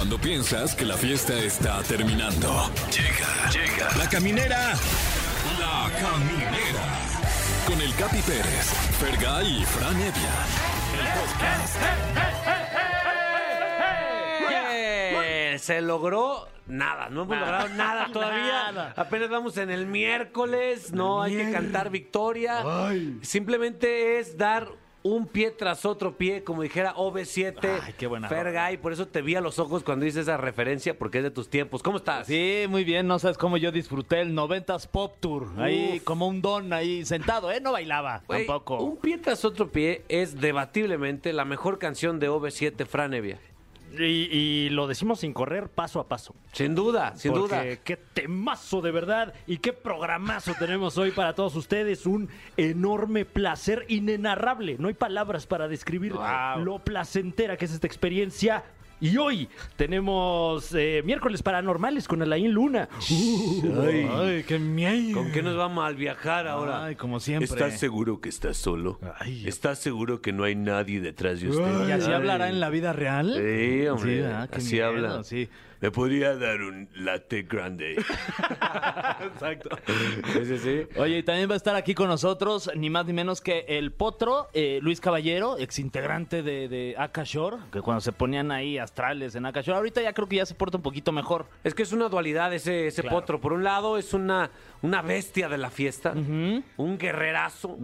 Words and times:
Cuando 0.00 0.16
piensas 0.16 0.74
que 0.74 0.86
la 0.86 0.96
fiesta 0.96 1.38
está 1.38 1.82
terminando. 1.82 2.70
Llega, 2.90 3.50
llega. 3.50 3.96
La 3.98 4.08
caminera. 4.08 4.72
La 5.58 5.90
caminera. 6.00 6.84
Con 7.66 7.78
el 7.82 7.94
Capi 7.96 8.22
Pérez, 8.22 8.64
Fergay 8.98 9.60
y 9.60 9.64
Fran 9.66 9.94
Evia. 9.96 10.36
El 10.94 11.06
podcast. 11.20 11.76
¡Eh! 14.72 15.56
Se 15.58 15.82
logró 15.82 16.48
nada, 16.66 17.10
no 17.10 17.24
hemos 17.24 17.36
logrado 17.36 17.68
nada 17.68 18.08
todavía. 18.10 18.72
Nada. 18.72 18.94
Apenas 18.96 19.28
vamos 19.28 19.58
en 19.58 19.70
el 19.70 19.84
miércoles, 19.84 20.94
no 20.94 21.20
hay 21.20 21.36
que 21.36 21.52
cantar 21.52 21.90
victoria. 21.90 22.64
Simplemente 23.20 24.18
es 24.18 24.38
dar 24.38 24.66
un 25.02 25.26
pie 25.26 25.50
tras 25.50 25.84
otro 25.84 26.16
pie, 26.16 26.44
como 26.44 26.62
dijera 26.62 26.94
OV7. 26.94 27.80
Ay, 27.82 27.94
qué 27.96 28.06
buena 28.06 28.28
Fergay, 28.28 28.76
por 28.76 28.92
eso 28.92 29.08
te 29.08 29.22
vi 29.22 29.34
a 29.34 29.40
los 29.40 29.58
ojos 29.58 29.82
cuando 29.82 30.06
hice 30.06 30.20
esa 30.20 30.36
referencia, 30.36 30.98
porque 30.98 31.18
es 31.18 31.24
de 31.24 31.30
tus 31.30 31.48
tiempos. 31.48 31.82
¿Cómo 31.82 31.98
estás? 31.98 32.26
Sí, 32.26 32.64
muy 32.68 32.84
bien. 32.84 33.06
No 33.06 33.18
sabes 33.18 33.38
cómo 33.38 33.56
yo 33.56 33.72
disfruté 33.72 34.20
el 34.20 34.34
90s 34.34 34.88
Pop 34.88 35.16
Tour. 35.20 35.48
Ahí 35.58 36.00
como 36.04 36.26
un 36.26 36.42
don 36.42 36.72
ahí 36.72 37.04
sentado, 37.04 37.50
¿eh? 37.50 37.60
No 37.60 37.72
bailaba 37.72 38.22
tampoco. 38.26 38.82
Un 38.82 38.96
pie 38.96 39.18
tras 39.18 39.44
otro 39.44 39.70
pie 39.70 40.04
es 40.08 40.40
debatiblemente 40.40 41.32
la 41.32 41.44
mejor 41.44 41.78
canción 41.78 42.18
de 42.20 42.30
OV7, 42.30 42.86
Fran 42.86 43.14
Evia. 43.14 43.38
Y, 43.98 44.04
y 44.04 44.68
lo 44.70 44.86
decimos 44.86 45.20
sin 45.20 45.32
correr, 45.32 45.68
paso 45.68 45.98
a 46.00 46.08
paso. 46.08 46.34
Sin 46.52 46.74
duda, 46.74 47.14
sin 47.16 47.32
Porque 47.32 47.48
duda. 47.48 47.76
qué 47.84 47.96
temazo 47.96 48.80
de 48.80 48.90
verdad 48.92 49.34
y 49.46 49.58
qué 49.58 49.72
programazo 49.72 50.52
tenemos 50.58 50.96
hoy 50.98 51.10
para 51.10 51.34
todos 51.34 51.56
ustedes. 51.56 52.06
Un 52.06 52.28
enorme 52.56 53.24
placer 53.24 53.84
inenarrable. 53.88 54.76
No 54.78 54.88
hay 54.88 54.94
palabras 54.94 55.46
para 55.46 55.66
describir 55.68 56.12
Wow. 56.12 56.64
lo 56.64 56.78
placentera 56.80 57.56
que 57.56 57.64
es 57.64 57.72
esta 57.72 57.86
experiencia. 57.86 58.64
Y 59.02 59.16
hoy 59.16 59.48
tenemos 59.76 60.74
eh, 60.74 61.02
miércoles 61.04 61.42
paranormales 61.42 62.06
con 62.06 62.20
Alain 62.20 62.50
Luna. 62.52 62.88
Ay. 63.00 64.08
Ay, 64.12 64.44
qué 64.46 64.58
miedo. 64.58 65.14
¿Con 65.14 65.32
qué 65.32 65.42
nos 65.42 65.58
va 65.58 65.64
a 65.64 65.68
mal 65.68 65.94
viajar 65.94 66.46
ahora? 66.46 66.84
Ay, 66.84 66.96
como 66.96 67.18
siempre. 67.18 67.46
¿Estás 67.46 67.78
seguro 67.80 68.20
que 68.20 68.28
estás 68.28 68.58
solo? 68.58 68.98
Ay. 69.18 69.46
¿Estás 69.46 69.78
seguro 69.78 70.20
que 70.20 70.32
no 70.32 70.44
hay 70.44 70.54
nadie 70.54 71.00
detrás 71.00 71.40
de 71.40 71.48
usted? 71.48 71.88
¿Y 71.88 71.92
así 71.92 72.08
Ay. 72.08 72.12
hablará 72.14 72.48
en 72.50 72.60
la 72.60 72.68
vida 72.68 72.92
real? 72.92 73.32
Sí, 73.36 73.86
hombre. 73.86 74.16
Sí, 74.16 74.20
¿verdad? 74.20 74.50
Qué 74.50 74.56
así 74.58 74.72
miedo, 74.74 74.86
habla. 74.86 75.24
sí. 75.24 75.48
¿Me 75.80 75.90
podría 75.90 76.36
dar 76.36 76.60
un 76.60 76.88
latte 76.94 77.42
grande? 77.42 77.96
Exacto. 79.32 79.70
Sí, 80.32 80.44
sí, 80.44 80.58
sí. 80.58 80.86
Oye, 80.98 81.18
y 81.18 81.22
también 81.22 81.48
va 81.48 81.54
a 81.54 81.56
estar 81.56 81.74
aquí 81.76 81.94
con 81.94 82.08
nosotros, 82.08 82.70
ni 82.76 82.90
más 82.90 83.06
ni 83.06 83.12
menos 83.12 83.40
que 83.40 83.64
el 83.68 83.92
potro, 83.92 84.48
eh, 84.52 84.78
Luis 84.82 85.00
Caballero, 85.00 85.56
exintegrante 85.58 86.42
de, 86.42 86.68
de 86.68 86.94
Akashore, 86.98 87.56
que 87.72 87.80
cuando 87.80 88.00
se 88.00 88.12
ponían 88.12 88.50
ahí 88.52 88.78
astrales 88.78 89.34
en 89.34 89.46
Akashore, 89.46 89.76
ahorita 89.78 90.02
ya 90.02 90.12
creo 90.12 90.28
que 90.28 90.36
ya 90.36 90.46
se 90.46 90.54
porta 90.54 90.76
un 90.76 90.82
poquito 90.82 91.12
mejor. 91.12 91.46
Es 91.64 91.74
que 91.74 91.82
es 91.82 91.92
una 91.92 92.08
dualidad 92.08 92.52
ese, 92.54 92.86
ese 92.86 93.02
Claro. 93.02 93.16
potro. 93.16 93.40
Por 93.40 93.52
un 93.52 93.64
lado 93.64 93.96
es 93.96 94.12
una, 94.12 94.50
una 94.82 95.02
bestia 95.02 95.48
de 95.48 95.58
la 95.58 95.70
fiesta, 95.70 96.12
un 96.12 96.98
guerrerazo 96.98 97.78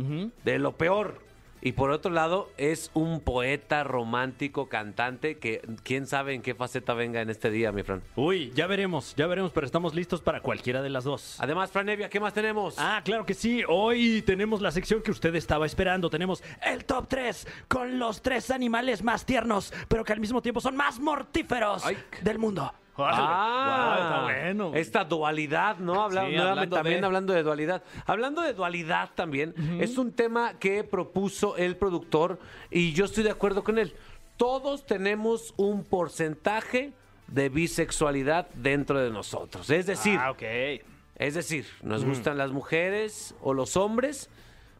de 0.44 0.58
lo 0.58 0.72
peor. 0.76 1.24
Y 1.62 1.72
por 1.72 1.90
otro 1.90 2.10
lado 2.12 2.50
es 2.56 2.90
un 2.94 3.20
poeta 3.20 3.82
romántico, 3.84 4.68
cantante, 4.68 5.38
que 5.38 5.62
quién 5.82 6.06
sabe 6.06 6.34
en 6.34 6.42
qué 6.42 6.54
faceta 6.54 6.94
venga 6.94 7.20
en 7.20 7.30
este 7.30 7.50
día, 7.50 7.72
mi 7.72 7.82
Fran. 7.82 8.02
Uy, 8.14 8.52
ya 8.54 8.66
veremos, 8.66 9.14
ya 9.16 9.26
veremos, 9.26 9.52
pero 9.52 9.66
estamos 9.66 9.94
listos 9.94 10.20
para 10.20 10.40
cualquiera 10.40 10.82
de 10.82 10.90
las 10.90 11.04
dos. 11.04 11.36
Además, 11.40 11.70
Fran 11.70 11.88
Evia, 11.88 12.08
¿qué 12.08 12.20
más 12.20 12.34
tenemos? 12.34 12.76
Ah, 12.78 13.00
claro 13.04 13.26
que 13.26 13.34
sí. 13.34 13.62
Hoy 13.68 14.22
tenemos 14.22 14.60
la 14.60 14.70
sección 14.70 15.02
que 15.02 15.10
usted 15.10 15.34
estaba 15.34 15.66
esperando. 15.66 16.10
Tenemos 16.10 16.42
el 16.62 16.84
top 16.84 17.06
3 17.08 17.46
con 17.68 17.98
los 17.98 18.22
tres 18.22 18.50
animales 18.50 19.02
más 19.02 19.24
tiernos, 19.24 19.72
pero 19.88 20.04
que 20.04 20.12
al 20.12 20.20
mismo 20.20 20.42
tiempo 20.42 20.60
son 20.60 20.76
más 20.76 21.00
mortíferos 21.00 21.84
Ay. 21.84 21.96
del 22.22 22.38
mundo. 22.38 22.72
Ah, 22.98 23.96
Guau, 23.96 24.00
está 24.02 24.22
bueno. 24.22 24.72
Esta 24.74 25.04
dualidad, 25.04 25.78
¿no? 25.78 26.02
Habla- 26.02 26.22
Sí, 26.26 26.32
nuevamente 26.34 26.50
hablando 26.50 26.76
también 26.76 27.00
de- 27.00 27.06
hablando 27.06 27.32
de 27.32 27.42
dualidad. 27.42 27.82
Hablando 28.06 28.42
de 28.42 28.52
dualidad 28.54 29.10
también, 29.14 29.54
es 29.80 29.98
un 29.98 30.12
tema 30.12 30.54
que 30.58 30.82
propuso 30.84 31.56
el 31.56 31.76
productor 31.76 32.38
y 32.70 32.92
yo 32.92 33.04
estoy 33.04 33.24
de 33.24 33.30
acuerdo 33.30 33.62
con 33.64 33.78
él. 33.78 33.94
Todos 34.36 34.84
tenemos 34.86 35.54
un 35.56 35.84
porcentaje 35.84 36.92
de 37.26 37.48
bisexualidad 37.48 38.48
dentro 38.54 38.98
de 39.00 39.10
nosotros. 39.10 39.68
Es 39.70 39.86
decir, 39.86 40.18
ah, 40.20 40.30
es 41.16 41.34
decir, 41.34 41.66
nos 41.82 42.04
gustan 42.04 42.36
las 42.38 42.50
mujeres 42.52 43.34
o 43.40 43.52
los 43.54 43.76
hombres, 43.76 44.28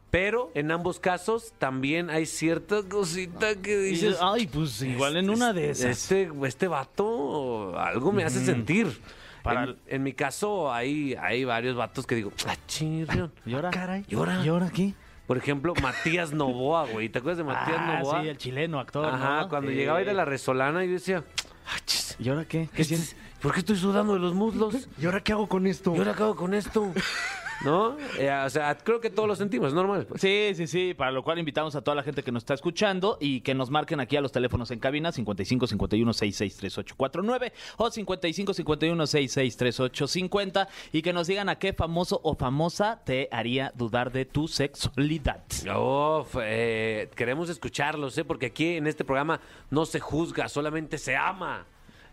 pero 0.09 0.51
en 0.55 0.71
ambos 0.71 0.99
casos 0.99 1.53
también 1.57 2.09
hay 2.09 2.25
cierta 2.25 2.81
cosita 2.83 3.55
que 3.55 3.77
dices, 3.77 4.17
Ay, 4.21 4.47
pues 4.47 4.81
igual 4.81 5.17
en 5.17 5.29
una 5.29 5.53
de 5.53 5.71
esas. 5.71 5.91
este, 5.91 6.29
este 6.45 6.67
vato 6.67 7.77
algo 7.77 8.11
me 8.11 8.23
hace 8.23 8.43
sentir. 8.45 8.99
Para- 9.43 9.63
En, 9.65 9.75
en 9.87 10.03
mi 10.03 10.13
caso, 10.13 10.73
hay, 10.73 11.15
hay 11.15 11.45
varios 11.45 11.75
vatos 11.75 12.05
que 12.05 12.15
digo, 12.15 12.31
ah, 12.47 12.55
chirrión. 12.67 13.31
¿Y 13.45 13.53
ahora? 13.53 13.69
caray. 13.69 14.03
Llora. 14.07 14.43
¿Y 14.43 14.47
ahora 14.49 14.69
qué? 14.69 14.93
Por 15.25 15.37
ejemplo, 15.37 15.73
Matías 15.81 16.31
Novoa, 16.33 16.85
güey. 16.87 17.09
¿Te 17.09 17.19
acuerdas 17.19 17.37
de 17.39 17.43
Matías 17.43 17.77
ah, 17.79 17.99
Novoa? 17.99 18.21
sí, 18.21 18.27
el 18.29 18.37
chileno 18.37 18.79
actor, 18.79 19.05
Ajá, 19.05 19.41
¿no? 19.41 19.49
cuando 19.49 19.71
llegaba 19.71 19.99
a 19.99 20.01
ir 20.01 20.09
a 20.09 20.13
la 20.13 20.25
resolana, 20.25 20.83
yo 20.85 20.91
decía, 20.91 21.23
ah, 21.67 21.79
chis, 21.85 22.15
¿Y 22.19 22.29
ahora 22.29 22.45
qué? 22.45 22.69
¿Qué 22.73 22.81
este- 22.81 22.95
sientes? 22.95 23.15
¿por 23.41 23.53
qué 23.53 23.59
estoy 23.59 23.75
sudando 23.75 24.13
de 24.13 24.19
los 24.19 24.33
muslos? 24.33 24.87
¿Y 24.99 25.05
ahora 25.05 25.21
qué 25.21 25.31
hago 25.33 25.47
con 25.47 25.67
esto? 25.67 25.93
¿Y 25.95 25.99
ahora 25.99 26.11
acabo 26.11 26.35
con 26.35 26.53
esto? 26.53 26.91
¿No? 27.63 27.97
Eh, 28.19 28.31
o 28.45 28.49
sea, 28.49 28.75
creo 28.77 29.01
que 29.01 29.09
todos 29.09 29.27
lo 29.27 29.35
sentimos, 29.35 29.73
normal. 29.73 30.05
pues. 30.05 30.21
Sí, 30.21 30.51
sí, 30.55 30.67
sí, 30.67 30.93
para 30.93 31.11
lo 31.11 31.23
cual 31.23 31.39
invitamos 31.39 31.75
a 31.75 31.81
toda 31.81 31.95
la 31.95 32.03
gente 32.03 32.23
que 32.23 32.31
nos 32.31 32.41
está 32.41 32.53
escuchando 32.53 33.17
y 33.19 33.41
que 33.41 33.53
nos 33.53 33.69
marquen 33.69 33.99
aquí 33.99 34.15
a 34.15 34.21
los 34.21 34.31
teléfonos 34.31 34.71
en 34.71 34.79
cabina 34.79 35.11
55 35.11 35.67
51 35.67 36.13
66 36.13 36.57
3849 36.57 37.53
o 37.77 37.89
55 37.91 38.53
51 38.53 39.07
66 39.07 39.57
3850 39.57 40.67
y 40.91 41.01
que 41.01 41.13
nos 41.13 41.27
digan 41.27 41.49
a 41.49 41.57
qué 41.57 41.73
famoso 41.73 42.19
o 42.23 42.35
famosa 42.35 43.01
te 43.03 43.27
haría 43.31 43.71
dudar 43.75 44.11
de 44.11 44.25
tu 44.25 44.47
sexualidad. 44.47 45.43
Uf, 45.75 46.35
eh, 46.41 47.09
queremos 47.15 47.49
escucharlos, 47.49 48.17
¿eh? 48.17 48.25
porque 48.25 48.47
aquí 48.47 48.75
en 48.77 48.87
este 48.87 49.03
programa 49.03 49.39
no 49.69 49.85
se 49.85 49.99
juzga, 49.99 50.47
solamente 50.47 50.97
se 50.97 51.15
ama. 51.15 51.65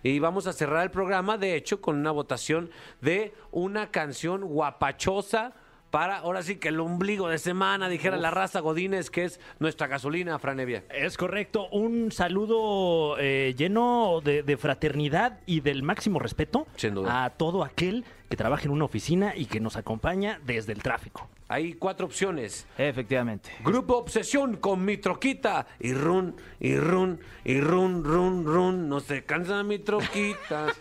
Y 0.04 0.18
vamos 0.18 0.46
a 0.46 0.52
cerrar 0.52 0.84
el 0.84 0.90
programa, 0.90 1.38
de 1.38 1.56
hecho, 1.56 1.80
con 1.80 1.96
una 1.96 2.10
votación 2.12 2.70
de 3.00 3.32
una 3.50 3.90
canción 3.90 4.42
guapachosa 4.44 5.54
para, 5.90 6.18
ahora 6.18 6.42
sí 6.42 6.56
que 6.56 6.68
el 6.68 6.80
ombligo 6.80 7.28
de 7.28 7.38
semana, 7.38 7.88
dijera 7.88 8.18
la 8.18 8.30
raza 8.30 8.60
Godínez, 8.60 9.10
que 9.10 9.24
es 9.24 9.40
nuestra 9.60 9.86
gasolina, 9.86 10.38
Franevia. 10.38 10.84
Es 10.90 11.16
correcto, 11.16 11.68
un 11.70 12.12
saludo 12.12 13.16
eh, 13.18 13.54
lleno 13.56 14.20
de, 14.22 14.42
de 14.42 14.56
fraternidad 14.58 15.38
y 15.46 15.60
del 15.60 15.82
máximo 15.82 16.18
respeto 16.18 16.66
Sin 16.76 16.94
duda. 16.94 17.24
a 17.24 17.30
todo 17.30 17.64
aquel 17.64 18.04
que 18.28 18.36
trabaja 18.36 18.64
en 18.64 18.72
una 18.72 18.84
oficina 18.84 19.34
y 19.34 19.46
que 19.46 19.60
nos 19.60 19.76
acompaña 19.76 20.38
desde 20.44 20.72
el 20.72 20.82
tráfico. 20.82 21.30
Hay 21.48 21.74
cuatro 21.74 22.06
opciones. 22.06 22.66
Efectivamente. 22.78 23.50
Grupo 23.62 23.98
Obsesión 23.98 24.56
con 24.56 24.84
mi 24.84 24.96
troquita. 24.96 25.66
Y 25.78 25.92
run, 25.92 26.36
y 26.58 26.76
run, 26.76 27.20
y 27.44 27.60
run, 27.60 28.02
run, 28.02 28.44
run. 28.44 28.88
No 28.88 29.00
se 29.00 29.24
cansan 29.24 29.66
mi 29.66 29.78
troquitas. 29.78 30.74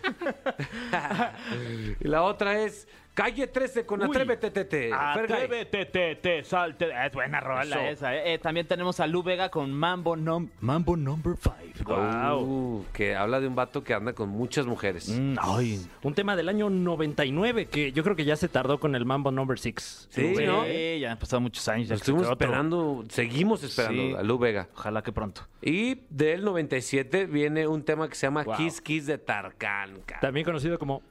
y 2.00 2.08
la 2.08 2.22
otra 2.22 2.60
es 2.60 2.88
Calle 3.14 3.46
13 3.46 3.86
con 3.86 4.02
Uy. 4.02 4.08
Atrévete, 4.08 4.50
Tete. 4.50 4.90
Atrévete, 4.92 5.86
te, 5.86 6.16
te, 6.16 6.42
salte. 6.42 6.90
Es 7.06 7.12
buena 7.12 7.38
rola 7.38 7.62
Eso. 7.62 7.78
esa. 7.78 8.14
eh. 8.16 8.34
Eh, 8.34 8.38
también 8.38 8.66
tenemos 8.66 8.98
a 8.98 9.06
Lu 9.06 9.22
Vega 9.22 9.50
con 9.50 9.72
Mambo, 9.72 10.16
Num- 10.16 10.50
Mambo 10.60 10.96
Number 10.96 11.34
5. 11.36 11.94
Uh, 12.40 12.84
que 12.92 13.14
habla 13.14 13.38
de 13.40 13.46
un 13.46 13.54
vato 13.54 13.84
que 13.84 13.94
anda 13.94 14.14
con 14.14 14.28
muchas 14.30 14.66
mujeres. 14.66 15.08
Mm, 15.08 15.36
ay. 15.40 15.86
Un 16.02 16.14
tema 16.14 16.34
del 16.34 16.48
año 16.48 16.68
99 16.70 17.66
que 17.66 17.92
yo 17.92 18.02
creo 18.02 18.16
que 18.16 18.24
ya 18.24 18.34
se 18.34 18.48
tardó 18.48 18.80
con 18.80 18.94
el 18.96 19.04
Mambo 19.04 19.30
Number 19.30 19.58
6. 19.60 20.08
Sí, 20.10 20.34
Sí, 20.34 20.44
¿no? 20.44 20.66
ya 20.66 21.12
han 21.12 21.18
pasado 21.18 21.40
muchos 21.40 21.68
años. 21.68 21.90
estuvimos 21.92 22.28
esperando, 22.28 23.04
seguimos 23.10 23.62
esperando 23.62 24.02
Sí. 24.02 24.14
a 24.18 24.22
Lu 24.24 24.38
Vega. 24.38 24.68
Ojalá 24.74 25.02
que 25.02 25.12
pronto. 25.12 25.42
Y 25.62 26.00
del 26.10 26.44
97 26.44 27.26
viene 27.26 27.66
un 27.68 27.84
tema 27.84 28.08
que 28.08 28.16
se 28.16 28.26
llama 28.26 28.42
Wow. 28.42 28.56
Kiss 28.56 28.80
Kiss 28.80 29.06
de 29.06 29.18
Tarkan. 29.18 30.00
También 30.20 30.44
conocido 30.44 30.78
como... 30.80 31.02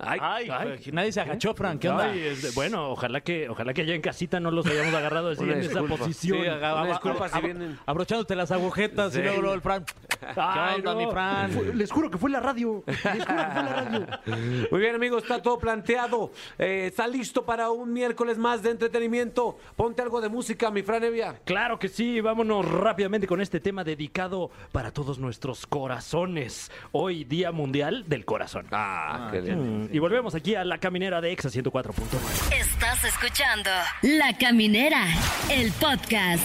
Ay, 0.00 0.18
Ay, 0.22 0.48
ay. 0.50 0.80
nadie 0.92 1.10
se 1.12 1.20
agachó, 1.20 1.54
Frank. 1.54 1.80
¿Qué 1.80 1.88
onda? 1.88 2.04
Ay, 2.10 2.20
es 2.20 2.42
de- 2.42 2.50
bueno, 2.52 2.90
ojalá 2.90 3.20
que, 3.20 3.48
ojalá 3.48 3.74
que 3.74 3.82
allá 3.82 3.94
en 3.94 4.00
casita 4.00 4.38
no 4.38 4.50
los 4.52 4.64
hayamos 4.66 4.94
agarrado 4.94 5.30
así 5.30 5.42
Una 5.42 5.54
en 5.54 5.60
esa 5.62 5.82
posición. 5.82 6.38
Sí, 6.44 6.88
disculpa 6.88 7.28
si 7.28 7.40
vienen. 7.40 7.78
Abrochándote 7.84 8.36
las 8.36 8.52
agujetas 8.52 9.12
Sí. 9.12 9.18
y 9.18 9.22
luego, 9.22 9.40
luego 9.40 9.54
el 9.56 9.60
Frank. 9.60 9.90
Ay, 10.36 10.80
¿Qué 10.82 10.88
onda, 10.88 10.94
no. 10.94 10.98
mi 11.06 11.10
Fran? 11.10 11.50
Fue- 11.50 11.74
les 11.74 11.90
juro 11.90 12.10
que 12.10 12.18
fue 12.18 12.30
la 12.30 12.40
radio. 12.40 12.82
Les 12.86 12.96
juro 13.02 13.14
que 13.18 13.24
fue 13.24 13.34
la 13.34 13.68
radio. 13.68 14.06
Muy 14.70 14.80
bien, 14.80 14.94
amigos, 14.94 15.22
está 15.24 15.42
todo 15.42 15.58
planteado. 15.58 16.30
Eh, 16.58 16.86
está 16.86 17.06
listo 17.08 17.44
para 17.44 17.70
un 17.70 17.92
miércoles 17.92 18.38
más 18.38 18.62
de 18.62 18.70
entretenimiento. 18.70 19.58
Ponte 19.74 20.02
algo 20.02 20.20
de 20.20 20.28
música, 20.28 20.70
mi 20.70 20.82
Fran 20.82 21.02
Evia. 21.04 21.40
Claro 21.44 21.78
que 21.78 21.88
sí, 21.88 22.20
vámonos 22.20 22.64
rápidamente 22.70 23.26
con 23.26 23.40
este 23.40 23.58
tema 23.60 23.82
dedicado 23.82 24.50
para 24.70 24.92
todos 24.92 25.18
nuestros 25.18 25.66
corazones. 25.66 26.70
Hoy, 26.92 27.24
Día 27.24 27.50
Mundial 27.52 28.04
del 28.06 28.24
Corazón. 28.24 28.66
Ah, 28.70 29.28
qué 29.32 29.40
bien. 29.40 29.87
Y 29.90 29.98
volvemos 29.98 30.34
aquí 30.34 30.54
a 30.54 30.64
la 30.64 30.78
caminera 30.78 31.20
de 31.20 31.32
Exa 31.32 31.48
104.9. 31.48 32.54
Estás 32.54 33.04
escuchando 33.04 33.70
La 34.02 34.36
Caminera, 34.36 35.06
el 35.50 35.72
podcast. 35.72 36.44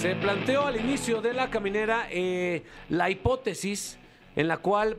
Se 0.00 0.14
planteó 0.14 0.66
al 0.66 0.76
inicio 0.76 1.20
de 1.20 1.32
la 1.32 1.50
caminera 1.50 2.06
eh, 2.10 2.62
la 2.88 3.10
hipótesis 3.10 3.98
en 4.36 4.46
la 4.46 4.58
cual 4.58 4.98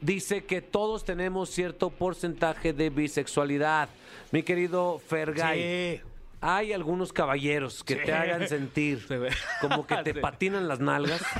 dice 0.00 0.44
que 0.44 0.62
todos 0.62 1.04
tenemos 1.04 1.50
cierto 1.50 1.90
porcentaje 1.90 2.72
de 2.72 2.90
bisexualidad. 2.90 3.88
Mi 4.30 4.44
querido 4.44 5.00
Fergay, 5.00 6.02
hay 6.40 6.72
algunos 6.72 7.12
caballeros 7.12 7.82
que 7.84 7.96
te 7.96 8.12
hagan 8.12 8.46
sentir 8.48 9.06
como 9.60 9.86
que 9.86 9.96
te 10.04 10.12
Sí. 10.14 10.20
patinan 10.20 10.68
las 10.68 10.80
nalgas. 10.80 11.22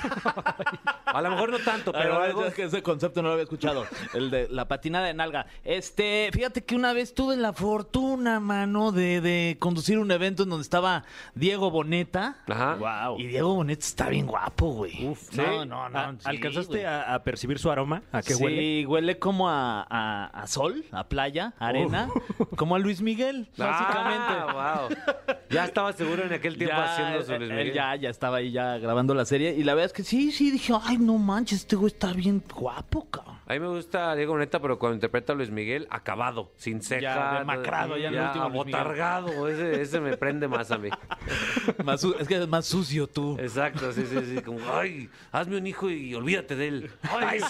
A 1.07 1.23
lo 1.23 1.31
mejor 1.31 1.51
no 1.51 1.59
tanto, 1.61 1.91
Pero 1.93 2.21
algo... 2.23 2.45
es 2.45 2.55
que 2.55 2.65
ese 2.65 2.83
concepto 2.83 3.23
no 3.23 3.29
lo 3.29 3.33
había 3.33 3.45
escuchado. 3.45 3.87
El 4.13 4.31
de 4.31 4.47
la 4.51 4.69
patina 4.69 5.03
de 5.03 5.15
nalga. 5.15 5.47
Este, 5.65 6.29
fíjate 6.33 6.65
que 6.65 6.75
una 6.77 6.93
vez 6.93 7.15
tuve 7.15 7.37
la 7.37 7.53
fortuna, 7.55 8.41
mano, 8.41 8.93
de, 8.93 9.21
de 9.23 9.57
conducir 9.59 9.99
un 9.99 10.11
evento 10.11 10.43
en 10.43 10.51
donde 10.51 10.63
estaba 10.63 11.05
Diego 11.35 11.71
Boneta. 11.71 12.37
Ajá. 12.47 12.75
Wow. 12.75 13.19
Y 13.19 13.27
Diego 13.29 13.55
Boneta 13.55 13.85
está 13.87 14.09
bien 14.11 14.27
guapo, 14.27 14.67
güey. 14.75 15.07
Uf, 15.07 15.33
no, 15.35 15.65
no, 15.65 15.89
no. 15.89 15.99
¿A- 15.99 16.13
sí, 16.13 16.19
¿Alcanzaste 16.25 16.87
a, 16.87 17.15
a 17.15 17.25
percibir 17.25 17.59
su 17.59 17.71
aroma? 17.71 18.03
¿A 18.13 18.21
qué 18.21 18.35
sí, 18.35 18.45
huele? 18.45 18.87
huele 18.87 19.19
como 19.19 19.49
a, 19.49 19.87
a- 19.89 20.27
a 20.27 20.47
sol, 20.47 20.85
a 20.93 21.09
playa, 21.09 21.55
arena, 21.59 22.09
como 22.57 22.75
a 22.77 22.79
Luis 22.79 23.01
Miguel, 23.01 23.49
básicamente. 23.57 24.27
Ah, 24.29 24.79
wow. 24.88 24.88
Ya 25.51 25.65
estaba 25.65 25.95
seguro 25.95 26.25
en 26.25 26.33
aquel 26.35 26.59
tiempo 26.59 26.77
haciendo 26.77 27.23
su 27.23 27.33
él- 27.33 27.39
Luis 27.41 27.51
él 27.53 27.57
Miguel. 27.57 27.73
ya, 27.75 27.97
ya 27.97 28.11
estaba 28.11 28.37
ahí 28.37 28.51
ya 28.53 28.77
grabando 28.77 29.15
la 29.15 29.25
serie. 29.25 29.55
Y 29.57 29.65
la 29.65 29.73
verdad 29.73 29.87
es 29.87 29.93
que 29.95 30.05
sí, 30.05 30.31
sí, 30.31 30.51
dije, 30.51 30.75
ay, 30.83 30.99
no 30.99 31.17
manches, 31.17 31.61
este 31.61 31.75
güey 31.75 31.91
está 31.91 32.13
bien 32.13 32.43
guapo, 32.55 33.09
cabrón. 33.09 33.39
A 33.47 33.55
mí 33.55 33.61
me 33.61 33.69
gusta 33.69 34.15
Diego 34.15 34.33
Boneta, 34.35 34.61
pero 34.61 34.79
cuando 34.79 34.97
interpreta 34.97 35.33
a 35.33 35.37
Luis 35.37 35.51
Miguel, 35.51 35.87
acabado, 35.89 36.53
sin 36.57 36.83
ceja. 36.83 37.01
Ya 37.01 37.39
demacrado, 37.39 37.97
ya 37.97 38.09
en 38.09 38.15
el 38.17 38.21
último 38.27 38.49
Luis 38.51 38.67
Miguel. 38.67 38.75
abotargado. 38.75 39.49
Ese, 39.49 39.81
ese 39.81 40.01
me 40.01 40.19
prende 40.19 40.49
más 40.49 40.71
a 40.71 40.77
mí. 40.77 40.91
Más 41.85 42.05
es 42.05 42.29
que 42.29 42.37
es 42.43 42.47
más 42.49 42.67
sucio 42.67 43.07
tú. 43.07 43.39
Exacto, 43.41 43.91
sí, 43.93 44.05
sí, 44.07 44.17
sí. 44.37 44.43
Como, 44.43 44.59
ay, 44.71 45.09
hazme 45.33 45.57
un 45.57 45.67
hijo 45.67 45.89
y 45.89 46.15
olvídate 46.15 46.57
de 46.57 46.69
él. 46.69 46.91
Ay, 47.11 47.41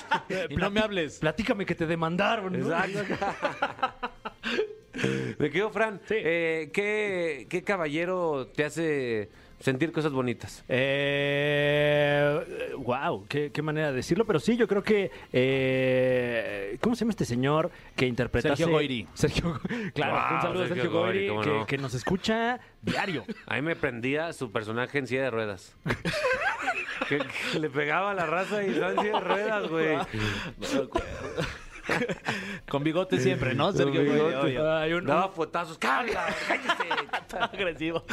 Y 0.50 0.54
no 0.56 0.70
me 0.70 0.78
hables. 0.80 1.18
Platícame 1.18 1.66
que 1.66 1.74
te 1.74 1.86
demandaron. 1.86 2.52
¿no? 2.52 2.58
Exacto. 2.58 3.16
Me 5.38 5.50
quedo, 5.50 5.70
Fran. 5.70 6.00
Sí. 6.06 6.14
eh, 6.16 6.70
¿qué, 6.72 7.46
¿Qué 7.48 7.62
caballero 7.62 8.46
te 8.54 8.64
hace 8.64 9.28
sentir 9.60 9.92
cosas 9.92 10.12
bonitas? 10.12 10.64
Eh, 10.68 12.74
wow, 12.78 13.24
qué, 13.28 13.50
qué 13.52 13.62
manera 13.62 13.90
de 13.90 13.96
decirlo, 13.96 14.24
pero 14.24 14.40
sí, 14.40 14.56
yo 14.56 14.66
creo 14.68 14.82
que 14.82 15.10
eh, 15.32 16.76
¿cómo 16.80 16.94
se 16.94 17.00
llama 17.00 17.10
este 17.10 17.24
señor 17.24 17.70
que 17.96 18.06
interpreta 18.06 18.48
Sergio 18.48 18.70
Goyri. 18.70 19.06
Sergio, 19.14 19.60
claro, 19.94 20.14
Wow, 20.14 20.36
un 20.36 20.42
saludo 20.42 20.64
a 20.64 20.68
Sergio 20.68 20.90
Goyri, 20.90 21.28
que, 21.28 21.50
no. 21.50 21.66
que 21.66 21.78
nos 21.78 21.94
escucha 21.94 22.60
diario. 22.82 23.24
A 23.46 23.56
mí 23.56 23.62
me 23.62 23.76
prendía 23.76 24.32
su 24.32 24.50
personaje 24.52 24.98
en 24.98 25.06
silla 25.06 25.22
de 25.22 25.30
ruedas. 25.30 25.76
que, 27.08 27.18
que 27.52 27.58
le 27.58 27.70
pegaba 27.70 28.12
a 28.12 28.14
la 28.14 28.26
raza 28.26 28.62
y 28.64 28.70
estaba 28.70 28.92
en 28.92 29.00
silla 29.00 29.12
de 29.14 29.20
ruedas, 29.20 29.68
güey. 29.68 29.96
Con 32.68 32.84
bigote 32.84 33.18
siempre, 33.20 33.54
¿no? 33.54 33.72
Sergio 33.72 34.00
un- 34.02 35.06
Daba 35.06 35.28
fuetazos. 35.30 35.78
¡Cállate! 35.78 36.18
agresivo. 37.40 38.04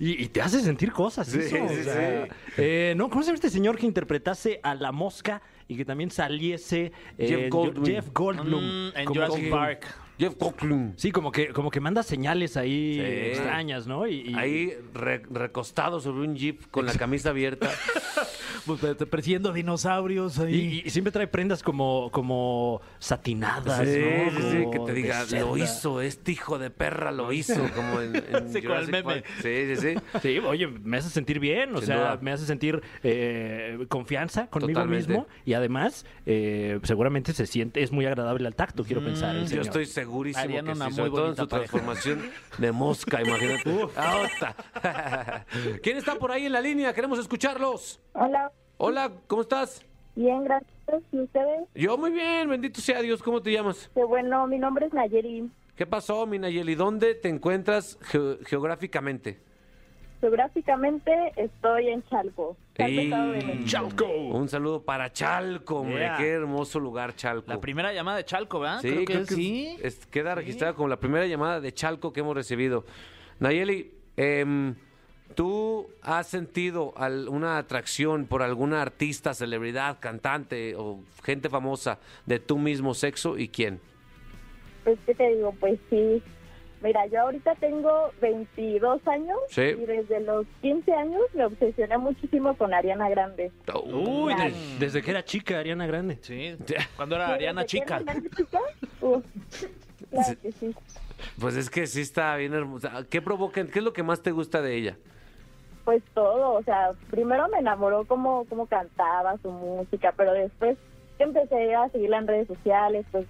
y, 0.00 0.22
y 0.24 0.28
te 0.28 0.42
hace 0.42 0.60
sentir 0.60 0.92
cosas. 0.92 1.26
Sí, 1.28 1.38
eso, 1.40 1.62
o 1.64 1.68
sí, 1.68 1.82
sea, 1.84 2.24
sí. 2.26 2.30
eh, 2.58 2.94
no, 2.96 3.08
¿cómo 3.08 3.22
se 3.22 3.26
llama 3.28 3.36
este 3.36 3.50
señor 3.50 3.76
que 3.78 3.86
interpretase 3.86 4.60
a 4.62 4.74
la 4.74 4.92
mosca 4.92 5.42
y 5.68 5.76
que 5.76 5.84
también 5.84 6.10
saliese 6.10 6.92
eh, 7.18 7.26
Jeff 7.28 7.50
Goldblum. 7.50 7.84
Jeff 7.86 8.08
Goldblum 8.12 8.64
Mm, 8.64 8.92
en 8.96 9.06
Jurassic 9.06 9.50
Park. 9.50 9.86
Jeff 10.18 10.34
Coughlin. 10.36 10.94
Sí, 10.96 11.12
como 11.12 11.30
que, 11.30 11.48
como 11.48 11.70
que 11.70 11.78
manda 11.78 12.02
señales 12.02 12.56
ahí 12.56 12.94
Sí. 12.94 13.00
extrañas, 13.02 13.86
¿no? 13.86 14.06
Y, 14.06 14.30
y- 14.30 14.34
Ahí 14.34 14.72
re- 14.94 15.22
recostado 15.30 16.00
sobre 16.00 16.26
un 16.26 16.34
jeep 16.36 16.70
con 16.70 16.86
la 16.86 16.94
camisa 16.94 17.30
abierta. 17.30 17.70
Pues, 18.66 18.80
te 18.80 19.06
persiguiendo 19.06 19.52
dinosaurios 19.52 20.38
Y, 20.38 20.42
ahí. 20.42 20.82
y 20.84 20.90
siempre 20.90 21.12
trae 21.12 21.26
prendas 21.28 21.62
como, 21.62 22.10
como 22.12 22.80
satinadas, 22.98 23.86
Sí, 23.88 23.98
¿no? 24.00 24.30
sí, 24.40 24.48
sí, 24.50 24.70
que 24.72 24.78
te 24.80 24.92
diga, 24.92 25.24
lo 25.30 25.56
hizo, 25.56 26.00
este 26.00 26.32
hijo 26.32 26.58
de 26.58 26.70
perra 26.70 27.12
lo 27.12 27.32
hizo, 27.32 27.54
como 27.74 28.00
en, 28.00 28.16
en 28.16 28.52
Sí, 28.52 28.62
con 28.62 28.76
el 28.76 28.88
meme. 28.88 29.22
Sí, 29.42 29.74
sí, 29.74 29.76
sí. 29.76 29.94
Sí, 30.20 30.38
oye, 30.40 30.66
me 30.66 30.98
hace 30.98 31.10
sentir 31.10 31.38
bien, 31.38 31.74
o 31.74 31.78
Sin 31.78 31.86
sea, 31.86 31.96
duda. 31.96 32.18
me 32.20 32.32
hace 32.32 32.44
sentir 32.46 32.82
eh, 33.02 33.86
confianza 33.88 34.48
conmigo 34.48 34.80
Totalmente. 34.80 35.08
mismo 35.08 35.26
y 35.44 35.52
además 35.54 36.04
eh, 36.26 36.80
seguramente 36.82 37.32
se 37.32 37.46
siente, 37.46 37.82
es 37.82 37.92
muy 37.92 38.04
agradable 38.06 38.46
al 38.46 38.54
tacto, 38.56 38.84
quiero 38.84 39.02
pensar. 39.04 39.34
el 39.36 39.42
Yo 39.42 39.48
señor. 39.48 39.66
estoy 39.66 39.86
segurísimo 39.86 40.42
Harían 40.42 40.66
que 40.66 40.72
una 40.72 40.86
sí, 40.86 40.90
muy 40.90 40.96
sobre 40.96 41.10
todo 41.10 41.28
en 41.30 41.36
su 41.36 41.48
pareja. 41.48 41.70
transformación 41.70 42.30
de 42.58 42.72
mosca, 42.72 43.22
imagínate. 43.22 43.86
Ah, 43.96 44.22
osta. 44.24 44.56
¿Quién 45.82 45.96
está 45.96 46.16
por 46.16 46.30
ahí 46.32 46.46
en 46.46 46.52
la 46.52 46.60
línea? 46.60 46.92
Queremos 46.92 47.18
escucharlos. 47.18 48.00
Hola, 48.12 48.50
Hola, 48.78 49.10
¿cómo 49.26 49.42
estás? 49.42 49.82
bien, 50.14 50.44
gracias. 50.44 50.72
¿Y 51.12 51.20
ustedes? 51.20 51.68
Yo 51.74 51.98
muy 51.98 52.10
bien, 52.10 52.48
bendito 52.48 52.80
sea 52.80 53.02
Dios. 53.02 53.22
¿Cómo 53.22 53.42
te 53.42 53.52
llamas? 53.52 53.90
Qué 53.94 54.04
bueno, 54.04 54.46
mi 54.46 54.58
nombre 54.58 54.86
es 54.86 54.92
Nayeli. 54.92 55.50
¿Qué 55.74 55.84
pasó, 55.86 56.26
mi 56.26 56.38
Nayeli? 56.38 56.74
¿Dónde 56.74 57.14
te 57.14 57.28
encuentras 57.28 57.98
ge- 58.02 58.38
geográficamente? 58.46 59.38
Geográficamente 60.20 61.32
estoy 61.36 61.88
en 61.88 62.02
Chalco. 62.04 62.56
Chalco, 62.74 62.92
Y- 62.92 62.98
Estado 63.04 63.32
de 63.32 63.44
México. 63.44 64.06
Un 64.32 64.48
saludo 64.48 64.82
para 64.82 65.12
Chalco, 65.12 65.80
hombre. 65.80 65.98
Yeah. 65.98 66.16
Qué 66.16 66.28
hermoso 66.30 66.80
lugar, 66.80 67.14
Chalco. 67.14 67.50
La 67.52 67.60
primera 67.60 67.92
llamada 67.92 68.16
de 68.18 68.24
Chalco, 68.24 68.60
¿verdad? 68.60 68.80
Sí, 68.80 68.88
creo 68.88 69.00
que, 69.00 69.04
creo 69.12 69.26
que 69.26 69.34
sí. 69.34 69.76
es- 69.82 70.06
queda 70.06 70.34
registrada 70.34 70.72
como 70.74 70.88
la 70.88 70.98
primera 70.98 71.26
llamada 71.26 71.60
de 71.60 71.72
Chalco 71.74 72.12
que 72.14 72.20
hemos 72.20 72.34
recibido. 72.34 72.86
Nayeli, 73.38 73.92
em, 74.16 74.74
¿tú 75.34 75.88
has 76.02 76.26
sentido 76.28 76.92
al- 76.96 77.28
una 77.28 77.58
atracción 77.58 78.26
por 78.26 78.42
alguna 78.42 78.82
artista, 78.82 79.34
celebridad, 79.34 79.98
cantante 80.00 80.74
o 80.76 81.00
gente 81.24 81.48
famosa 81.48 81.98
de 82.26 82.38
tu 82.38 82.58
mismo 82.58 82.94
sexo 82.94 83.36
y 83.38 83.48
quién? 83.48 83.80
Pues, 84.84 84.98
¿qué 85.04 85.14
te 85.14 85.34
digo? 85.34 85.52
Pues 85.58 85.78
sí. 85.90 86.22
Mira, 86.82 87.06
yo 87.06 87.22
ahorita 87.22 87.54
tengo 87.56 88.12
22 88.20 89.00
años 89.08 89.38
Sí. 89.48 89.62
y 89.62 89.86
desde 89.86 90.20
los 90.20 90.46
15 90.60 90.92
años 90.92 91.22
me 91.34 91.46
obsesioné 91.46 91.96
muchísimo 91.98 92.54
con 92.56 92.72
Ariana 92.74 93.08
Grande. 93.08 93.50
Uy, 93.84 94.34
de- 94.34 94.52
desde 94.78 95.02
que 95.02 95.10
era 95.10 95.24
chica, 95.24 95.58
Ariana 95.58 95.86
Grande. 95.86 96.18
Sí. 96.20 96.54
Cuando 96.96 97.16
era 97.16 97.28
Ariana 97.32 97.62
¿Desde 97.62 97.78
que 97.78 97.84
chica. 97.84 97.96
era 97.96 98.12
Ariana 98.12 98.30
chica? 98.36 98.60
Claro 100.10 100.36
que 100.40 100.52
sí. 100.52 100.74
Pues 101.40 101.56
es 101.56 101.70
que 101.70 101.86
sí 101.86 102.02
está 102.02 102.36
bien 102.36 102.52
hermosa. 102.54 103.04
¿Qué 103.10 103.20
provoca? 103.22 103.64
¿Qué 103.66 103.78
es 103.78 103.84
lo 103.84 103.92
que 103.92 104.02
más 104.02 104.22
te 104.22 104.30
gusta 104.30 104.60
de 104.62 104.76
ella? 104.76 104.96
Pues 105.86 106.02
todo, 106.14 106.52
o 106.54 106.62
sea, 106.64 106.90
primero 107.10 107.48
me 107.48 107.58
enamoró 107.60 108.04
como, 108.04 108.44
como 108.46 108.66
cantaba 108.66 109.36
su 109.40 109.50
música, 109.50 110.12
pero 110.16 110.32
después 110.34 110.76
que 111.16 111.24
empecé 111.24 111.74
a 111.74 111.88
seguirla 111.88 112.18
en 112.18 112.26
redes 112.26 112.48
sociales, 112.48 113.06
pues 113.12 113.24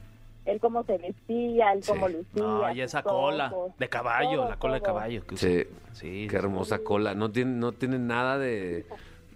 él 0.46 0.58
cómo 0.58 0.82
se 0.84 0.96
vestía, 0.98 1.72
él 1.72 1.82
cómo 1.86 2.08
lucía. 2.08 2.24
No, 2.42 2.72
y 2.72 2.80
esa 2.80 3.02
cola 3.02 3.52
ojos, 3.52 3.76
de 3.78 3.88
caballo, 3.88 4.36
todo, 4.40 4.48
la 4.48 4.56
cola 4.58 4.74
de 4.76 4.80
caballo. 4.82 5.26
que 5.26 5.36
Sí. 5.36 5.64
Sí. 5.92 6.26
Qué 6.30 6.36
hermosa 6.36 6.78
cola. 6.80 7.14
No 7.14 7.30
tiene, 7.30 7.52
no 7.52 7.72
tiene 7.72 7.98
nada 7.98 8.38
de... 8.38 8.86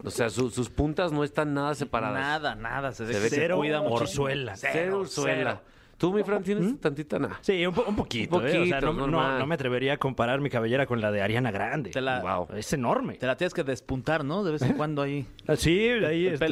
O 0.02 0.08
sea, 0.10 0.30
su- 0.30 0.48
sus 0.50 0.70
puntas 0.70 1.12
no 1.12 1.22
están 1.22 1.52
nada 1.52 1.74
separadas. 1.74 2.18
Nada, 2.18 2.54
nada. 2.54 2.92
Se, 2.92 3.04
ve 3.04 3.12
Se 3.12 3.18
que 3.18 3.22
ve 3.22 3.28
se 3.28 3.36
que- 3.36 3.40
Cero 3.42 3.56
cuida 3.58 3.82
mucho. 3.82 4.04
orzuela. 4.04 4.56
Cero 4.56 5.00
Ursuela. 5.00 5.60
¿Tú, 6.00 6.14
mi 6.14 6.22
Fran, 6.24 6.42
tienes 6.42 6.80
tantita 6.80 7.18
nada? 7.18 7.38
Sí, 7.42 7.66
un, 7.66 7.74
po- 7.74 7.84
un 7.86 7.94
poquito, 7.94 8.38
Un 8.38 8.46
¿eh? 8.46 8.58
O 8.58 8.64
sea, 8.64 8.80
poquito, 8.80 9.06
no, 9.06 9.38
no- 9.38 9.46
me 9.46 9.54
atrevería 9.54 9.92
a 9.92 9.96
comparar 9.98 10.40
mi 10.40 10.48
cabellera 10.48 10.86
con 10.86 11.02
la 11.02 11.12
de 11.12 11.20
Ariana 11.20 11.50
Grande. 11.50 11.90
Te 11.90 12.00
la, 12.00 12.20
Wow. 12.22 12.56
Es 12.56 12.72
enorme. 12.72 13.14
te 13.16 13.26
la 13.26 13.36
tienes 13.36 13.52
que 13.52 13.64
despuntar, 13.64 14.24
¿no? 14.24 14.42
De 14.42 14.52
vez 14.52 14.62
en 14.62 14.72
cuando 14.78 15.02
ahí. 15.02 15.26
Ah, 15.46 15.56
Sí, 15.56 15.88
ahí, 15.90 16.26
este, 16.28 16.46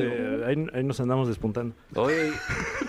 ahí, 0.46 0.66
ahí 0.74 0.84
nos 0.84 1.00
andamos 1.00 1.28
despuntando. 1.28 1.74
Oye, 1.94 2.30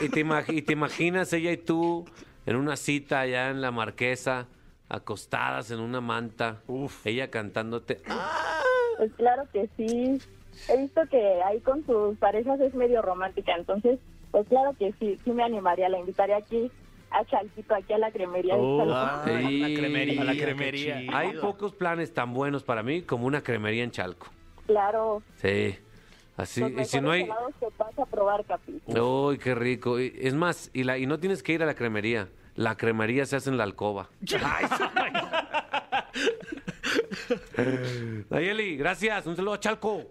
¿y 0.01 0.09
te, 0.09 0.25
imag- 0.25 0.53
y 0.53 0.61
te 0.61 0.73
imaginas 0.73 1.31
ella 1.31 1.53
y 1.53 1.57
tú 1.57 2.03
en 2.45 2.57
una 2.57 2.75
cita 2.75 3.21
allá 3.21 3.51
en 3.51 3.61
la 3.61 3.71
marquesa, 3.71 4.47
acostadas 4.89 5.71
en 5.71 5.79
una 5.79 6.01
manta, 6.01 6.57
ella 7.05 7.29
cantándote? 7.29 8.01
Pues 8.97 9.13
claro 9.13 9.43
que 9.53 9.69
sí. 9.77 10.19
He 10.67 10.77
visto 10.81 11.01
que 11.09 11.41
ahí 11.43 11.61
con 11.61 11.85
sus 11.85 12.17
parejas 12.17 12.59
es 12.59 12.73
medio 12.73 13.01
romántica, 13.01 13.53
entonces, 13.57 13.97
pues 14.31 14.47
claro 14.47 14.73
que 14.77 14.93
sí, 14.99 15.19
sí 15.23 15.31
me 15.31 15.43
animaría, 15.43 15.89
la 15.89 15.99
invitaría 15.99 16.37
aquí 16.37 16.71
a 17.11 17.25
Chalquito, 17.25 17.73
aquí 17.75 17.93
a 17.93 17.97
la 17.97 18.11
cremería 18.11 18.55
de 18.55 18.61
Oh, 18.63 18.77
Chalco. 18.79 18.93
Ah, 18.95 19.23
Sí. 19.25 19.59
la 19.59 19.67
cremería. 19.79 20.21
A 20.21 20.23
la 20.25 20.33
cremería. 20.35 21.01
Hay 21.11 21.33
pocos 21.37 21.73
planes 21.73 22.13
tan 22.13 22.33
buenos 22.33 22.63
para 22.63 22.83
mí 22.83 23.01
como 23.01 23.25
una 23.25 23.41
cremería 23.41 23.83
en 23.83 23.91
Chalco. 23.91 24.27
Claro, 24.67 25.23
Sí. 25.37 25.75
Así, 26.37 26.61
los 26.61 26.71
y 26.71 26.85
si 26.85 27.01
no 27.01 27.11
hay... 27.11 27.25
que 27.25 27.67
vas 27.77 27.99
a 27.99 28.05
probar, 28.05 28.45
Capi. 28.45 28.79
Uy, 28.87 29.37
qué 29.39 29.53
rico. 29.55 29.99
Y- 29.99 30.13
Es 30.21 30.33
más, 30.35 30.69
y, 30.73 30.83
la, 30.85 30.97
y 30.97 31.05
no 31.05 31.19
tienes 31.19 31.43
que 31.43 31.51
ir 31.51 31.61
a 31.63 31.65
la 31.65 31.73
cremería. 31.73 32.29
La 32.55 32.77
cremería 32.77 33.25
se 33.25 33.35
hace 33.35 33.49
en 33.49 33.57
la 33.57 33.65
alcoba. 33.65 34.07
Nayeli, 38.29 38.77
gracias. 38.77 39.25
Un 39.27 39.35
saludo 39.35 39.53
a 39.53 39.59
Chalco. 39.59 40.03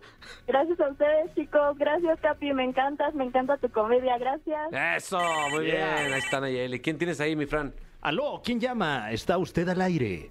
Gracias 0.47 0.81
a 0.81 0.89
ustedes, 0.91 1.35
chicos. 1.35 1.79
Gracias, 1.79 2.21
Capi. 2.21 2.53
Me 2.53 2.65
encantas, 2.65 3.15
me 3.15 3.25
encanta 3.25 3.57
tu 3.59 3.69
comedia. 3.71 4.19
Gracias. 4.19 4.73
Eso, 4.97 5.21
muy 5.51 5.67
bien. 5.67 5.83
Ahí 5.83 6.19
está 6.19 6.41
Nayeli. 6.41 6.81
¿Quién 6.81 6.99
tienes 6.99 7.21
ahí, 7.21 7.37
mi 7.37 7.47
Fran? 7.47 7.75
Aló, 8.01 8.41
¿quién 8.45 8.61
llama? 8.61 9.11
Está 9.11 9.39
usted 9.39 9.69
al 9.69 9.81
aire. 9.81 10.31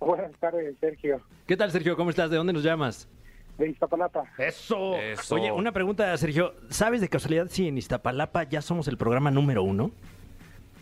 Buenas 0.00 0.32
tardes, 0.40 0.74
Sergio. 0.80 1.20
¿Qué 1.46 1.56
tal, 1.56 1.70
Sergio? 1.70 1.96
¿Cómo 1.96 2.10
estás? 2.10 2.30
¿De 2.30 2.36
dónde 2.36 2.52
nos 2.52 2.62
llamas? 2.62 3.08
de 3.58 3.70
Iztapalapa. 3.70 4.24
Eso. 4.38 4.96
Eso. 4.96 5.34
Oye, 5.34 5.52
una 5.52 5.72
pregunta, 5.72 6.16
Sergio. 6.16 6.54
¿Sabes 6.68 7.00
de 7.00 7.08
casualidad 7.08 7.48
si 7.48 7.68
en 7.68 7.78
Iztapalapa 7.78 8.44
ya 8.44 8.62
somos 8.62 8.88
el 8.88 8.96
programa 8.96 9.30
número 9.30 9.62
uno? 9.62 9.92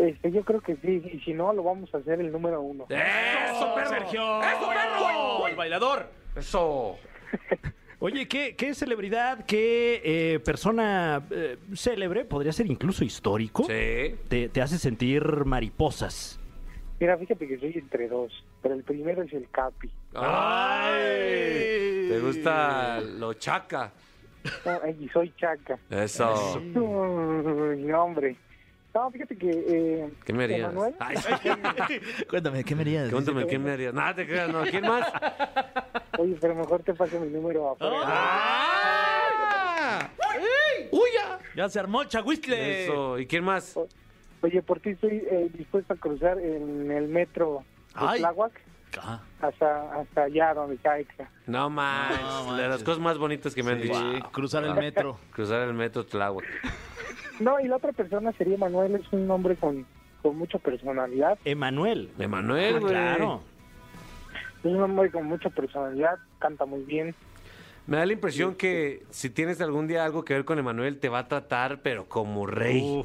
Este, 0.00 0.32
yo 0.32 0.42
creo 0.44 0.60
que 0.62 0.76
sí, 0.76 1.02
y 1.12 1.20
si 1.20 1.34
no, 1.34 1.52
lo 1.52 1.62
vamos 1.62 1.94
a 1.94 1.98
hacer 1.98 2.20
el 2.20 2.32
número 2.32 2.60
uno. 2.62 2.86
¡Eso, 2.88 3.74
perro! 3.74 3.88
Sergio! 3.90 4.40
¡Eso, 4.42 4.68
perro! 4.68 5.46
¡El 5.46 5.56
bailador! 5.56 6.10
¡Eso! 6.34 6.96
Oye, 7.98 8.26
¿qué, 8.26 8.56
qué 8.56 8.72
celebridad, 8.72 9.44
qué 9.44 10.00
eh, 10.02 10.40
persona 10.40 11.22
eh, 11.30 11.58
célebre, 11.74 12.24
podría 12.24 12.50
ser 12.52 12.66
incluso 12.66 13.04
histórico, 13.04 13.64
Sí. 13.64 14.14
te, 14.28 14.48
te 14.50 14.62
hace 14.62 14.78
sentir 14.78 15.22
mariposas? 15.44 16.40
Mira, 16.98 17.18
fíjate 17.18 17.46
que 17.46 17.58
soy 17.58 17.72
entre 17.76 18.08
dos, 18.08 18.32
pero 18.62 18.74
el 18.74 18.84
primero 18.84 19.22
es 19.22 19.32
el 19.34 19.50
Capi. 19.50 19.90
¡Ay! 20.14 22.08
¿Te 22.08 22.20
gusta 22.20 23.00
lo 23.00 23.34
chaca? 23.34 23.92
No, 24.64 24.80
y 24.88 25.08
soy 25.10 25.32
Chaca. 25.36 25.78
Eso. 25.90 26.58
No, 26.64 28.02
hombre. 28.02 28.36
No, 28.94 29.10
fíjate 29.10 29.36
que... 29.36 29.50
Eh, 29.50 30.10
¿Qué 30.24 30.32
me 30.32 30.44
harías? 30.44 30.72
Ay. 30.98 31.16
Cuéntame, 32.28 32.64
¿qué 32.64 32.74
me 32.74 32.82
harías? 32.82 33.10
Cuéntame, 33.10 33.46
¿qué 33.46 33.58
me 33.58 33.70
harías? 33.70 33.94
Nada, 33.94 34.14
te 34.14 34.26
creas, 34.26 34.48
no. 34.50 34.62
¿Quién 34.64 34.84
más? 34.86 35.06
Oye, 36.18 36.36
pero 36.40 36.54
mejor 36.56 36.82
te 36.82 36.92
paso 36.94 37.20
mi 37.20 37.28
número 37.28 37.70
afuera. 37.70 37.96
¡Ah! 38.04 40.08
¡Uya! 40.90 41.38
Ya 41.54 41.68
se 41.68 41.78
armó 41.78 42.02
el 42.02 42.08
chagüistle. 42.08 42.84
Eso. 42.84 43.18
¿Y 43.18 43.26
quién 43.26 43.44
más? 43.44 43.78
Oye, 44.42 44.62
por 44.62 44.80
ti 44.80 44.90
estoy 44.90 45.22
eh, 45.30 45.50
dispuesto 45.54 45.92
a 45.92 45.96
cruzar 45.96 46.38
en 46.38 46.90
el 46.90 47.08
metro 47.08 47.62
de 47.94 48.06
Ay. 48.06 48.18
Tláhuac 48.20 48.52
Ajá. 48.98 49.22
hasta, 49.40 50.00
hasta 50.00 50.22
allá 50.22 50.54
donde 50.54 50.74
está 50.76 50.98
Exa. 50.98 51.30
No 51.46 51.68
manches. 51.70 52.20
No 52.22 52.56
de 52.56 52.68
las 52.68 52.82
cosas 52.82 53.00
más 53.00 53.18
bonitas 53.18 53.54
que 53.54 53.62
me 53.62 53.72
han 53.72 53.82
Sí, 53.82 53.88
dicho. 53.88 54.30
cruzar 54.32 54.64
el 54.64 54.74
metro. 54.74 55.18
Cruzar 55.32 55.60
el 55.62 55.74
metro 55.74 56.04
Tláhuac. 56.06 56.44
No, 57.40 57.58
y 57.58 57.66
la 57.68 57.76
otra 57.76 57.92
persona 57.92 58.32
sería 58.32 58.56
Manuel, 58.58 58.94
es 58.96 59.12
un 59.12 59.28
hombre 59.30 59.56
con, 59.56 59.86
con 60.22 60.36
mucha 60.36 60.58
personalidad. 60.58 61.38
Emanuel. 61.44 62.10
Emanuel, 62.18 62.76
Ah, 62.76 62.80
claro. 62.88 63.40
Es 64.58 64.66
un 64.66 64.80
hombre 64.82 65.10
con 65.10 65.24
mucha 65.26 65.48
personalidad, 65.50 66.18
canta 66.38 66.66
muy 66.66 66.82
bien. 66.82 67.14
Me 67.86 67.96
da 67.96 68.06
la 68.06 68.12
impresión 68.12 68.54
que 68.54 69.02
si 69.10 69.30
tienes 69.30 69.60
algún 69.62 69.88
día 69.88 70.04
algo 70.04 70.24
que 70.24 70.34
ver 70.34 70.44
con 70.44 70.58
Emanuel, 70.58 70.98
te 71.00 71.08
va 71.08 71.20
a 71.20 71.28
tratar, 71.28 71.80
pero 71.82 72.06
como 72.06 72.46
rey. 72.46 73.02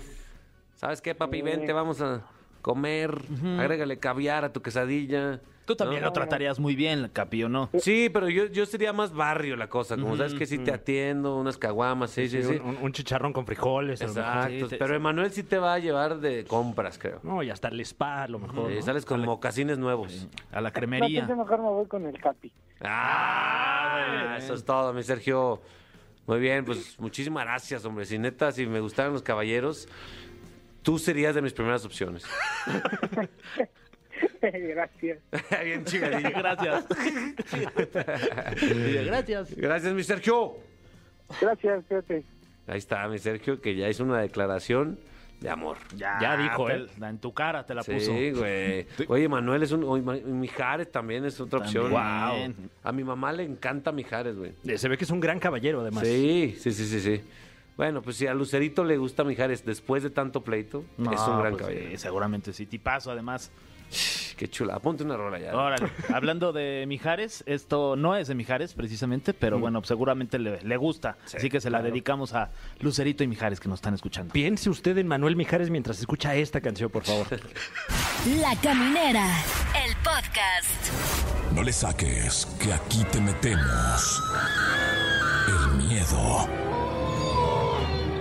¿Sabes 0.75 1.01
qué, 1.01 1.15
papi? 1.15 1.41
Vente, 1.41 1.71
vamos 1.73 2.01
a 2.01 2.21
comer. 2.61 3.17
Agrégale 3.57 3.97
caviar 3.99 4.43
a 4.43 4.51
tu 4.51 4.61
quesadilla. 4.61 5.39
Tú 5.65 5.75
también 5.75 6.01
¿No? 6.01 6.07
lo 6.09 6.13
tratarías 6.13 6.59
muy 6.59 6.75
bien, 6.75 7.09
Capi, 7.11 7.43
¿o 7.43 7.49
no? 7.49 7.69
Sí, 7.79 8.09
pero 8.13 8.29
yo, 8.29 8.45
yo 8.45 8.65
sería 8.67 8.93
más 8.93 9.11
barrio 9.13 9.55
la 9.55 9.67
cosa. 9.67 9.97
Como 9.97 10.15
sabes 10.15 10.35
que 10.35 10.45
sí 10.45 10.59
te 10.59 10.71
atiendo, 10.71 11.35
unas 11.37 11.57
caguamas, 11.57 12.11
sí, 12.11 12.29
sí, 12.29 12.43
sí. 12.43 12.53
Un, 12.53 12.61
un- 12.61 12.77
un 12.83 12.91
chicharrón 12.93 13.33
con 13.33 13.45
frijoles. 13.47 14.01
a 14.01 14.05
lo 14.07 14.13
mejor. 14.13 14.27
Exacto. 14.33 14.65
sí, 14.65 14.69
te- 14.69 14.77
pero 14.77 14.95
Emanuel 14.95 15.31
sí 15.31 15.41
te 15.43 15.57
va 15.57 15.73
a 15.73 15.79
llevar 15.79 16.19
de 16.19 16.45
compras, 16.45 16.97
creo. 16.99 17.19
No, 17.23 17.41
y 17.41 17.49
hasta 17.49 17.69
el 17.69 17.79
spa, 17.81 18.23
a 18.23 18.27
lo 18.27 18.37
mejor. 18.39 18.69
Sí, 18.69 18.75
¿no? 18.75 18.81
sales 18.83 19.05
con 19.05 19.21
mocasines 19.21 19.77
nuevos. 19.79 20.27
A 20.51 20.61
la 20.61 20.69
No, 20.69 20.73
cremería. 20.73 21.21
entonces 21.21 21.37
mejor 21.37 21.59
me 21.59 21.69
voy 21.69 21.85
con 21.87 22.05
el 22.05 22.19
Capi. 22.21 22.51
Ah, 22.81 24.35
eso 24.37 24.53
es 24.53 24.63
todo, 24.63 24.93
mi 24.93 25.01
Sergio. 25.03 25.61
Muy 26.27 26.39
bien, 26.39 26.65
pues 26.65 26.99
muchísimas 26.99 27.43
gracias, 27.45 27.85
hombre. 27.85 28.05
Si 28.05 28.17
neta, 28.17 28.51
si 28.51 28.65
me 28.65 28.79
gustaran 28.79 29.13
los 29.13 29.21
caballeros, 29.21 29.87
tú 30.81 30.97
serías 30.99 31.35
de 31.35 31.41
mis 31.41 31.53
primeras 31.53 31.85
opciones. 31.85 32.23
Gracias. 34.41 35.19
bien 35.63 35.83
chingadillo. 35.85 36.29
Gracias. 36.35 36.85
Gracias. 39.05 39.55
Gracias, 39.55 39.93
mi 39.93 40.03
Sergio. 40.03 40.57
Gracias, 41.41 41.83
fíjate. 41.87 42.23
Ahí 42.67 42.77
está, 42.77 43.07
mi 43.07 43.17
Sergio, 43.19 43.61
que 43.61 43.75
ya 43.75 43.89
hizo 43.89 44.03
una 44.03 44.19
declaración 44.19 44.99
de 45.39 45.49
amor. 45.49 45.77
Ya 45.95 46.37
dijo, 46.37 46.69
¿eh? 46.69 46.87
la- 46.97 47.09
En 47.09 47.19
tu 47.19 47.33
cara 47.33 47.65
te 47.65 47.73
la 47.75 47.83
Sí, 47.83 47.91
puso. 47.93 48.11
güey. 48.13 48.87
Oye, 49.07 49.27
Manuel 49.27 49.63
es 49.63 49.71
un. 49.71 50.39
Mijares 50.39 50.91
también 50.91 51.25
es 51.25 51.39
otra 51.39 51.59
opción. 51.59 51.91
También. 51.91 52.69
A 52.83 52.91
mi 52.91 53.03
mamá 53.03 53.31
le 53.33 53.43
encanta 53.43 53.91
Mijares, 53.91 54.35
güey. 54.35 54.53
Eh, 54.65 54.77
Se 54.77 54.87
ve 54.87 54.97
que 54.97 55.03
es 55.03 55.11
un 55.11 55.19
gran 55.19 55.39
caballero, 55.39 55.81
además. 55.81 56.03
Sí, 56.07 56.55
sí, 56.59 56.71
sí, 56.71 56.85
sí, 56.85 56.99
sí. 57.01 57.21
Bueno, 57.77 58.01
pues 58.01 58.15
si 58.15 58.25
a 58.25 58.33
Lucerito 58.33 58.85
le 58.85 58.95
gusta 58.97 59.23
Mijares 59.25 59.65
después 59.65 60.01
de 60.01 60.09
tanto 60.09 60.41
pleito, 60.43 60.85
No, 60.97 61.11
es 61.11 61.19
un 61.21 61.39
gran 61.39 61.51
pues 61.51 61.63
caballero. 61.63 61.89
sí, 61.91 61.97
seguramente 61.97 62.53
sí. 62.53 62.65
Tipazo, 62.65 63.11
además. 63.11 63.51
Qué 64.37 64.49
chula. 64.49 64.79
Ponte 64.79 65.03
una 65.03 65.15
rola 65.15 65.39
ya. 65.39 65.55
Órale, 65.55 65.89
hablando 66.13 66.51
de 66.51 66.83
Mijares, 66.87 67.43
esto 67.47 67.95
no 67.95 68.15
es 68.17 68.27
de 68.27 68.35
Mijares 68.35 68.73
precisamente, 68.73 69.33
pero 69.33 69.59
bueno, 69.59 69.81
seguramente 69.83 70.37
le, 70.39 70.61
le 70.61 70.77
gusta. 70.77 71.17
Así 71.33 71.49
que 71.49 71.61
se 71.61 71.69
la 71.69 71.81
dedicamos 71.81 72.33
a 72.33 72.49
Lucerito 72.79 73.23
y 73.23 73.27
Mijares 73.27 73.59
que 73.59 73.69
nos 73.69 73.77
están 73.77 73.93
escuchando. 73.93 74.33
Piense 74.33 74.69
usted 74.69 74.97
en 74.97 75.07
Manuel 75.07 75.35
Mijares 75.37 75.69
mientras 75.69 75.99
escucha 75.99 76.35
esta 76.35 76.59
canción, 76.59 76.89
por 76.89 77.03
favor. 77.03 77.27
La 78.41 78.55
Caminera, 78.61 79.27
el 79.85 79.95
podcast. 79.97 81.53
No 81.53 81.63
le 81.63 81.71
saques, 81.71 82.45
que 82.59 82.73
aquí 82.73 83.03
te 83.11 83.21
metemos 83.21 84.21
el 85.47 85.77
miedo. 85.85 86.49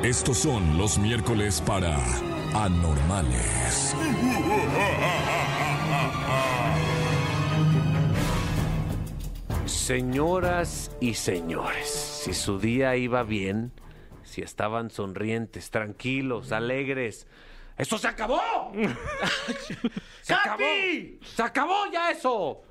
Estos 0.05 0.39
son 0.39 0.77
los 0.77 0.99
miércoles 0.99 1.61
para 1.63 1.97
anormales. 2.55 3.95
Señoras 9.67 10.91
y 11.01 11.15
señores, 11.15 11.89
si 11.91 12.33
su 12.33 12.59
día 12.59 12.97
iba 12.97 13.23
bien, 13.23 13.73
si 14.23 14.41
estaban 14.41 14.91
sonrientes, 14.91 15.71
tranquilos, 15.71 16.53
alegres, 16.53 17.27
¡eso 17.77 17.99
se 17.99 18.09
acabó! 18.09 18.41
¡Se 20.23 20.33
acabó! 20.33 20.65
¡Se 21.23 21.43
acabó 21.43 21.75
ya 21.93 22.11
eso! 22.11 22.63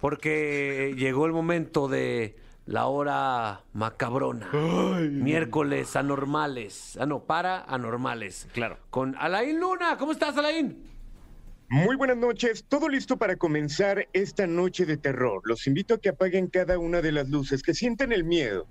Porque 0.00 0.94
llegó 0.96 1.26
el 1.26 1.32
momento 1.32 1.86
de 1.86 2.36
la 2.68 2.86
hora 2.86 3.64
macabrona. 3.72 4.50
Miércoles 5.00 5.96
anormales. 5.96 6.98
Ah, 7.00 7.06
no, 7.06 7.24
para 7.24 7.62
anormales. 7.62 8.46
Claro. 8.52 8.78
Con 8.90 9.16
Alain 9.16 9.58
Luna. 9.58 9.96
¿Cómo 9.96 10.12
estás, 10.12 10.36
Alain? 10.36 10.84
Muy 11.70 11.96
buenas 11.96 12.18
noches, 12.18 12.64
todo 12.68 12.88
listo 12.88 13.16
para 13.16 13.36
comenzar 13.36 14.06
esta 14.12 14.46
noche 14.46 14.84
de 14.84 14.98
terror. 14.98 15.40
Los 15.44 15.66
invito 15.66 15.94
a 15.94 15.98
que 15.98 16.10
apaguen 16.10 16.48
cada 16.48 16.78
una 16.78 17.00
de 17.00 17.12
las 17.12 17.28
luces, 17.30 17.62
que 17.62 17.74
sientan 17.74 18.12
el 18.12 18.24
miedo. 18.24 18.66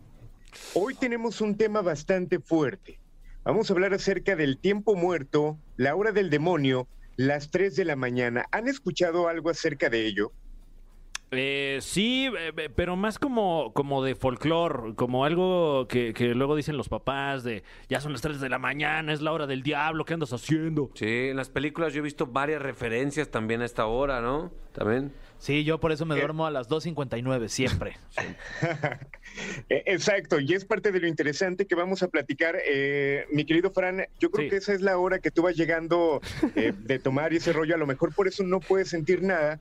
Hoy 0.75 0.93
tenemos 0.93 1.41
un 1.41 1.57
tema 1.57 1.81
bastante 1.81 2.39
fuerte. 2.39 2.99
Vamos 3.43 3.69
a 3.69 3.73
hablar 3.73 3.93
acerca 3.93 4.35
del 4.35 4.59
tiempo 4.59 4.95
muerto, 4.95 5.57
la 5.75 5.95
hora 5.95 6.11
del 6.11 6.29
demonio, 6.29 6.87
las 7.15 7.49
3 7.49 7.75
de 7.75 7.85
la 7.85 7.95
mañana. 7.95 8.45
¿Han 8.51 8.67
escuchado 8.67 9.27
algo 9.27 9.49
acerca 9.49 9.89
de 9.89 10.05
ello? 10.05 10.31
Eh, 11.31 11.79
sí, 11.81 12.27
eh, 12.27 12.53
eh, 12.55 12.69
pero 12.73 12.95
más 12.95 13.19
como, 13.19 13.73
como 13.73 14.01
de 14.01 14.15
folclore, 14.15 14.95
como 14.95 15.25
algo 15.25 15.85
que, 15.89 16.13
que 16.13 16.27
luego 16.33 16.55
dicen 16.55 16.77
los 16.77 16.87
papás 16.87 17.43
de 17.43 17.63
ya 17.89 17.99
son 17.99 18.13
las 18.13 18.21
3 18.21 18.39
de 18.39 18.47
la 18.47 18.59
mañana, 18.59 19.11
es 19.11 19.21
la 19.21 19.33
hora 19.33 19.45
del 19.45 19.61
diablo, 19.61 20.05
¿qué 20.05 20.13
andas 20.13 20.31
haciendo? 20.31 20.89
Sí, 20.93 21.05
en 21.29 21.35
las 21.35 21.49
películas 21.49 21.91
yo 21.93 21.99
he 21.99 22.03
visto 22.03 22.27
varias 22.27 22.61
referencias 22.61 23.29
también 23.29 23.61
a 23.61 23.65
esta 23.65 23.87
hora, 23.87 24.21
¿no? 24.21 24.51
También. 24.71 25.11
Sí, 25.37 25.63
yo 25.65 25.79
por 25.79 25.91
eso 25.91 26.05
me 26.05 26.15
duermo 26.15 26.45
a 26.45 26.51
las 26.51 26.69
2.59 26.69 27.47
siempre. 27.49 27.97
Eh, 29.69 29.83
Exacto, 29.85 30.39
y 30.39 30.53
es 30.53 30.65
parte 30.65 30.91
de 30.91 30.99
lo 30.99 31.07
interesante 31.07 31.67
que 31.67 31.75
vamos 31.75 32.01
a 32.01 32.07
platicar. 32.07 32.55
Eh, 32.65 33.25
mi 33.31 33.45
querido 33.45 33.69
Fran, 33.71 34.05
yo 34.19 34.31
creo 34.31 34.45
Sí. 34.45 34.49
que 34.49 34.55
esa 34.57 34.73
es 34.73 34.81
la 34.81 34.97
hora 34.97 35.19
que 35.19 35.29
tú 35.29 35.41
vas 35.43 35.55
llegando 35.55 36.21
eh, 36.55 36.73
de 36.75 36.99
tomar 36.99 37.33
ese 37.33 37.53
rollo. 37.53 37.75
A 37.75 37.77
lo 37.77 37.85
mejor 37.85 38.15
por 38.15 38.27
eso 38.27 38.43
no 38.43 38.59
puedes 38.61 38.89
sentir 38.89 39.21
nada, 39.21 39.59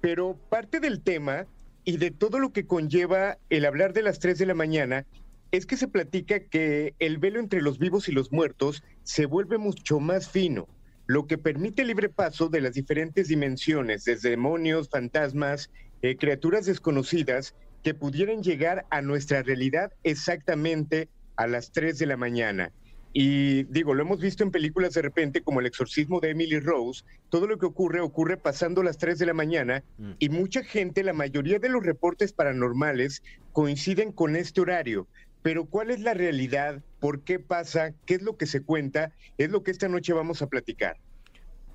pero 0.00 0.38
parte 0.48 0.80
del 0.80 1.00
tema 1.00 1.46
y 1.84 1.96
de 1.96 2.10
todo 2.10 2.38
lo 2.38 2.52
que 2.52 2.66
conlleva 2.66 3.38
el 3.50 3.64
hablar 3.64 3.92
de 3.92 4.02
las 4.02 4.18
3 4.18 4.38
de 4.38 4.46
la 4.46 4.54
mañana 4.54 5.06
es 5.50 5.64
que 5.64 5.76
se 5.76 5.88
platica 5.88 6.40
que 6.40 6.94
el 6.98 7.18
velo 7.18 7.40
entre 7.40 7.62
los 7.62 7.78
vivos 7.78 8.08
y 8.08 8.12
los 8.12 8.32
muertos 8.32 8.82
se 9.02 9.26
vuelve 9.26 9.56
mucho 9.56 9.98
más 9.98 10.28
fino, 10.28 10.68
lo 11.06 11.26
que 11.26 11.38
permite 11.38 11.84
libre 11.84 12.10
paso 12.10 12.48
de 12.48 12.60
las 12.60 12.74
diferentes 12.74 13.28
dimensiones, 13.28 14.04
desde 14.04 14.30
demonios, 14.30 14.90
fantasmas, 14.90 15.70
eh, 16.02 16.16
criaturas 16.16 16.66
desconocidas 16.66 17.54
que 17.82 17.94
pudieran 17.94 18.42
llegar 18.42 18.84
a 18.90 19.00
nuestra 19.00 19.42
realidad 19.42 19.92
exactamente 20.02 21.08
a 21.36 21.46
las 21.46 21.72
3 21.72 21.98
de 21.98 22.06
la 22.06 22.18
mañana. 22.18 22.72
Y 23.12 23.64
digo, 23.64 23.94
lo 23.94 24.02
hemos 24.02 24.20
visto 24.20 24.44
en 24.44 24.50
películas 24.50 24.92
de 24.94 25.02
repente 25.02 25.40
como 25.42 25.60
El 25.60 25.66
exorcismo 25.66 26.20
de 26.20 26.30
Emily 26.30 26.60
Rose, 26.60 27.04
todo 27.30 27.46
lo 27.46 27.58
que 27.58 27.66
ocurre 27.66 28.00
ocurre 28.00 28.36
pasando 28.36 28.82
las 28.82 28.98
3 28.98 29.18
de 29.18 29.26
la 29.26 29.34
mañana 29.34 29.82
y 30.18 30.28
mucha 30.28 30.62
gente, 30.62 31.02
la 31.02 31.14
mayoría 31.14 31.58
de 31.58 31.68
los 31.70 31.82
reportes 31.84 32.32
paranormales 32.32 33.22
coinciden 33.52 34.12
con 34.12 34.36
este 34.36 34.60
horario. 34.60 35.08
Pero 35.42 35.64
¿cuál 35.64 35.90
es 35.90 36.00
la 36.00 36.14
realidad? 36.14 36.82
¿Por 37.00 37.22
qué 37.22 37.38
pasa? 37.38 37.92
¿Qué 38.06 38.14
es 38.14 38.22
lo 38.22 38.36
que 38.36 38.46
se 38.46 38.60
cuenta? 38.62 39.12
Es 39.38 39.50
lo 39.50 39.62
que 39.62 39.70
esta 39.70 39.88
noche 39.88 40.12
vamos 40.12 40.42
a 40.42 40.46
platicar. 40.48 40.96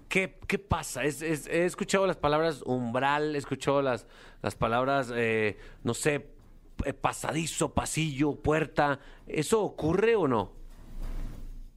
¿Qué, 0.10 0.38
qué 0.48 0.60
pasa? 0.60 1.04
Es- 1.06 1.22
es- 1.24 1.48
he 1.48 1.66
escuchado 1.66 2.06
las 2.06 2.18
palabras 2.18 2.62
umbral, 2.66 3.36
he 3.36 3.40
escuchado 3.40 3.82
las, 3.82 4.06
las 4.44 4.56
palabras, 4.56 5.12
eh, 5.16 5.58
no 5.84 5.94
sé, 5.96 6.28
eh, 6.86 6.94
pasadizo, 6.94 7.74
pasillo, 7.74 8.36
puerta. 8.36 9.00
¿Eso 9.26 9.62
ocurre 9.64 10.16
o 10.16 10.28
no? 10.28 10.52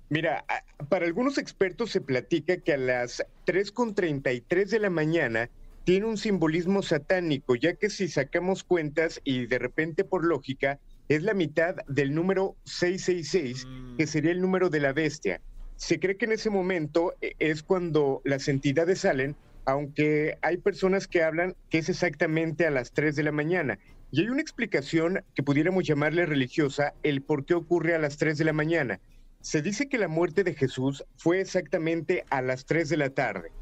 Mira, 0.08 0.44
para 0.88 1.06
algunos 1.06 1.36
expertos 1.36 1.90
se 1.90 2.00
platica 2.00 2.58
que 2.58 2.74
a 2.74 2.78
las 2.78 3.24
3.33 3.46 4.68
de 4.68 4.78
la 4.78 4.90
mañana 4.90 5.50
tiene 5.84 6.06
un 6.06 6.16
simbolismo 6.16 6.82
satánico, 6.82 7.56
ya 7.56 7.74
que 7.74 7.90
si 7.90 8.08
sacamos 8.08 8.62
cuentas 8.62 9.20
y 9.24 9.46
de 9.46 9.58
repente 9.58 10.04
por 10.04 10.24
lógica, 10.24 10.78
es 11.08 11.22
la 11.22 11.34
mitad 11.34 11.76
del 11.88 12.14
número 12.14 12.56
666, 12.64 13.66
que 13.96 14.06
sería 14.06 14.32
el 14.32 14.40
número 14.40 14.68
de 14.70 14.80
la 14.80 14.92
bestia. 14.92 15.40
Se 15.76 16.00
cree 16.00 16.16
que 16.16 16.24
en 16.24 16.32
ese 16.32 16.50
momento 16.50 17.14
eh, 17.20 17.34
es 17.38 17.62
cuando 17.62 18.22
las 18.24 18.48
entidades 18.48 19.00
salen, 19.00 19.36
aunque 19.64 20.38
hay 20.42 20.56
personas 20.56 21.06
que 21.06 21.22
hablan 21.22 21.54
que 21.70 21.78
es 21.78 21.88
exactamente 21.88 22.66
a 22.66 22.70
las 22.70 22.92
3 22.92 23.14
de 23.14 23.22
la 23.24 23.32
mañana. 23.32 23.78
Y 24.10 24.20
hay 24.20 24.28
una 24.28 24.40
explicación 24.40 25.22
que 25.34 25.42
pudiéramos 25.42 25.84
llamarle 25.84 26.26
religiosa, 26.26 26.94
el 27.02 27.22
por 27.22 27.44
qué 27.44 27.54
ocurre 27.54 27.94
a 27.94 27.98
las 27.98 28.16
3 28.16 28.38
de 28.38 28.44
la 28.44 28.52
mañana. 28.52 29.00
Se 29.46 29.62
dice 29.62 29.88
que 29.88 29.96
la 29.96 30.08
muerte 30.08 30.42
de 30.42 30.54
Jesús 30.54 31.04
fue 31.18 31.40
exactamente 31.40 32.24
a 32.30 32.42
las 32.42 32.66
3 32.66 32.88
de 32.88 32.96
la 32.96 33.10
tarde. 33.10 33.52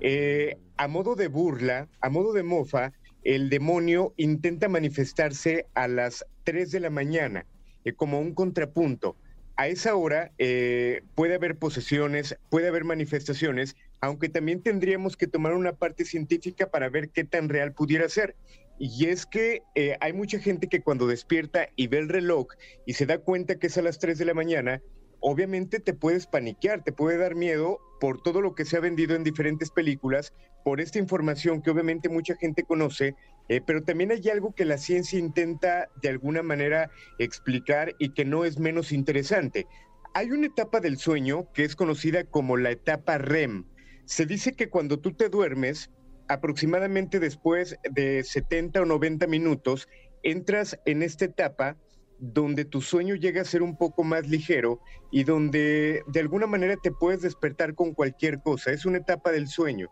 Eh, 0.00 0.56
a 0.78 0.88
modo 0.88 1.16
de 1.16 1.28
burla, 1.28 1.86
a 2.00 2.08
modo 2.08 2.32
de 2.32 2.42
mofa, 2.42 2.94
el 3.24 3.50
demonio 3.50 4.14
intenta 4.16 4.70
manifestarse 4.70 5.66
a 5.74 5.86
las 5.86 6.24
3 6.44 6.70
de 6.70 6.80
la 6.80 6.88
mañana, 6.88 7.44
eh, 7.84 7.92
como 7.92 8.18
un 8.18 8.32
contrapunto. 8.32 9.16
A 9.56 9.68
esa 9.68 9.96
hora 9.96 10.32
eh, 10.38 11.02
puede 11.14 11.34
haber 11.34 11.58
posesiones, 11.58 12.38
puede 12.48 12.68
haber 12.68 12.84
manifestaciones, 12.84 13.76
aunque 14.00 14.30
también 14.30 14.62
tendríamos 14.62 15.18
que 15.18 15.26
tomar 15.26 15.52
una 15.52 15.74
parte 15.74 16.06
científica 16.06 16.70
para 16.70 16.88
ver 16.88 17.10
qué 17.10 17.24
tan 17.24 17.50
real 17.50 17.74
pudiera 17.74 18.08
ser. 18.08 18.34
Y 18.78 19.08
es 19.08 19.26
que 19.26 19.60
hay 20.00 20.12
mucha 20.14 20.38
gente 20.38 20.68
que 20.68 20.80
cuando 20.80 21.06
despierta 21.06 21.68
y 21.76 21.88
ve 21.88 21.98
el 21.98 22.08
reloj 22.08 22.46
y 22.86 22.94
se 22.94 23.04
da 23.04 23.18
cuenta 23.18 23.58
que 23.58 23.66
es 23.66 23.76
a 23.76 23.82
las 23.82 23.98
3 23.98 24.16
de 24.16 24.24
la 24.24 24.34
mañana, 24.34 24.80
obviamente 25.20 25.80
te 25.80 25.94
puedes 25.94 26.26
paniquear, 26.26 26.82
te 26.82 26.92
puede 26.92 27.18
dar 27.18 27.34
miedo 27.34 27.78
por 28.00 28.22
todo 28.22 28.40
lo 28.40 28.54
que 28.54 28.64
se 28.64 28.76
ha 28.76 28.80
vendido 28.80 29.16
en 29.16 29.24
diferentes 29.24 29.70
películas, 29.70 30.32
por 30.64 30.80
esta 30.80 30.98
información 30.98 31.62
que 31.62 31.70
obviamente 31.70 32.08
mucha 32.08 32.36
gente 32.36 32.62
conoce, 32.62 33.14
eh, 33.48 33.60
pero 33.64 33.82
también 33.82 34.12
hay 34.12 34.28
algo 34.28 34.54
que 34.54 34.64
la 34.64 34.78
ciencia 34.78 35.18
intenta 35.18 35.88
de 36.02 36.08
alguna 36.08 36.42
manera 36.42 36.90
explicar 37.18 37.94
y 37.98 38.10
que 38.10 38.24
no 38.24 38.44
es 38.44 38.58
menos 38.58 38.92
interesante. 38.92 39.66
Hay 40.14 40.30
una 40.30 40.46
etapa 40.46 40.80
del 40.80 40.98
sueño 40.98 41.52
que 41.52 41.64
es 41.64 41.76
conocida 41.76 42.24
como 42.24 42.56
la 42.56 42.70
etapa 42.70 43.18
REM. 43.18 43.64
Se 44.04 44.26
dice 44.26 44.52
que 44.52 44.68
cuando 44.68 44.98
tú 44.98 45.12
te 45.12 45.28
duermes, 45.28 45.90
aproximadamente 46.28 47.20
después 47.20 47.76
de 47.90 48.22
70 48.22 48.82
o 48.82 48.84
90 48.84 49.26
minutos, 49.26 49.88
entras 50.22 50.78
en 50.84 51.02
esta 51.02 51.24
etapa 51.24 51.76
donde 52.18 52.64
tu 52.64 52.80
sueño 52.80 53.14
llega 53.14 53.42
a 53.42 53.44
ser 53.44 53.62
un 53.62 53.76
poco 53.76 54.02
más 54.04 54.28
ligero 54.28 54.80
y 55.10 55.24
donde 55.24 56.02
de 56.06 56.20
alguna 56.20 56.46
manera 56.46 56.76
te 56.76 56.90
puedes 56.90 57.22
despertar 57.22 57.74
con 57.74 57.94
cualquier 57.94 58.40
cosa. 58.40 58.72
Es 58.72 58.84
una 58.84 58.98
etapa 58.98 59.30
del 59.30 59.48
sueño. 59.48 59.88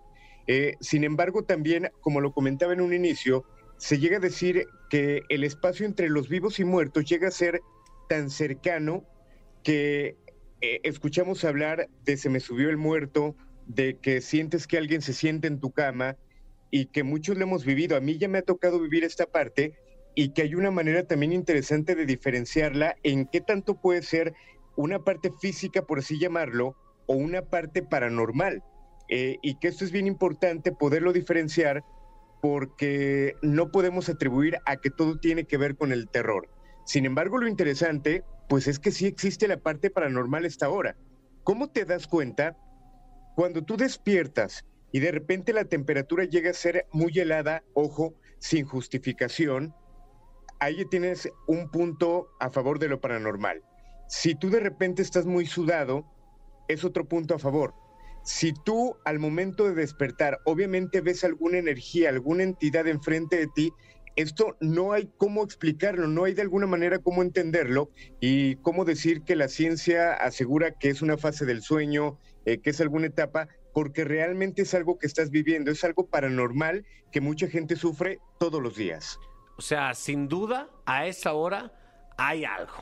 Eh, 0.46 0.74
sin 0.80 1.04
embargo, 1.04 1.44
también, 1.44 1.90
como 2.00 2.20
lo 2.20 2.32
comentaba 2.32 2.72
en 2.72 2.80
un 2.80 2.92
inicio, 2.92 3.44
se 3.78 3.98
llega 3.98 4.16
a 4.16 4.20
decir 4.20 4.66
que 4.90 5.22
el 5.28 5.44
espacio 5.44 5.86
entre 5.86 6.08
los 6.08 6.28
vivos 6.28 6.58
y 6.58 6.64
muertos 6.64 7.04
llega 7.04 7.28
a 7.28 7.32
ser 7.32 7.60
tan 8.08 8.30
cercano 8.30 9.04
que 9.62 10.16
eh, 10.60 10.80
escuchamos 10.84 11.44
hablar 11.44 11.88
de 12.04 12.16
se 12.16 12.30
me 12.30 12.40
subió 12.40 12.70
el 12.70 12.76
muerto, 12.76 13.36
de 13.66 13.98
que 13.98 14.20
sientes 14.20 14.66
que 14.66 14.78
alguien 14.78 15.02
se 15.02 15.12
siente 15.12 15.48
en 15.48 15.60
tu 15.60 15.72
cama 15.72 16.16
y 16.70 16.86
que 16.86 17.02
muchos 17.02 17.36
lo 17.36 17.44
hemos 17.44 17.64
vivido. 17.64 17.96
A 17.96 18.00
mí 18.00 18.16
ya 18.16 18.28
me 18.28 18.38
ha 18.38 18.42
tocado 18.42 18.80
vivir 18.80 19.04
esta 19.04 19.26
parte 19.26 19.74
y 20.18 20.30
que 20.30 20.42
hay 20.42 20.54
una 20.54 20.70
manera 20.70 21.06
también 21.06 21.32
interesante 21.34 21.94
de 21.94 22.06
diferenciarla 22.06 22.96
en 23.02 23.26
qué 23.26 23.42
tanto 23.42 23.74
puede 23.80 24.02
ser 24.02 24.34
una 24.74 25.04
parte 25.04 25.30
física, 25.40 25.82
por 25.82 25.98
así 25.98 26.18
llamarlo, 26.18 26.74
o 27.06 27.14
una 27.14 27.42
parte 27.42 27.82
paranormal. 27.82 28.64
Eh, 29.08 29.36
y 29.42 29.58
que 29.58 29.68
esto 29.68 29.84
es 29.84 29.92
bien 29.92 30.06
importante 30.06 30.72
poderlo 30.72 31.12
diferenciar 31.12 31.84
porque 32.40 33.34
no 33.42 33.70
podemos 33.70 34.08
atribuir 34.08 34.56
a 34.64 34.76
que 34.76 34.90
todo 34.90 35.18
tiene 35.18 35.44
que 35.44 35.58
ver 35.58 35.76
con 35.76 35.92
el 35.92 36.08
terror. 36.08 36.48
Sin 36.86 37.04
embargo, 37.04 37.36
lo 37.36 37.46
interesante, 37.46 38.24
pues 38.48 38.68
es 38.68 38.78
que 38.78 38.92
sí 38.92 39.06
existe 39.06 39.46
la 39.46 39.58
parte 39.58 39.90
paranormal 39.90 40.44
a 40.44 40.48
esta 40.48 40.70
hora. 40.70 40.96
¿Cómo 41.44 41.68
te 41.68 41.84
das 41.84 42.06
cuenta? 42.06 42.56
Cuando 43.34 43.62
tú 43.62 43.76
despiertas 43.76 44.64
y 44.92 45.00
de 45.00 45.12
repente 45.12 45.52
la 45.52 45.66
temperatura 45.66 46.24
llega 46.24 46.50
a 46.50 46.54
ser 46.54 46.86
muy 46.90 47.12
helada, 47.18 47.62
ojo, 47.74 48.14
sin 48.38 48.64
justificación, 48.64 49.74
ahí 50.60 50.84
tienes 50.86 51.28
un 51.46 51.70
punto 51.70 52.28
a 52.40 52.50
favor 52.50 52.78
de 52.78 52.88
lo 52.88 53.00
paranormal. 53.00 53.62
Si 54.08 54.34
tú 54.34 54.50
de 54.50 54.60
repente 54.60 55.02
estás 55.02 55.26
muy 55.26 55.46
sudado, 55.46 56.04
es 56.68 56.84
otro 56.84 57.06
punto 57.06 57.34
a 57.34 57.38
favor. 57.38 57.74
Si 58.24 58.52
tú 58.52 58.96
al 59.04 59.18
momento 59.18 59.64
de 59.64 59.74
despertar, 59.74 60.40
obviamente 60.44 61.00
ves 61.00 61.24
alguna 61.24 61.58
energía, 61.58 62.08
alguna 62.08 62.42
entidad 62.42 62.86
enfrente 62.88 63.36
de 63.36 63.46
ti, 63.46 63.72
esto 64.16 64.56
no 64.60 64.92
hay 64.92 65.10
cómo 65.18 65.44
explicarlo, 65.44 66.08
no 66.08 66.24
hay 66.24 66.34
de 66.34 66.42
alguna 66.42 66.66
manera 66.66 66.98
cómo 66.98 67.22
entenderlo 67.22 67.90
y 68.18 68.56
cómo 68.56 68.84
decir 68.84 69.22
que 69.22 69.36
la 69.36 69.48
ciencia 69.48 70.14
asegura 70.14 70.72
que 70.72 70.88
es 70.88 71.02
una 71.02 71.18
fase 71.18 71.44
del 71.44 71.62
sueño, 71.62 72.18
eh, 72.46 72.58
que 72.58 72.70
es 72.70 72.80
alguna 72.80 73.06
etapa, 73.06 73.48
porque 73.74 74.04
realmente 74.04 74.62
es 74.62 74.72
algo 74.72 74.98
que 74.98 75.06
estás 75.06 75.30
viviendo, 75.30 75.70
es 75.70 75.84
algo 75.84 76.06
paranormal 76.06 76.86
que 77.12 77.20
mucha 77.20 77.46
gente 77.46 77.76
sufre 77.76 78.18
todos 78.38 78.62
los 78.62 78.74
días. 78.74 79.18
O 79.58 79.62
sea, 79.62 79.94
sin 79.94 80.28
duda, 80.28 80.68
a 80.84 81.06
esa 81.06 81.32
hora 81.32 81.72
hay 82.16 82.44
algo. 82.44 82.74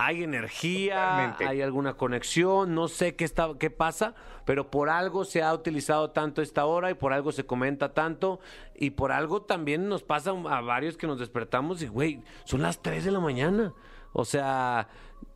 Hay 0.00 0.22
energía, 0.22 0.94
Totalmente. 0.94 1.46
hay 1.46 1.60
alguna 1.60 1.94
conexión, 1.94 2.72
no 2.72 2.86
sé 2.86 3.16
qué, 3.16 3.24
está, 3.24 3.48
qué 3.58 3.68
pasa, 3.68 4.14
pero 4.44 4.70
por 4.70 4.90
algo 4.90 5.24
se 5.24 5.42
ha 5.42 5.52
utilizado 5.52 6.12
tanto 6.12 6.40
esta 6.40 6.66
hora 6.66 6.88
y 6.92 6.94
por 6.94 7.12
algo 7.12 7.32
se 7.32 7.44
comenta 7.46 7.94
tanto 7.94 8.38
y 8.76 8.90
por 8.90 9.10
algo 9.10 9.42
también 9.42 9.88
nos 9.88 10.04
pasa 10.04 10.30
a 10.30 10.60
varios 10.60 10.96
que 10.96 11.08
nos 11.08 11.18
despertamos 11.18 11.82
y, 11.82 11.88
güey, 11.88 12.22
son 12.44 12.62
las 12.62 12.80
3 12.80 13.04
de 13.06 13.10
la 13.10 13.18
mañana. 13.18 13.74
O 14.12 14.24
sea, 14.24 14.86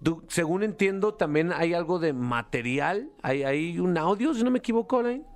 tú- 0.00 0.22
según 0.28 0.62
entiendo, 0.62 1.14
también 1.14 1.52
hay 1.52 1.74
algo 1.74 1.98
de 1.98 2.12
material, 2.12 3.10
hay, 3.20 3.42
hay 3.42 3.80
un 3.80 3.98
audio, 3.98 4.32
si 4.32 4.44
no 4.44 4.52
me 4.52 4.60
equivoco, 4.60 5.00
Alain. 5.00 5.26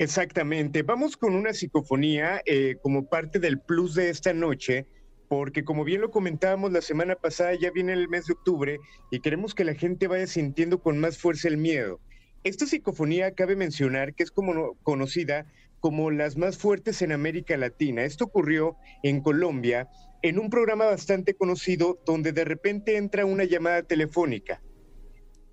Exactamente. 0.00 0.82
Vamos 0.82 1.18
con 1.18 1.34
una 1.34 1.52
psicofonía 1.52 2.40
eh, 2.46 2.76
como 2.82 3.04
parte 3.06 3.38
del 3.38 3.60
plus 3.60 3.94
de 3.94 4.08
esta 4.08 4.32
noche, 4.32 4.86
porque 5.28 5.62
como 5.62 5.84
bien 5.84 6.00
lo 6.00 6.10
comentábamos 6.10 6.72
la 6.72 6.80
semana 6.80 7.16
pasada, 7.16 7.52
ya 7.54 7.70
viene 7.70 7.92
el 7.92 8.08
mes 8.08 8.24
de 8.24 8.32
octubre 8.32 8.78
y 9.10 9.20
queremos 9.20 9.54
que 9.54 9.62
la 9.64 9.74
gente 9.74 10.08
vaya 10.08 10.26
sintiendo 10.26 10.80
con 10.80 10.98
más 10.98 11.18
fuerza 11.18 11.48
el 11.48 11.58
miedo. 11.58 12.00
Esta 12.44 12.64
psicofonía 12.64 13.34
cabe 13.34 13.56
mencionar 13.56 14.14
que 14.14 14.22
es 14.22 14.30
como 14.30 14.54
no- 14.54 14.72
conocida 14.82 15.44
como 15.80 16.10
las 16.10 16.34
más 16.38 16.56
fuertes 16.56 17.02
en 17.02 17.12
América 17.12 17.58
Latina. 17.58 18.02
Esto 18.04 18.24
ocurrió 18.24 18.78
en 19.02 19.20
Colombia 19.20 19.86
en 20.22 20.38
un 20.38 20.48
programa 20.48 20.86
bastante 20.86 21.34
conocido 21.34 21.98
donde 22.06 22.32
de 22.32 22.46
repente 22.46 22.96
entra 22.96 23.26
una 23.26 23.44
llamada 23.44 23.82
telefónica. 23.82 24.62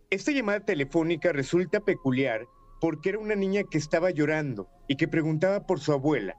Esta 0.09 0.31
llamada 0.31 0.61
telefónica 0.61 1.33
resulta 1.33 1.81
peculiar 1.81 2.47
porque 2.79 3.09
era 3.09 3.19
una 3.19 3.35
niña 3.35 3.63
que 3.63 3.77
estaba 3.77 4.11
llorando 4.11 4.69
y 4.87 4.95
que 4.95 5.07
preguntaba 5.07 5.65
por 5.65 5.79
su 5.79 5.91
abuela. 5.91 6.37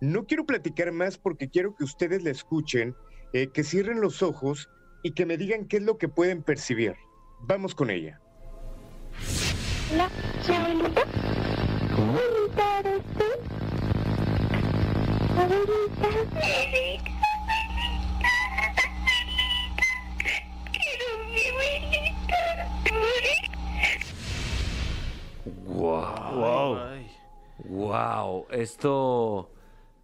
No 0.00 0.26
quiero 0.26 0.44
platicar 0.44 0.90
más 0.92 1.18
porque 1.18 1.48
quiero 1.48 1.74
que 1.74 1.84
ustedes 1.84 2.24
la 2.24 2.30
escuchen, 2.30 2.96
eh, 3.32 3.48
que 3.52 3.62
cierren 3.62 4.00
los 4.00 4.22
ojos 4.22 4.68
y 5.02 5.12
que 5.12 5.26
me 5.26 5.36
digan 5.36 5.66
qué 5.66 5.76
es 5.76 5.82
lo 5.82 5.98
que 5.98 6.08
pueden 6.08 6.42
percibir. 6.42 6.94
Vamos 7.40 7.74
con 7.74 7.90
ella. 7.90 8.20
Hola, 9.92 10.10
¿su 10.44 10.52
abuelita? 10.52 11.02
Abuelita, 11.92 12.78
¿eres 12.80 13.02
tú? 13.18 13.24
Abuelita. 15.38 16.08
Quiero 20.72 21.06
mi 21.30 21.42
abuelita. 21.50 22.40
Wow. 25.66 26.86
Wow. 27.64 28.46
Esto, 28.50 29.50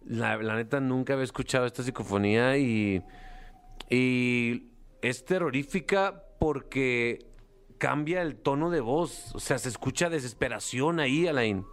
la, 0.05 0.37
la 0.37 0.55
neta, 0.55 0.79
nunca 0.79 1.13
había 1.13 1.25
escuchado 1.25 1.65
esta 1.65 1.83
psicofonía 1.83 2.57
y, 2.57 3.03
y 3.89 4.69
es 5.01 5.25
terrorífica 5.25 6.23
porque 6.39 7.25
cambia 7.77 8.21
el 8.21 8.35
tono 8.35 8.69
de 8.69 8.81
voz. 8.81 9.33
O 9.35 9.39
sea, 9.39 9.57
se 9.57 9.69
escucha 9.69 10.09
desesperación 10.09 10.99
ahí, 10.99 11.27
Alain. 11.27 11.65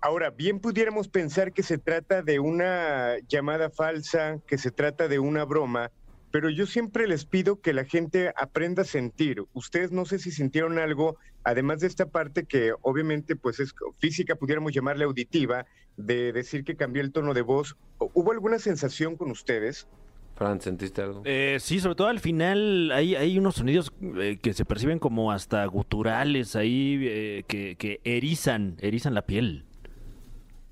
Ahora, 0.00 0.30
bien 0.30 0.60
pudiéramos 0.60 1.08
pensar 1.08 1.52
que 1.52 1.62
se 1.62 1.78
trata 1.78 2.22
de 2.22 2.38
una 2.38 3.16
llamada 3.28 3.70
falsa, 3.70 4.38
que 4.46 4.58
se 4.58 4.70
trata 4.70 5.08
de 5.08 5.18
una 5.18 5.44
broma, 5.44 5.90
pero 6.30 6.50
yo 6.50 6.66
siempre 6.66 7.06
les 7.06 7.24
pido 7.24 7.60
que 7.60 7.72
la 7.72 7.84
gente 7.84 8.32
aprenda 8.36 8.82
a 8.82 8.86
sentir. 8.86 9.44
Ustedes 9.52 9.92
no 9.92 10.04
sé 10.04 10.18
si 10.18 10.30
sintieron 10.30 10.78
algo, 10.78 11.16
además 11.44 11.80
de 11.80 11.86
esta 11.86 12.06
parte 12.06 12.44
que 12.44 12.72
obviamente 12.82 13.36
pues 13.36 13.60
es 13.60 13.74
física, 13.98 14.36
pudiéramos 14.36 14.72
llamarle 14.72 15.04
auditiva, 15.04 15.66
de 15.96 16.32
decir 16.32 16.64
que 16.64 16.76
cambió 16.76 17.02
el 17.02 17.12
tono 17.12 17.32
de 17.32 17.42
voz. 17.42 17.76
¿Hubo 17.98 18.32
alguna 18.32 18.58
sensación 18.58 19.16
con 19.16 19.30
ustedes? 19.30 19.88
Fran, 20.34 20.60
¿sentiste 20.60 21.00
algo? 21.00 21.22
Eh, 21.24 21.56
sí, 21.60 21.80
sobre 21.80 21.94
todo 21.94 22.08
al 22.08 22.20
final 22.20 22.92
hay, 22.92 23.14
hay 23.14 23.38
unos 23.38 23.54
sonidos 23.54 23.90
eh, 24.18 24.38
que 24.42 24.52
se 24.52 24.66
perciben 24.66 24.98
como 24.98 25.32
hasta 25.32 25.64
guturales 25.64 26.54
ahí 26.56 26.98
eh, 27.02 27.44
que, 27.48 27.76
que 27.76 28.00
erizan, 28.04 28.76
erizan 28.80 29.14
la 29.14 29.22
piel. 29.22 29.64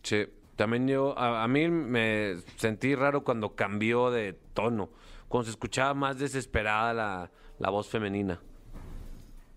Sí, 0.02 0.26
también 0.56 0.86
yo, 0.86 1.18
a, 1.18 1.42
a 1.42 1.48
mí 1.48 1.68
me 1.70 2.34
sentí 2.56 2.94
raro 2.94 3.24
cuando 3.24 3.54
cambió 3.54 4.10
de 4.10 4.36
tono, 4.52 4.90
cuando 5.34 5.46
se 5.46 5.50
escuchaba 5.50 5.94
más 5.94 6.16
desesperada 6.16 6.94
la, 6.94 7.32
la 7.58 7.68
voz 7.68 7.88
femenina. 7.88 8.40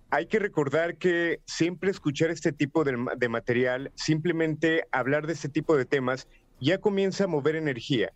Hay 0.09 0.25
que 0.25 0.39
recordar 0.39 0.97
que 0.97 1.39
siempre 1.45 1.91
escuchar 1.91 2.31
este 2.31 2.51
tipo 2.51 2.83
de, 2.83 2.97
ma- 2.97 3.13
de 3.15 3.29
material, 3.29 3.91
simplemente 3.93 4.85
hablar 4.91 5.27
de 5.27 5.33
este 5.33 5.49
tipo 5.49 5.77
de 5.77 5.85
temas, 5.85 6.27
ya 6.59 6.79
comienza 6.79 7.25
a 7.25 7.27
mover 7.27 7.55
energía. 7.55 8.11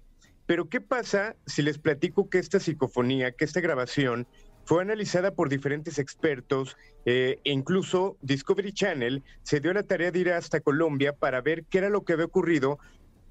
Pero 0.48 0.70
¿qué 0.70 0.82
pasa 0.82 1.36
si 1.46 1.62
les 1.62 1.78
platico 1.78 2.32
que 2.32 2.40
esta 2.40 2.60
psicofonía, 2.60 3.32
que 3.32 3.46
esta 3.46 3.62
grabación 3.62 4.26
fue 4.66 4.82
analizada 4.82 5.36
por 5.36 5.48
diferentes 5.48 6.00
expertos 6.00 6.76
eh, 7.06 7.38
e 7.44 7.52
incluso 7.52 8.18
Discovery 8.24 8.74
Channel 8.74 9.24
se 9.44 9.60
dio 9.60 9.72
la 9.72 9.84
tarea 9.84 10.10
de 10.10 10.18
ir 10.18 10.32
hasta 10.32 10.62
Colombia 10.62 11.14
para 11.14 11.42
ver 11.42 11.66
qué 11.66 11.78
era 11.78 11.90
lo 11.92 12.06
que 12.06 12.14
había 12.14 12.26
ocurrido 12.26 12.80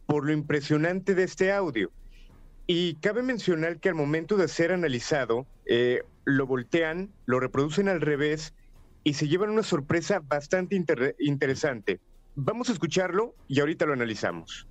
por 0.07 0.25
lo 0.25 0.33
impresionante 0.33 1.17
de 1.17 1.25
este 1.25 1.51
audio? 1.51 1.91
Y 2.73 2.95
cabe 3.01 3.25
mencionar 3.25 3.81
que 3.81 3.89
al 3.89 3.97
momento 3.97 4.37
de 4.37 4.47
ser 4.47 4.71
analizado, 4.71 5.45
eh, 5.67 6.05
lo 6.25 6.47
voltean, 6.47 7.13
lo 7.27 7.41
reproducen 7.41 7.89
al 7.89 8.01
revés 8.01 8.55
y 9.03 9.15
se 9.15 9.27
llevan 9.27 9.51
una 9.51 9.65
sorpresa 9.65 10.21
bastante 10.23 10.77
inter- 10.77 11.17
interesante. 11.19 11.99
Vamos 12.37 12.69
a 12.69 12.73
escucharlo 12.73 13.35
y 13.49 13.59
ahorita 13.59 13.87
lo 13.87 13.95
analizamos. 13.95 14.69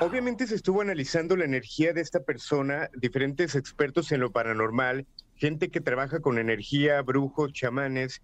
Obviamente 0.00 0.46
se 0.46 0.54
estuvo 0.54 0.80
analizando 0.80 1.36
la 1.36 1.44
energía 1.44 1.92
de 1.92 2.00
esta 2.00 2.20
persona, 2.20 2.88
diferentes 2.94 3.54
expertos 3.54 4.12
en 4.12 4.20
lo 4.20 4.32
paranormal, 4.32 5.06
gente 5.34 5.68
que 5.68 5.82
trabaja 5.82 6.20
con 6.20 6.38
energía, 6.38 7.02
brujos, 7.02 7.52
chamanes, 7.52 8.22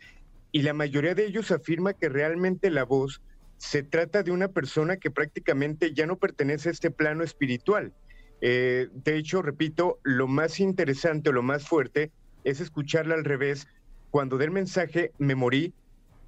y 0.53 0.63
la 0.63 0.73
mayoría 0.73 1.15
de 1.15 1.27
ellos 1.27 1.51
afirma 1.51 1.93
que 1.93 2.09
realmente 2.09 2.71
la 2.71 2.85
voz 2.85 3.21
se 3.59 3.83
trata 3.83 4.23
de 4.23 4.31
una 4.31 4.49
persona 4.49 4.97
que 4.97 5.11
prácticamente 5.11 5.93
ya 5.93 6.07
no 6.07 6.17
pertenece 6.17 6.69
a 6.69 6.73
este 6.73 6.91
plano 6.91 7.25
espiritual. 7.25 7.93
Eh, 8.41 8.89
de 8.93 9.17
hecho, 9.17 9.43
repito, 9.43 9.99
lo 10.05 10.29
más 10.29 10.61
interesante 10.61 11.31
o 11.31 11.33
lo 11.33 11.43
más 11.43 11.67
fuerte 11.67 12.13
es 12.45 12.61
escucharla 12.61 13.15
al 13.15 13.25
revés. 13.25 13.67
Cuando 14.11 14.39
del 14.39 14.53
mensaje 14.53 15.13
me 15.19 15.35
morí, 15.35 15.75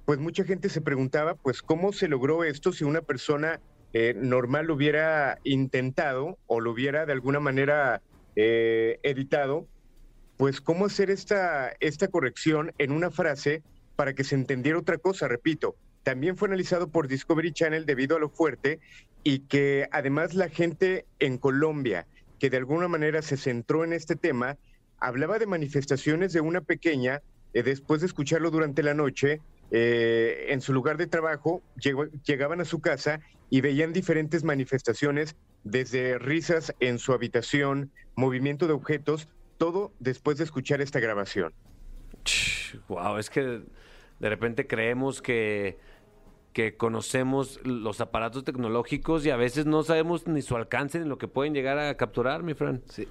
pues 0.05 0.19
mucha 0.19 0.43
gente 0.43 0.67
se 0.67 0.81
preguntaba, 0.81 1.35
pues, 1.35 1.61
¿cómo 1.61 1.93
se 1.93 2.09
logró 2.09 2.43
esto 2.43 2.73
si 2.73 2.83
una 2.83 3.01
persona 3.01 3.61
eh, 3.93 4.13
normal 4.15 4.67
lo 4.67 4.75
hubiera 4.75 5.39
intentado 5.43 6.37
o 6.47 6.59
lo 6.59 6.71
hubiera 6.71 7.05
de 7.05 7.13
alguna 7.13 7.39
manera 7.39 8.01
eh, 8.35 8.99
editado? 9.03 9.67
Pues, 10.35 10.59
¿cómo 10.59 10.87
hacer 10.87 11.09
esta, 11.09 11.71
esta 11.79 12.09
corrección 12.09 12.73
en 12.77 12.91
una 12.91 13.09
frase 13.09 13.63
para 13.95 14.13
que 14.13 14.25
se 14.25 14.35
entendiera 14.35 14.77
otra 14.77 14.97
cosa? 14.97 15.29
Repito, 15.29 15.75
también 16.03 16.37
fue 16.37 16.47
analizado 16.47 16.89
por 16.89 17.07
Discovery 17.07 17.51
Channel 17.51 17.85
debido 17.85 18.17
a 18.17 18.19
lo 18.19 18.29
fuerte 18.29 18.79
y 19.23 19.39
que 19.39 19.87
además 19.91 20.33
la 20.33 20.49
gente 20.49 21.05
en 21.19 21.37
Colombia, 21.37 22.07
que 22.39 22.49
de 22.49 22.57
alguna 22.57 22.87
manera 22.87 23.21
se 23.21 23.37
centró 23.37 23.83
en 23.83 23.93
este 23.93 24.15
tema, 24.15 24.57
hablaba 24.99 25.39
de 25.39 25.45
manifestaciones 25.45 26.33
de 26.33 26.41
una 26.41 26.61
pequeña, 26.61 27.21
eh, 27.53 27.63
después 27.63 28.01
de 28.01 28.07
escucharlo 28.07 28.49
durante 28.49 28.81
la 28.83 28.93
noche, 28.93 29.41
eh, 29.71 30.47
en 30.49 30.61
su 30.61 30.73
lugar 30.73 30.97
de 30.97 31.07
trabajo, 31.07 31.61
llegaban 32.25 32.61
a 32.61 32.65
su 32.65 32.81
casa 32.81 33.21
y 33.49 33.61
veían 33.61 33.93
diferentes 33.93 34.43
manifestaciones, 34.43 35.35
desde 35.63 36.17
risas 36.17 36.73
en 36.79 36.97
su 36.97 37.13
habitación, 37.13 37.91
movimiento 38.15 38.67
de 38.67 38.73
objetos, 38.73 39.29
todo 39.57 39.93
después 39.99 40.37
de 40.37 40.43
escuchar 40.43 40.81
esta 40.81 40.99
grabación. 40.99 41.53
Wow, 42.87 43.17
es 43.17 43.29
que 43.29 43.61
de 44.19 44.29
repente 44.29 44.67
creemos 44.67 45.21
que, 45.21 45.77
que 46.53 46.75
conocemos 46.75 47.59
los 47.63 48.01
aparatos 48.01 48.43
tecnológicos 48.43 49.25
y 49.25 49.29
a 49.29 49.37
veces 49.37 49.65
no 49.65 49.83
sabemos 49.83 50.27
ni 50.27 50.41
su 50.41 50.55
alcance 50.55 50.99
ni 50.99 51.07
lo 51.07 51.17
que 51.17 51.27
pueden 51.27 51.53
llegar 51.53 51.79
a 51.79 51.95
capturar, 51.95 52.43
mi 52.43 52.53
Fran. 52.53 52.81
Sí. 52.89 53.07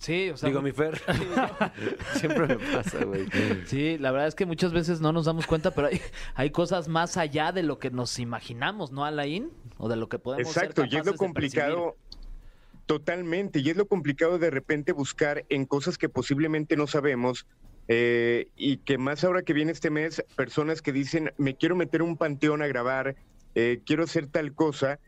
Sí, 0.00 0.30
o 0.30 0.36
sea, 0.38 0.48
Digo, 0.48 0.62
mi 0.62 0.72
Fer. 0.72 0.98
Siempre 2.14 2.46
me 2.46 2.56
pasa, 2.56 3.04
güey. 3.04 3.26
Sí, 3.66 3.98
la 3.98 4.10
verdad 4.10 4.28
es 4.28 4.34
que 4.34 4.46
muchas 4.46 4.72
veces 4.72 5.02
no 5.02 5.12
nos 5.12 5.26
damos 5.26 5.46
cuenta, 5.46 5.72
pero 5.72 5.88
hay, 5.88 6.00
hay 6.34 6.50
cosas 6.50 6.88
más 6.88 7.18
allá 7.18 7.52
de 7.52 7.62
lo 7.62 7.78
que 7.78 7.90
nos 7.90 8.18
imaginamos, 8.18 8.92
¿no, 8.92 9.04
Alain? 9.04 9.50
O 9.76 9.90
de 9.90 9.96
lo 9.96 10.08
que 10.08 10.18
podemos 10.18 10.56
Exacto, 10.56 10.82
ser 10.82 10.94
y 10.94 10.96
es 10.96 11.04
lo 11.04 11.14
complicado, 11.16 11.96
totalmente, 12.86 13.60
y 13.60 13.68
es 13.68 13.76
lo 13.76 13.86
complicado 13.86 14.38
de 14.38 14.50
repente 14.50 14.92
buscar 14.92 15.44
en 15.50 15.66
cosas 15.66 15.98
que 15.98 16.08
posiblemente 16.08 16.76
no 16.76 16.86
sabemos, 16.86 17.46
eh, 17.88 18.48
y 18.56 18.78
que 18.78 18.98
más 18.98 19.24
ahora 19.24 19.42
que 19.42 19.52
viene 19.52 19.72
este 19.72 19.90
mes, 19.90 20.24
personas 20.36 20.82
que 20.82 20.92
dicen, 20.92 21.32
me 21.38 21.56
quiero 21.56 21.76
meter 21.76 22.02
un 22.02 22.16
panteón 22.16 22.62
a 22.62 22.66
grabar, 22.66 23.16
eh, 23.54 23.80
quiero 23.84 24.04
hacer 24.04 24.26
tal 24.26 24.54
cosa, 24.54 25.00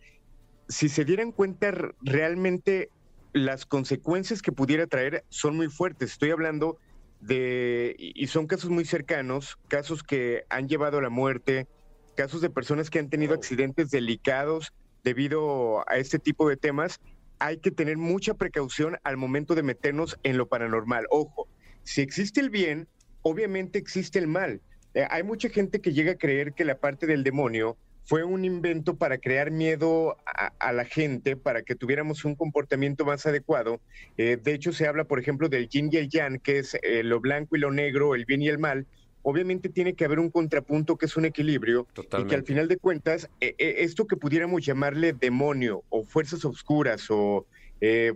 si 0.68 0.88
se 0.88 1.04
dieran 1.04 1.32
cuenta 1.32 1.72
realmente 2.00 2.90
las 3.32 3.66
consecuencias 3.66 4.42
que 4.42 4.52
pudiera 4.52 4.86
traer 4.86 5.24
son 5.28 5.56
muy 5.56 5.68
fuertes. 5.68 6.12
Estoy 6.12 6.30
hablando 6.30 6.78
de, 7.20 7.94
y 7.98 8.26
son 8.26 8.46
casos 8.46 8.70
muy 8.70 8.84
cercanos, 8.84 9.58
casos 9.68 10.02
que 10.02 10.44
han 10.50 10.68
llevado 10.68 10.98
a 10.98 11.02
la 11.02 11.10
muerte, 11.10 11.66
casos 12.16 12.40
de 12.40 12.50
personas 12.50 12.90
que 12.90 12.98
han 12.98 13.08
tenido 13.08 13.34
accidentes 13.34 13.90
delicados 13.90 14.72
debido 15.04 15.88
a 15.88 15.96
este 15.96 16.18
tipo 16.18 16.48
de 16.48 16.56
temas. 16.56 17.00
Hay 17.38 17.58
que 17.58 17.70
tener 17.70 17.96
mucha 17.96 18.34
precaución 18.34 18.98
al 19.04 19.16
momento 19.16 19.54
de 19.54 19.62
meternos 19.62 20.18
en 20.22 20.36
lo 20.36 20.48
paranormal. 20.48 21.06
Ojo, 21.10 21.48
si 21.84 22.00
existe 22.00 22.40
el 22.40 22.50
bien, 22.50 22.88
obviamente 23.22 23.78
existe 23.78 24.18
el 24.18 24.26
mal. 24.26 24.60
Eh, 24.94 25.06
hay 25.10 25.22
mucha 25.22 25.48
gente 25.48 25.80
que 25.80 25.92
llega 25.92 26.12
a 26.12 26.16
creer 26.16 26.52
que 26.52 26.64
la 26.64 26.78
parte 26.78 27.06
del 27.06 27.24
demonio 27.24 27.76
fue 28.04 28.24
un 28.24 28.44
invento 28.44 28.96
para 28.96 29.16
crear 29.18 29.50
miedo 29.50 30.16
a, 30.26 30.52
a 30.58 30.72
la 30.72 30.84
gente, 30.84 31.36
para 31.36 31.62
que 31.62 31.76
tuviéramos 31.76 32.24
un 32.24 32.34
comportamiento 32.34 33.04
más 33.04 33.24
adecuado. 33.26 33.80
Eh, 34.18 34.38
de 34.42 34.54
hecho, 34.54 34.72
se 34.72 34.86
habla, 34.86 35.04
por 35.04 35.20
ejemplo, 35.20 35.48
del 35.48 35.68
yin 35.68 35.88
y 35.92 35.96
el 35.96 36.08
yang, 36.08 36.40
que 36.40 36.58
es 36.58 36.76
eh, 36.82 37.02
lo 37.04 37.20
blanco 37.20 37.56
y 37.56 37.60
lo 37.60 37.70
negro, 37.70 38.14
el 38.14 38.24
bien 38.24 38.42
y 38.42 38.48
el 38.48 38.58
mal. 38.58 38.86
Obviamente 39.22 39.68
tiene 39.68 39.94
que 39.94 40.04
haber 40.04 40.18
un 40.18 40.30
contrapunto 40.30 40.96
que 40.96 41.06
es 41.06 41.16
un 41.16 41.24
equilibrio 41.24 41.82
y 41.82 41.94
que 41.94 42.00
al 42.00 42.04
Totalmente. 42.06 42.42
final 42.42 42.66
de 42.66 42.76
cuentas, 42.76 43.30
esto 43.38 44.08
que 44.08 44.16
pudiéramos 44.16 44.66
llamarle 44.66 45.12
demonio 45.12 45.84
o 45.90 46.04
fuerzas 46.04 46.44
oscuras 46.44 47.06
o 47.08 47.46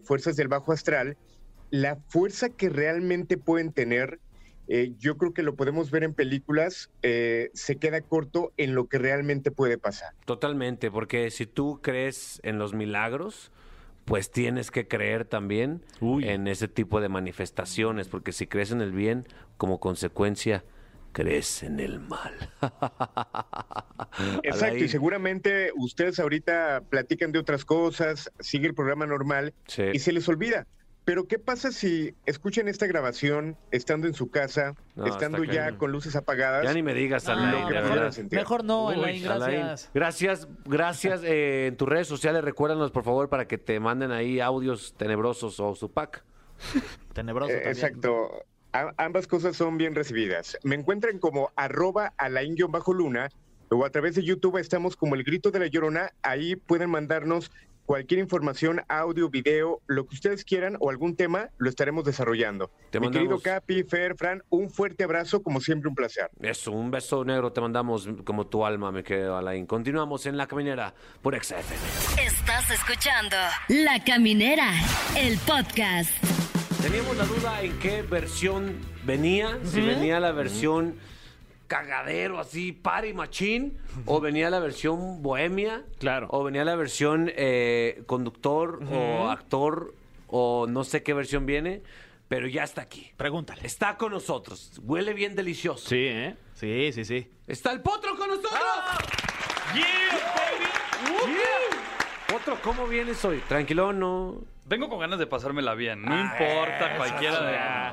fuerzas 0.03 0.35
del 0.35 0.49
bajo 0.49 0.73
astral, 0.73 1.17
la 1.71 1.97
fuerza 2.09 2.49
que 2.51 2.69
realmente 2.69 3.37
pueden 3.39 3.73
tener, 3.73 4.19
eh, 4.69 4.93
yo 4.99 5.17
creo 5.17 5.33
que 5.33 5.43
lo 5.43 5.55
podemos 5.55 5.91
ver 5.91 6.03
en 6.05 6.15
películas, 6.15 6.91
eh, 7.03 7.51
se 7.55 7.77
queda 7.77 8.01
corto 8.01 8.53
en 8.57 8.75
lo 8.75 8.87
que 8.89 8.99
realmente 8.99 9.51
puede 9.51 9.79
pasar. 9.79 10.13
Totalmente, 10.25 10.91
porque 10.91 11.31
si 11.31 11.47
tú 11.47 11.81
crees 11.83 12.41
en 12.43 12.59
los 12.59 12.75
milagros, 12.75 13.53
pues 14.05 14.31
tienes 14.31 14.71
que 14.71 14.87
creer 14.87 15.25
también 15.25 15.83
Uy. 16.01 16.29
en 16.29 16.47
ese 16.49 16.69
tipo 16.69 17.01
de 17.01 17.09
manifestaciones, 17.09 18.09
porque 18.09 18.33
si 18.33 18.47
crees 18.47 18.71
en 18.71 18.81
el 18.81 18.93
bien, 18.93 19.27
como 19.57 19.81
consecuencia, 19.81 20.65
crees 21.13 21.63
en 21.63 21.81
el 21.81 21.99
mal. 21.99 22.35
Exacto, 24.43 24.77
y 24.85 24.89
seguramente 24.89 25.71
ustedes 25.77 26.19
ahorita 26.21 26.83
platican 26.89 27.33
de 27.33 27.39
otras 27.39 27.65
cosas, 27.65 28.31
sigue 28.41 28.67
el 28.69 28.75
programa 28.75 29.07
normal 29.07 29.55
Sí. 29.67 29.85
y 29.93 29.99
se 29.99 30.13
les 30.13 30.29
olvida. 30.29 30.67
Pero 31.07 31.27
¿qué 31.29 31.39
pasa 31.39 31.71
si 31.71 32.15
escuchan 32.27 32.67
esta 32.69 32.87
grabación 32.87 33.57
estando 33.71 34.09
en 34.09 34.13
su 34.15 34.29
casa, 34.29 34.75
No, 34.97 35.07
estando 35.07 35.43
ya 35.45 35.67
cañón. 35.67 35.79
con 35.79 35.93
luces 35.93 36.17
apagadas? 36.17 36.65
Ya 36.65 36.75
ni 36.75 36.83
me 36.83 36.93
digas, 36.95 37.25
No, 37.27 37.33
Alain, 37.33 37.69
de 37.69 37.73
verdad. 37.75 38.11
sentir? 38.11 38.37
Mejor 38.39 38.65
no, 38.65 38.89
Uy, 38.89 38.95
Alain, 38.97 39.27
Alain, 39.29 39.61
gracias. 39.61 39.91
Gracias, 39.95 40.49
gracias. 40.65 41.21
eh, 41.23 41.69
en 41.69 41.77
tus 41.77 41.89
redes 41.89 42.09
sociales, 42.09 42.43
recuérdanos, 42.43 42.91
por 42.91 43.05
favor, 43.05 43.29
para 43.29 43.47
que 43.47 43.57
te 43.57 43.79
manden 43.79 44.11
ahí 44.11 44.41
audios 44.41 44.95
tenebrosos 44.99 45.61
o 45.61 45.77
su 45.77 45.91
pack. 45.93 46.25
Tenebroso 47.13 47.53
Eh, 47.53 47.55
también. 47.63 47.73
exacto. 47.73 48.45
A- 48.73 48.93
ambas 48.99 49.29
cosas 49.29 49.57
son 49.57 49.79
bien 49.79 49.95
recibidas. 49.95 50.59
Me 50.65 50.75
encuentran 50.75 51.19
como 51.21 51.53
arroba 51.55 52.15
alain-luna 52.19 53.29
o 53.71 53.85
a 53.85 53.91
través 53.91 54.17
de 54.17 54.25
YouTube 54.25 54.59
estamos 54.59 54.97
como 54.97 55.15
el 55.15 55.23
grito 55.23 55.51
de 55.53 55.61
la 55.61 55.67
llorona. 55.69 56.11
Ahí 56.23 56.57
pueden 56.57 56.91
mandarnos 56.91 57.51
cualquier 57.87 58.21
información, 58.21 58.83
audio, 58.89 59.31
video, 59.31 59.81
lo 59.87 60.07
que 60.07 60.17
ustedes 60.17 60.45
quieran 60.45 60.77
o 60.81 60.91
algún 60.91 61.17
tema, 61.17 61.51
lo 61.57 61.71
estaremos 61.71 62.05
desarrollando. 62.05 62.71
Te 62.91 63.01
Mi 63.01 63.11
querido 63.11 63.41
Capi, 63.41 63.85
Fer, 63.85 64.17
Fran, 64.17 64.43
un 64.51 64.69
fuerte 64.69 65.05
abrazo, 65.05 65.43
como 65.43 65.61
siempre 65.61 65.89
un 65.89 65.95
placer. 65.95 66.31
Eso, 66.41 66.73
un 66.73 66.91
beso 66.91 67.25
negro 67.25 67.53
te 67.53 67.61
mandamos 67.61 68.09
como 68.25 68.49
tu 68.49 68.67
alma, 68.67 68.93
me 68.93 69.03
quedo, 69.03 69.37
Alain. 69.37 69.65
Continuamos 69.67 70.27
en 70.27 70.37
La 70.37 70.47
Caminera 70.47 70.93
por 71.23 71.41
XFM. 71.43 72.27
Estás 72.27 72.71
escuchando 72.71 73.37
La 73.69 74.03
Caminera, 74.05 74.73
el 75.17 75.39
podcast. 75.39 76.11
Teníamos 76.83 77.17
la 77.17 77.25
duda 77.25 77.63
en 77.63 77.79
qué 77.79 78.03
versión 78.03 78.77
venía, 79.05 79.59
si 79.65 79.81
venía 79.81 80.21
la 80.21 80.33
versión 80.33 80.97
cagadero 81.67 82.39
así, 82.39 82.73
party 82.73 83.13
machín, 83.13 83.77
o 84.05 84.21
venía 84.21 84.51
la 84.51 84.59
versión 84.61 85.23
bohemia, 85.23 85.85
Claro. 85.99 86.29
o 86.31 86.45
venía 86.45 86.65
la 86.65 86.77
versión 86.77 87.31
eh, 87.35 88.03
conductor 88.07 88.81
o 88.93 89.29
actor, 89.29 89.95
o 90.29 90.67
no 90.69 90.85
sé 90.85 91.03
qué 91.03 91.15
versión 91.15 91.47
viene, 91.47 91.83
pero 92.29 92.47
ya 92.49 92.65
está 92.65 92.83
aquí. 92.83 93.13
Pregúntale. 93.17 93.65
Está 93.67 93.97
con 93.97 94.13
nosotros, 94.13 94.81
huele 94.83 95.13
bien 95.15 95.35
delicioso. 95.37 95.89
Sí, 95.89 96.07
¿eh? 96.09 96.37
Sí, 96.55 96.91
sí, 96.93 97.05
sí. 97.05 97.31
¡Está 97.47 97.73
el 97.73 97.81
potro 97.81 98.17
con 98.17 98.29
nosotros! 98.29 98.53
Potro, 102.29 102.59
¿cómo 102.63 102.87
vienes 102.87 103.25
hoy? 103.25 103.39
Tranquilo, 103.49 103.93
no. 103.93 104.43
Vengo 104.67 104.89
con 104.89 104.99
ganas 104.99 105.19
de 105.21 105.27
pasármela 105.29 105.75
bien. 105.75 106.03
No 106.03 106.21
importa 106.21 106.97
cualquiera 106.97 107.41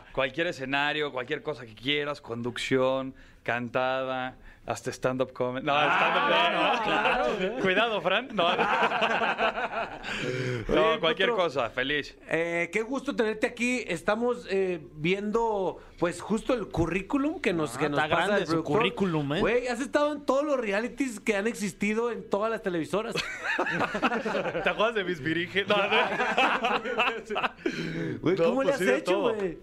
de- 0.05 0.11
cualquier 0.11 0.47
escenario, 0.47 1.11
cualquier 1.11 1.43
cosa 1.43 1.65
que 1.67 1.75
quieras, 1.75 2.19
conducción, 2.19 3.13
cantada, 3.43 4.37
hasta 4.65 4.91
stand-up 4.91 5.33
comedy. 5.33 5.65
No, 5.65 5.73
stand-up 5.73 6.29
no, 6.53 6.83
claro. 6.83 7.25
Cuidado, 7.61 8.01
Fran. 8.01 8.29
No, 8.33 8.47
No, 10.69 10.99
cualquier 10.99 11.31
cosa, 11.31 11.69
feliz. 11.69 12.17
Eh, 12.29 12.69
qué 12.71 12.81
gusto 12.81 13.15
tenerte 13.15 13.45
aquí. 13.47 13.83
Estamos 13.87 14.47
eh, 14.49 14.79
viendo, 14.95 15.79
pues, 15.99 16.21
justo 16.21 16.53
el 16.53 16.67
currículum 16.69 17.41
que 17.41 17.51
nos, 17.53 17.75
Ah, 17.75 17.79
que 17.79 17.89
nos 17.89 17.99
está 17.99 18.15
pasa 18.15 18.27
grande 18.37 18.53
el 18.55 18.63
currículum, 18.63 19.33
¿eh? 19.33 19.39
Güey, 19.41 19.67
has 19.67 19.81
estado 19.81 20.13
en 20.13 20.21
todos 20.25 20.45
los 20.45 20.57
realities 20.59 21.19
que 21.19 21.35
han 21.35 21.47
existido 21.47 22.11
en 22.11 22.29
todas 22.29 22.49
las 22.49 22.61
televisoras. 22.61 23.15
¿Te 24.63 24.69
acuerdas 24.69 24.95
de 24.95 25.03
mis 25.03 25.19
viriges? 25.19 25.67
No, 25.67 25.75
Güey, 28.21 28.35
No, 28.37 28.43
¿cómo 28.43 28.55
pues 28.55 28.67
le 28.67 28.73
has 28.73 28.79
sí, 28.79 28.85
de 28.85 28.97
hecho, 28.97 29.19
güey? 29.21 29.57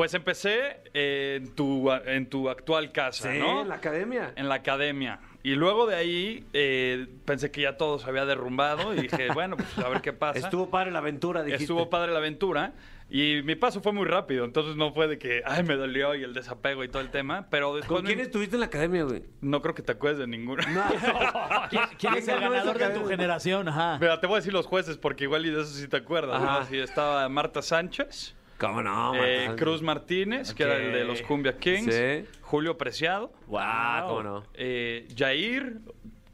Pues 0.00 0.14
empecé 0.14 0.80
en 0.94 1.54
tu, 1.54 1.92
en 1.92 2.24
tu 2.30 2.48
actual 2.48 2.90
casa, 2.90 3.30
Sí, 3.30 3.38
¿no? 3.38 3.60
en 3.60 3.68
la 3.68 3.74
academia. 3.74 4.32
en 4.34 4.48
la 4.48 4.54
academia. 4.54 5.20
Y 5.42 5.56
luego 5.56 5.86
de 5.86 5.94
ahí 5.94 6.46
eh, 6.54 7.06
pensé 7.26 7.50
que 7.50 7.60
ya 7.60 7.76
todo 7.76 7.98
se 7.98 8.08
había 8.08 8.24
derrumbado 8.24 8.94
y 8.94 9.02
dije, 9.02 9.28
bueno, 9.34 9.58
pues 9.58 9.76
a 9.78 9.90
ver 9.90 10.00
qué 10.00 10.14
pasa. 10.14 10.38
Estuvo 10.38 10.70
padre 10.70 10.90
la 10.90 11.00
aventura, 11.00 11.42
dijiste. 11.42 11.64
Estuvo 11.64 11.90
padre 11.90 12.12
la 12.12 12.18
aventura 12.18 12.72
y 13.10 13.42
mi 13.44 13.56
paso 13.56 13.82
fue 13.82 13.92
muy 13.92 14.06
rápido, 14.06 14.46
entonces 14.46 14.74
no 14.74 14.94
fue 14.94 15.06
de 15.06 15.18
que, 15.18 15.42
ay, 15.44 15.64
me 15.64 15.76
dolió 15.76 16.14
y 16.14 16.22
el 16.22 16.32
desapego 16.32 16.82
y 16.82 16.88
todo 16.88 17.02
el 17.02 17.10
tema, 17.10 17.48
pero 17.50 17.76
después 17.76 17.98
¿Con 17.98 18.06
quién 18.06 18.16
me- 18.16 18.24
estuviste 18.24 18.56
en 18.56 18.60
la 18.60 18.66
academia, 18.66 19.02
güey? 19.04 19.24
no 19.42 19.60
creo 19.60 19.74
que 19.74 19.82
te 19.82 19.92
acuerdes 19.92 20.20
de 20.20 20.26
ninguno. 20.28 20.62
¿Quién, 21.68 21.82
quién 21.98 22.14
es 22.14 22.26
el 22.26 22.40
ganador 22.40 22.78
de 22.78 22.88
tu 22.88 23.04
generación? 23.06 23.68
Ajá. 23.68 23.98
Mira, 24.00 24.18
te 24.18 24.26
voy 24.26 24.36
a 24.36 24.38
decir 24.38 24.54
los 24.54 24.64
jueces 24.64 24.96
porque 24.96 25.24
igual 25.24 25.44
y 25.44 25.50
de 25.50 25.60
eso 25.60 25.70
sí 25.74 25.88
te 25.88 25.98
acuerdas. 25.98 26.40
¿no? 26.40 26.64
Sí, 26.64 26.78
estaba 26.78 27.28
Marta 27.28 27.60
Sánchez, 27.60 28.34
¿Cómo 28.60 28.82
no? 28.82 29.14
eh? 29.16 29.54
Cruz 29.56 29.80
Martínez, 29.82 30.52
que 30.54 30.62
era 30.64 30.76
el 30.76 30.92
de 30.92 31.04
los 31.04 31.22
Cumbia 31.22 31.56
Kings, 31.56 31.94
Sí. 31.94 32.24
Julio 32.42 32.76
Preciado, 32.76 33.32
Ah, 33.56 34.04
¿cómo 34.06 34.22
no? 34.22 34.44
eh, 34.54 35.08
Jair, 35.16 35.78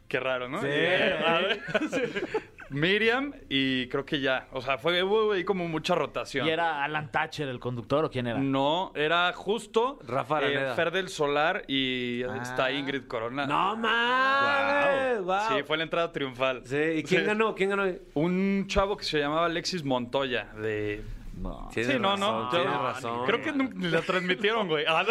qué 0.09 0.19
raro, 0.21 0.49
¿no? 0.49 0.61
Sí. 0.61 0.67
Eh, 0.69 1.17
a 1.25 1.39
ver, 1.39 1.61
Miriam 2.71 3.33
y 3.49 3.87
creo 3.87 4.05
que 4.05 4.19
ya. 4.21 4.49
O 4.53 4.61
sea, 4.61 4.77
fue 4.77 5.01
hubo 5.05 5.31
ahí 5.33 5.45
como 5.45 5.69
mucha 5.69 5.95
rotación. 5.95 6.49
¿Y 6.49 6.51
era 6.51 6.83
Alan 6.83 7.13
Thatcher 7.13 7.47
el 7.47 7.61
conductor 7.61 8.05
o 8.07 8.11
quién 8.11 8.27
era? 8.27 8.39
No, 8.41 8.91
era 8.97 9.33
justo 9.33 10.01
Rafa 10.05 10.39
Araneda. 10.39 10.75
Fer 10.75 10.91
del 10.91 11.09
Solar 11.09 11.63
y 11.69 12.25
Ah. 12.25 12.39
está 12.43 12.73
Ingrid 12.73 13.05
Corona. 13.07 13.47
¡No 13.47 13.77
mames! 13.77 15.23
Wow. 15.23 15.39
Sí, 15.57 15.63
fue 15.65 15.77
la 15.77 15.85
entrada 15.85 16.11
triunfal. 16.11 16.63
Sí, 16.67 16.77
¿y 16.77 17.03
quién 17.05 17.21
Sí. 17.21 17.27
ganó? 17.27 17.55
¿Quién 17.55 17.71
ganó? 17.71 17.85
Un 18.15 18.65
chavo 18.67 18.97
que 18.97 19.05
se 19.05 19.21
llamaba 19.21 19.47
Alexis 19.47 19.85
Montoya 19.85 20.47
de... 20.61 21.03
No. 21.37 21.69
Sí, 21.73 21.83
no, 22.01 22.13
razón, 22.17 22.21
no. 22.21 22.49
tienes 22.49 22.73
yo- 22.73 22.83
razón. 22.83 23.27
Creo 23.27 23.43
que 23.43 23.53
la 23.89 24.01
transmitieron, 24.03 24.69
güey. 24.69 24.85
Ah, 24.89 25.05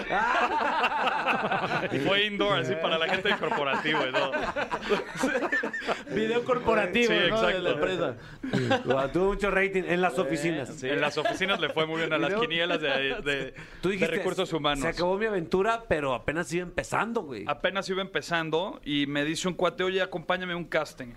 no. 1.92 2.00
fue 2.08 2.26
indoor, 2.26 2.60
así, 2.60 2.74
para 2.82 2.98
la 2.98 3.08
gente 3.08 3.30
del 3.30 3.38
corporativo 3.38 4.00
y 4.08 4.12
todo. 4.12 4.32
Video 6.16 6.44
corporativo, 6.44 7.14
Sí, 7.14 7.20
¿no? 7.30 7.42
De 7.42 7.60
la 7.60 7.70
exacto. 7.72 8.16
empresa. 8.50 8.84
Wow, 8.86 9.10
tuvo 9.10 9.26
mucho 9.34 9.52
rating 9.52 9.84
en 9.86 10.02
las 10.02 10.18
oficinas. 10.18 10.82
En 10.84 11.00
las 11.02 11.18
oficinas 11.18 11.60
le 11.60 11.70
fue 11.70 11.86
muy 11.86 11.98
bien 12.00 12.14
a 12.14 12.18
las 12.18 12.34
quinielas 12.36 12.82
de, 12.82 12.90
de- 13.24 13.54
Tú 13.82 13.90
de 13.90 13.94
dijiste, 13.96 14.16
recursos 14.16 14.52
humanos. 14.54 14.82
Se 14.82 14.88
acabó 14.88 15.18
mi 15.18 15.26
aventura, 15.26 15.84
pero 15.88 16.14
apenas 16.14 16.52
iba 16.54 16.64
empezando, 16.64 17.22
güey. 17.22 17.46
apenas 17.48 17.88
iba 17.90 18.02
empezando 18.02 18.80
y 18.84 19.06
me 19.08 19.24
dice 19.26 19.48
un 19.48 19.54
cuate, 19.54 19.84
oye, 19.84 20.02
acompáñame 20.02 20.54
a 20.54 20.58
un 20.58 20.66
casting. 20.66 21.14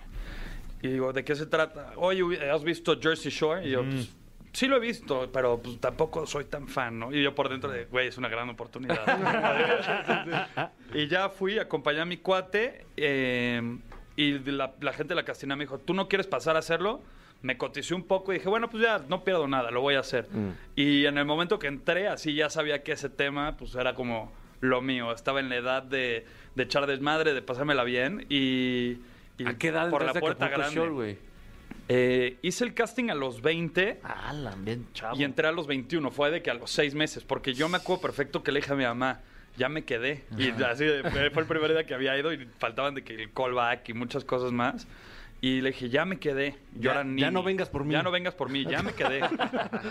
Y 0.82 0.88
digo, 0.88 1.12
¿de 1.12 1.24
qué 1.24 1.34
se 1.34 1.46
trata? 1.46 1.92
Oye, 1.96 2.22
¿has 2.50 2.62
visto 2.62 2.96
Jersey 3.00 3.32
Shore? 3.32 3.66
Y 3.66 3.70
yo, 3.70 3.82
pues, 3.84 4.14
sí 4.58 4.66
lo 4.66 4.76
he 4.76 4.80
visto, 4.80 5.30
pero 5.32 5.60
pues, 5.62 5.78
tampoco 5.78 6.26
soy 6.26 6.46
tan 6.46 6.66
fan, 6.66 6.98
¿no? 6.98 7.14
Y 7.14 7.22
yo 7.22 7.32
por 7.32 7.48
dentro 7.48 7.70
de, 7.70 7.84
güey, 7.84 8.08
es 8.08 8.18
una 8.18 8.28
gran 8.28 8.48
oportunidad. 8.50 8.98
y 10.94 11.06
ya 11.06 11.28
fui, 11.28 11.60
acompañé 11.60 12.00
a 12.00 12.04
mi 12.04 12.16
cuate 12.16 12.84
eh, 12.96 13.78
y 14.16 14.38
la, 14.40 14.74
la 14.80 14.92
gente 14.92 15.10
de 15.10 15.14
la 15.14 15.24
castina 15.24 15.54
me 15.54 15.62
dijo, 15.62 15.78
¿tú 15.78 15.94
no 15.94 16.08
quieres 16.08 16.26
pasar 16.26 16.56
a 16.56 16.58
hacerlo? 16.58 17.00
Me 17.40 17.56
coticé 17.56 17.94
un 17.94 18.02
poco 18.02 18.32
y 18.32 18.38
dije, 18.38 18.48
bueno, 18.48 18.68
pues 18.68 18.82
ya 18.82 19.04
no 19.08 19.22
pierdo 19.22 19.46
nada, 19.46 19.70
lo 19.70 19.80
voy 19.80 19.94
a 19.94 20.00
hacer. 20.00 20.26
Y 20.74 21.04
en 21.04 21.18
el 21.18 21.24
momento 21.24 21.60
que 21.60 21.68
entré, 21.68 22.08
así 22.08 22.34
ya 22.34 22.50
sabía 22.50 22.82
que 22.82 22.90
ese 22.90 23.10
tema, 23.10 23.56
pues 23.56 23.76
era 23.76 23.94
como 23.94 24.32
lo 24.60 24.82
mío. 24.82 25.12
Estaba 25.12 25.38
en 25.38 25.50
la 25.50 25.56
edad 25.56 25.84
de, 25.84 26.26
de 26.56 26.62
echar 26.64 26.88
desmadre, 26.88 27.32
de 27.32 27.42
pasármela 27.42 27.84
bien 27.84 28.26
y... 28.28 28.98
y 29.38 29.46
¿A 29.46 29.56
qué 29.56 29.68
edad 29.68 29.88
por 29.88 30.04
la 30.04 30.14
puerta 30.14 30.48
grande. 30.48 31.16
Eh, 31.88 32.38
hice 32.42 32.64
el 32.64 32.74
casting 32.74 33.08
a 33.10 33.14
los 33.14 33.40
20 33.40 34.00
Alan, 34.02 34.64
bien 34.64 34.86
chavo. 34.92 35.16
y 35.18 35.24
entré 35.24 35.48
a 35.48 35.52
los 35.52 35.66
21. 35.66 36.10
Fue 36.10 36.30
de 36.30 36.42
que 36.42 36.50
a 36.50 36.54
los 36.54 36.70
6 36.70 36.94
meses, 36.94 37.24
porque 37.24 37.54
yo 37.54 37.68
me 37.68 37.78
acuerdo 37.78 38.02
perfecto 38.02 38.42
que 38.42 38.52
le 38.52 38.60
dije 38.60 38.72
a 38.72 38.76
mi 38.76 38.84
mamá, 38.84 39.20
ya 39.56 39.68
me 39.68 39.84
quedé. 39.84 40.24
Y 40.36 40.50
así 40.62 40.84
de- 40.84 41.02
fue 41.10 41.42
el 41.42 41.46
primer 41.46 41.72
día 41.72 41.84
que 41.84 41.94
había 41.94 42.16
ido 42.18 42.32
y 42.32 42.46
faltaban 42.58 42.94
de 42.94 43.02
que 43.02 43.14
el 43.14 43.32
callback 43.32 43.88
y 43.88 43.94
muchas 43.94 44.24
cosas 44.24 44.52
más. 44.52 44.86
Y 45.40 45.60
le 45.60 45.70
dije, 45.70 45.88
ya 45.88 46.04
me 46.04 46.18
quedé. 46.18 46.56
Yo 46.74 46.80
Ya- 46.82 46.90
era 46.90 47.00
ya 47.02 47.04
niño. 47.04 47.30
no 47.30 47.42
vengas 47.44 47.68
por 47.70 47.84
mí. 47.84 47.92
Ya 47.92 48.02
no 48.02 48.10
vengas 48.10 48.34
por 48.34 48.50
mí, 48.50 48.64
ya 48.66 48.82
me 48.82 48.92
quedé. 48.92 49.20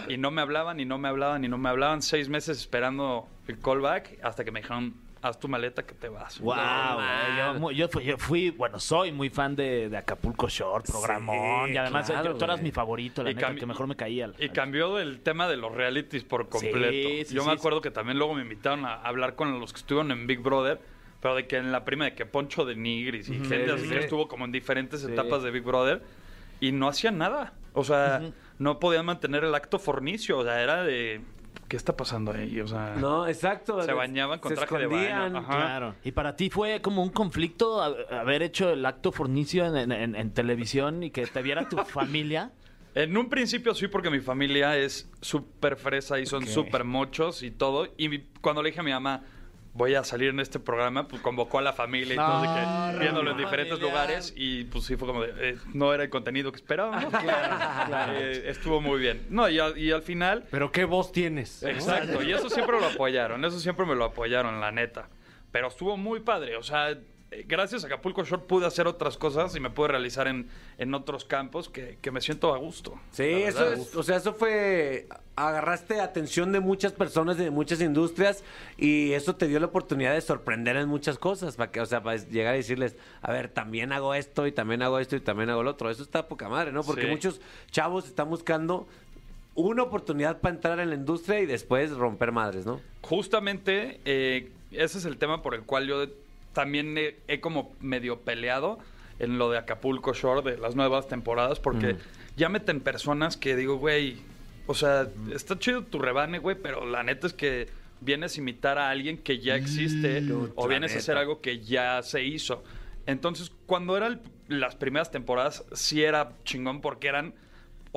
y 0.10 0.18
no 0.18 0.30
me 0.30 0.42
hablaban, 0.42 0.80
y 0.80 0.86
no 0.86 0.98
me 0.98 1.08
hablaban, 1.08 1.44
y 1.46 1.48
no 1.48 1.58
me 1.58 1.70
hablaban. 1.70 2.02
Seis 2.02 2.28
meses 2.30 2.58
esperando 2.60 3.28
el 3.48 3.58
callback 3.60 4.20
hasta 4.24 4.44
que 4.44 4.52
me 4.52 4.62
dijeron, 4.62 4.94
haz 5.28 5.40
tu 5.40 5.48
maleta 5.48 5.86
que 5.86 5.94
te 5.94 6.10
vas. 6.10 6.40
Wow, 6.40 6.56
No, 6.56 7.72
yo, 7.72 7.72
yo 7.72 7.88
fui, 7.90 8.04
yo 8.04 8.18
fui, 8.18 8.50
bueno, 8.52 8.80
soy 8.80 9.12
muy 9.12 9.30
fan 9.30 9.56
de, 9.56 9.90
de 9.90 9.98
Acapulco 9.98 10.48
Shore, 10.50 10.84
programón. 10.88 11.68
Sí, 11.68 11.74
y 11.74 11.78
además 11.78 12.10
claro, 12.10 12.32
yo- 12.32 12.38
tú 12.38 12.46
eras 12.46 12.62
mi 12.62 12.72
favorito, 12.72 13.24
la 13.24 13.32
Y 13.32 13.36
neta, 13.36 13.54
que 13.56 13.66
mejor 13.66 13.88
me 13.88 13.96
caía. 13.96 14.26
al- 14.26 14.36
Y 14.40 14.50
cambió 14.50 15.00
el 15.00 15.20
tema 15.22 15.48
de 15.48 15.58
los 15.58 15.74
realities 15.74 16.24
por 16.24 16.50
completo. 16.50 17.10
Sí, 17.10 17.26
sí, 17.26 17.36
Yo 17.36 17.44
me 17.46 17.52
sí, 17.52 17.58
acuerdo 17.58 17.82
que 17.82 17.92
también 17.92 18.18
luego 18.18 18.34
me 18.34 18.42
invitaron 18.42 18.86
a 18.86 18.96
hablar 19.02 19.36
con 19.36 19.60
los 19.60 19.74
que 19.74 19.80
estuvieron 19.80 20.12
en 20.12 20.28
Big 20.28 20.40
Brother, 20.40 20.80
pero 21.22 21.36
de 21.36 21.48
que 21.48 21.58
en 21.58 21.72
la 21.72 21.84
prima 21.86 22.06
de 22.06 22.13
que 22.16 22.26
Poncho 22.26 22.66
de 22.66 22.76
Nigris 22.76 23.30
y 23.30 23.40
gente 23.40 23.72
así 23.72 23.84
sí, 23.84 23.90
que 23.90 23.96
sí. 23.96 24.04
estuvo 24.04 24.28
como 24.28 24.46
en 24.46 24.52
diferentes 24.52 25.04
etapas 25.04 25.44
de 25.44 25.52
Big 25.52 25.63
Brother 25.63 26.02
y 26.60 26.72
no 26.72 26.88
hacían 26.88 27.18
nada. 27.18 27.54
O 27.74 27.84
sea, 27.84 28.22
no 28.60 28.80
podían 28.80 29.06
mantener 29.06 29.44
el 29.44 29.54
acto 29.54 29.78
fornicio. 29.80 30.40
O 30.40 30.44
sea, 30.44 30.62
era 30.63 30.84
de. 30.84 31.22
¿Qué 31.68 31.76
está 31.76 31.98
pasando 31.98 32.32
ahí? 32.32 32.60
O 32.62 32.68
sea. 32.68 32.96
No, 32.98 33.28
exacto. 33.28 33.82
Se 33.82 33.92
bañaban 33.92 34.40
con 34.40 34.50
Se 34.50 34.56
traje 34.56 34.78
de 34.78 34.88
baño. 34.88 35.38
Ajá. 35.40 35.56
Claro. 35.58 35.96
Y 36.04 36.12
para 36.14 36.36
ti 36.36 36.50
fue 36.50 36.82
como 36.82 37.04
un 37.04 37.10
conflicto 37.10 37.82
a- 37.82 37.94
haber 38.22 38.42
hecho 38.42 38.70
el 38.72 38.86
acto 38.86 39.12
fornicio 39.12 39.66
en, 39.66 39.92
en- 39.92 40.16
en 40.16 40.32
televisión 40.34 41.04
y 41.04 41.12
que 41.12 41.26
te 41.28 41.42
viera 41.42 41.68
tu 41.68 41.78
familia. 41.86 42.52
En 42.96 43.16
un 43.18 43.30
principio 43.30 43.76
sí, 43.76 43.88
porque 43.90 44.10
mi 44.10 44.22
familia 44.22 44.78
es 44.78 45.12
súper 45.22 45.76
fresa 45.76 46.20
y 46.20 46.26
son 46.26 46.44
Ok. 46.44 46.50
súper 46.50 46.84
mochos 46.84 47.44
y 47.44 47.52
todo. 47.52 47.94
Y 47.98 48.10
mi- 48.10 48.24
cuando 48.42 48.64
le 48.64 48.70
dije 48.70 48.80
a 48.80 48.84
mi 48.84 48.92
mamá, 48.92 49.24
voy 49.78 49.94
a 49.94 50.04
salir 50.04 50.30
en 50.30 50.40
este 50.40 50.60
programa, 50.60 51.08
pues 51.08 51.22
convocó 51.22 51.60
a 51.60 51.62
la 51.62 51.72
familia 51.72 52.16
y 52.16 52.18
que, 52.18 53.00
viéndolo 53.00 53.32
en 53.32 53.38
diferentes 53.38 53.80
lugares. 53.80 54.34
Y 54.36 54.66
pues 54.66 54.86
sí 54.86 54.98
fue 54.98 55.08
como 55.08 55.22
de, 55.22 55.32
eh, 55.38 55.58
no 55.74 55.94
era 55.94 56.04
el 56.04 56.10
contenido 56.10 56.52
que 56.52 56.58
esperábamos. 56.58 57.13
Eh, 58.10 58.44
estuvo 58.48 58.82
muy 58.82 59.00
bien. 59.00 59.26
No, 59.30 59.48
y 59.50 59.60
al, 59.60 59.78
y 59.78 59.92
al 59.92 60.02
final, 60.02 60.46
Pero 60.50 60.72
qué 60.72 60.86
voz 60.86 61.12
tienes. 61.12 61.62
exacto. 61.63 62.24
Y 62.24 62.32
eso 62.32 62.50
siempre 62.50 62.80
lo 62.80 62.88
apoyaron, 62.88 63.44
eso 63.46 63.60
siempre 63.60 63.86
me 63.86 63.96
lo 63.96 64.06
apoyaron, 64.06 64.60
la 64.60 64.72
neta. 64.72 65.10
Pero 65.52 65.68
estuvo 65.68 65.98
muy 65.98 66.22
padre, 66.22 66.58
o 66.58 66.63
sea... 66.63 66.98
eh, 67.32 67.46
Gracias 67.48 67.84
a 67.84 67.88
Acapulco 67.88 68.24
Short 68.24 68.46
pude 68.48 68.66
hacer 68.66 68.88
otras 68.88 69.18
cosas 69.18 69.56
y 69.56 69.60
me 69.60 69.70
pude 69.70 69.90
realizar 69.90 70.28
en, 70.28 70.48
en 70.78 70.94
otros 70.94 71.26
campos 71.26 71.70
que, 71.70 71.98
que 72.02 72.12
me 72.12 72.22
siento 72.22 72.54
a 72.54 72.58
gusto. 72.58 73.00
Sí, 73.12 73.24
eso 73.24 73.72
es, 73.74 73.96
o 73.96 74.04
sea, 74.04 74.18
eso 74.18 74.34
fue, 74.34 75.08
agarraste 75.36 76.00
atención 76.02 76.52
de 76.52 76.60
muchas 76.60 76.94
personas, 76.94 77.38
de 77.38 77.52
muchas 77.52 77.82
industrias, 77.82 78.44
y 78.78 79.12
eso 79.13 79.36
te 79.36 79.48
dio 79.48 79.60
la 79.60 79.68
oportunidad 79.68 80.13
de 80.13 80.22
sorprender 80.22 80.78
en 80.78 80.88
muchas 80.88 81.20
cosas, 81.20 81.56
para 81.58 81.72
que, 81.72 81.82
o 81.82 81.86
sea, 81.86 82.02
para 82.02 82.18
llegar 82.18 82.54
a 82.54 82.58
decirles, 82.58 82.96
a 83.22 83.32
ver, 83.32 83.50
también 83.50 83.92
hago 83.92 84.13
esto, 84.13 84.48
y 84.48 84.52
también 84.52 84.82
hago 84.82 85.00
esto, 85.00 85.16
y 85.16 85.20
también 85.20 85.50
hago 85.50 85.63
lo 85.63 85.72
otro. 85.72 85.90
Eso 85.90 86.04
está 86.04 86.28
poca 86.28 86.50
madre, 86.50 86.72
¿no? 86.72 86.84
Porque 86.84 87.04
Sí. 87.04 87.08
muchos 87.08 87.42
chavos 87.72 88.08
están 88.08 88.30
buscando 88.30 88.88
una 89.54 89.84
oportunidad 89.84 90.40
para 90.40 90.54
entrar 90.56 90.80
en 90.80 90.90
la 90.90 90.96
industria 90.96 91.40
y 91.40 91.46
después 91.48 91.92
romper 91.92 92.32
madres, 92.32 92.66
¿no? 92.66 92.80
Justamente 93.02 94.00
eh, 94.06 94.52
ese 94.72 95.00
es 95.00 95.06
el 95.06 95.18
tema 95.18 95.42
por 95.42 95.56
el 95.56 95.63
cual 95.63 95.88
yo 95.88 96.06
también 96.58 96.98
he, 96.98 97.20
he 97.28 97.39
como 97.39 97.76
medio 97.82 98.22
peleado 98.22 98.80
en 99.20 99.38
lo 99.38 99.52
de 99.52 99.60
Acapulco 99.60 100.15
Shore 100.15 100.41
de 100.41 100.58
las 100.58 100.76
nuevas 100.76 101.08
temporadas 101.08 101.60
porque 101.60 101.98
ya 102.36 102.50
meten 102.50 102.80
personas 102.82 103.38
que 103.38 103.56
digo, 103.56 103.78
güey, 103.78 104.17
o 104.65 104.74
sea, 104.74 105.08
está 105.32 105.60
chido 105.60 105.84
tu 105.84 106.00
rebane, 106.00 106.39
güey, 106.39 106.56
pero 106.60 106.84
la 106.88 107.04
neta 107.04 107.28
es 107.28 107.34
que 107.34 107.67
vienes 108.02 108.36
a 108.36 108.39
imitar 108.39 108.80
a 108.80 108.89
alguien 108.89 109.20
que 109.20 109.38
ya 109.38 109.56
existe 109.56 110.24
o 110.56 110.67
vienes 110.67 110.96
a 110.96 110.98
hacer 110.98 111.15
algo 111.15 111.41
que 111.41 111.60
ya 111.60 112.02
se 112.02 112.24
hizo. 112.24 112.63
Entonces, 113.06 113.52
cuando 113.67 113.96
eran 113.96 114.20
las 114.48 114.76
primeras 114.76 115.12
temporadas, 115.12 115.63
sí 115.74 116.04
era 116.04 116.32
chingón 116.43 116.82
porque 116.82 117.08
eran 117.08 117.36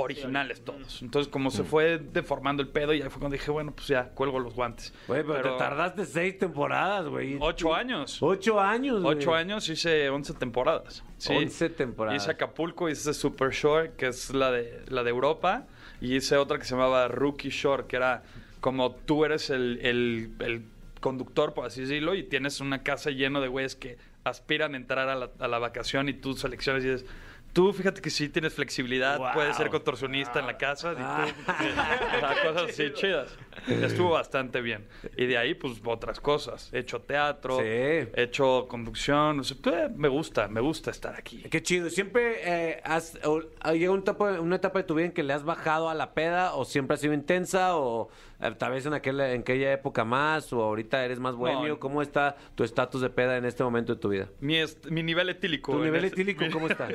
originales 0.02 0.64
todos. 0.64 1.02
Entonces, 1.02 1.30
como 1.30 1.50
se 1.50 1.64
fue 1.64 1.98
deformando 1.98 2.62
el 2.62 2.68
pedo, 2.68 2.92
y 2.94 3.02
ahí 3.02 3.08
fue 3.10 3.20
cuando 3.20 3.34
dije, 3.36 3.50
bueno, 3.50 3.72
pues 3.74 3.88
ya, 3.88 4.08
cuelgo 4.10 4.38
los 4.38 4.54
guantes. 4.54 4.92
Güey, 5.08 5.22
pero, 5.24 5.52
te 5.52 5.58
tardaste 5.58 6.04
seis 6.04 6.38
temporadas, 6.38 7.06
güey. 7.06 7.36
Ocho 7.40 7.74
años. 7.74 8.18
Ocho 8.22 8.60
años, 8.60 9.02
güey. 9.02 9.16
Ocho 9.16 9.34
años 9.34 9.68
hice 9.68 10.08
11 10.10 10.34
temporadas. 10.34 11.04
Sí. 11.18 11.32
11 11.34 11.70
temporadas. 11.70 12.22
Hice 12.22 12.30
Acapulco, 12.32 12.88
hice 12.88 13.12
Super 13.14 13.50
Shore, 13.50 13.92
que 13.96 14.08
es 14.08 14.32
la 14.34 14.50
de, 14.50 14.84
la 14.88 15.02
de 15.02 15.10
Europa, 15.10 15.66
y 16.00 16.16
hice 16.16 16.36
otra 16.36 16.58
que 16.58 16.64
se 16.64 16.70
llamaba 16.74 17.08
Rookie 17.08 17.50
Shore, 17.50 17.84
que 17.86 17.96
era 17.96 18.22
como 18.60 18.92
tú 18.94 19.24
eres 19.24 19.50
el, 19.50 19.78
el- 19.82 20.30
el 20.40 20.64
conductor, 21.00 21.54
por 21.54 21.64
así 21.66 21.80
decirlo, 21.82 22.14
y 22.14 22.22
tienes 22.24 22.60
una 22.60 22.82
casa 22.82 23.10
lleno 23.10 23.40
de 23.40 23.48
güeyes 23.48 23.74
que 23.74 23.96
aspiran 24.24 24.74
a 24.74 24.76
entrar 24.76 25.08
a 25.08 25.14
la, 25.14 25.30
a 25.38 25.48
la 25.48 25.58
vacación 25.58 26.08
y 26.10 26.12
tú 26.12 26.34
seleccionas 26.34 26.84
y 26.84 26.88
dices... 26.90 27.06
Tú 27.52 27.72
fíjate 27.72 28.00
que 28.00 28.10
sí 28.10 28.28
tienes 28.28 28.54
flexibilidad, 28.54 29.18
Wow. 29.18 29.32
puedes 29.34 29.56
ser 29.56 29.70
contorsionista 29.70 30.38
en 30.38 30.46
la 30.46 30.56
casa, 30.56 30.92
y 30.92 30.96
tú- 30.96 31.02
Ah. 31.02 31.26
sea, 32.20 32.42
cosas 32.52 32.70
así 32.70 32.92
chidas. 32.94 33.36
Estuvo 33.68 34.10
bastante 34.10 34.60
bien. 34.60 34.86
Y 35.16 35.26
de 35.26 35.38
ahí, 35.38 35.54
pues, 35.54 35.80
otras 35.84 36.20
cosas. 36.20 36.70
He 36.72 36.78
hecho 36.80 37.00
teatro, 37.02 37.58
Sí. 37.58 37.64
he 37.64 38.10
hecho 38.16 38.66
conducción. 38.68 39.40
o 39.40 39.44
sea, 39.44 39.56
eh, 39.86 39.88
me 39.94 40.08
gusta, 40.08 40.48
me 40.48 40.60
gusta 40.60 40.90
estar 40.90 41.14
aquí. 41.16 41.42
Qué 41.50 41.62
chido. 41.62 41.90
¿Siempre 41.90 42.40
eh, 42.42 42.80
has, 42.84 43.18
o- 43.24 43.40
llegado 43.72 43.92
una 43.92 44.02
etapa, 44.02 44.40
una 44.40 44.56
etapa 44.56 44.78
de 44.80 44.84
tu 44.84 44.94
vida 44.94 45.06
en 45.06 45.12
que 45.12 45.22
le 45.22 45.32
has 45.32 45.44
bajado 45.44 45.88
a 45.90 45.94
la 45.94 46.14
peda 46.14 46.54
o 46.54 46.64
siempre 46.64 46.94
ha 46.94 46.96
sido 46.98 47.14
intensa 47.14 47.76
o 47.76 48.08
eh, 48.40 48.54
tal 48.58 48.72
vez 48.72 48.86
en, 48.86 48.94
aquel, 48.94 49.20
en 49.20 49.40
aquella 49.42 49.72
época 49.72 50.04
más 50.04 50.52
o 50.52 50.62
ahorita 50.62 51.04
eres 51.04 51.18
más 51.20 51.34
bohemio? 51.34 51.68
No. 51.74 51.78
¿Cómo 51.80 52.02
está 52.02 52.36
tu 52.54 52.64
estatus 52.64 53.00
de 53.02 53.10
peda 53.10 53.36
en 53.36 53.44
este 53.44 53.62
momento 53.62 53.94
de 53.94 54.00
tu 54.00 54.08
vida? 54.08 54.28
Mi, 54.40 54.58
nivel 55.02 55.28
etílico. 55.28 55.72
¿Tu 55.72 55.84
nivel 55.84 56.04
este- 56.04 56.22
etílico 56.22 56.44
cómo 56.52 56.66
está? 56.70 56.88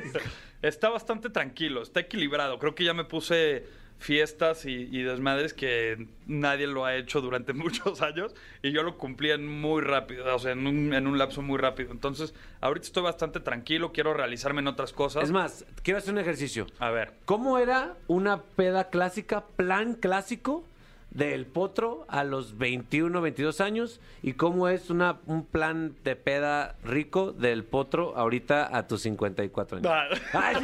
Está 0.61 0.89
bastante 0.89 1.29
tranquilo, 1.29 1.81
está 1.81 1.99
equilibrado. 1.99 2.57
Creo 2.59 2.73
que 2.75 2.83
ya 2.83 2.93
me 2.93 3.03
puse 3.05 3.65
fiestas 3.97 4.65
y, 4.65 4.89
y 4.91 5.03
desmadres 5.03 5.53
que 5.53 6.07
nadie 6.27 6.67
lo 6.67 6.85
ha 6.85 6.95
hecho 6.95 7.21
durante 7.21 7.53
muchos 7.53 8.01
años 8.01 8.35
y 8.61 8.71
yo 8.71 8.83
lo 8.83 8.97
cumplí 8.97 9.31
en 9.31 9.47
muy 9.47 9.81
rápido, 9.81 10.33
o 10.35 10.39
sea, 10.39 10.51
en 10.51 10.67
un, 10.67 10.93
en 10.93 11.07
un 11.07 11.17
lapso 11.17 11.41
muy 11.41 11.57
rápido. 11.57 11.91
Entonces, 11.91 12.33
ahorita 12.61 12.85
estoy 12.85 13.03
bastante 13.03 13.39
tranquilo, 13.39 13.91
quiero 13.91 14.13
realizarme 14.13 14.61
en 14.61 14.67
otras 14.67 14.93
cosas. 14.93 15.23
Es 15.23 15.31
más, 15.31 15.65
quiero 15.83 15.97
hacer 15.97 16.13
un 16.13 16.19
ejercicio. 16.19 16.67
A 16.79 16.89
ver, 16.91 17.13
¿Cómo 17.25 17.57
era 17.57 17.95
una 18.07 18.41
peda 18.41 18.89
clásica, 18.89 19.45
plan 19.55 19.95
clásico 19.95 20.63
del 21.15 21.45
potro 21.45 22.05
a 22.09 22.23
los 22.23 22.57
21, 22.57 23.21
22 23.21 23.61
años? 23.61 24.01
¿Y 24.21 24.33
cómo 24.33 24.67
es 24.67 24.89
una, 24.89 25.19
un 25.25 25.45
plan 25.45 25.95
de 26.03 26.15
peda 26.15 26.75
rico 26.83 27.31
del 27.31 27.63
potro 27.63 28.15
ahorita 28.17 28.75
a 28.75 28.87
tus 28.87 29.01
54 29.01 29.77
años? 29.77 30.21
Ay. 30.33 30.55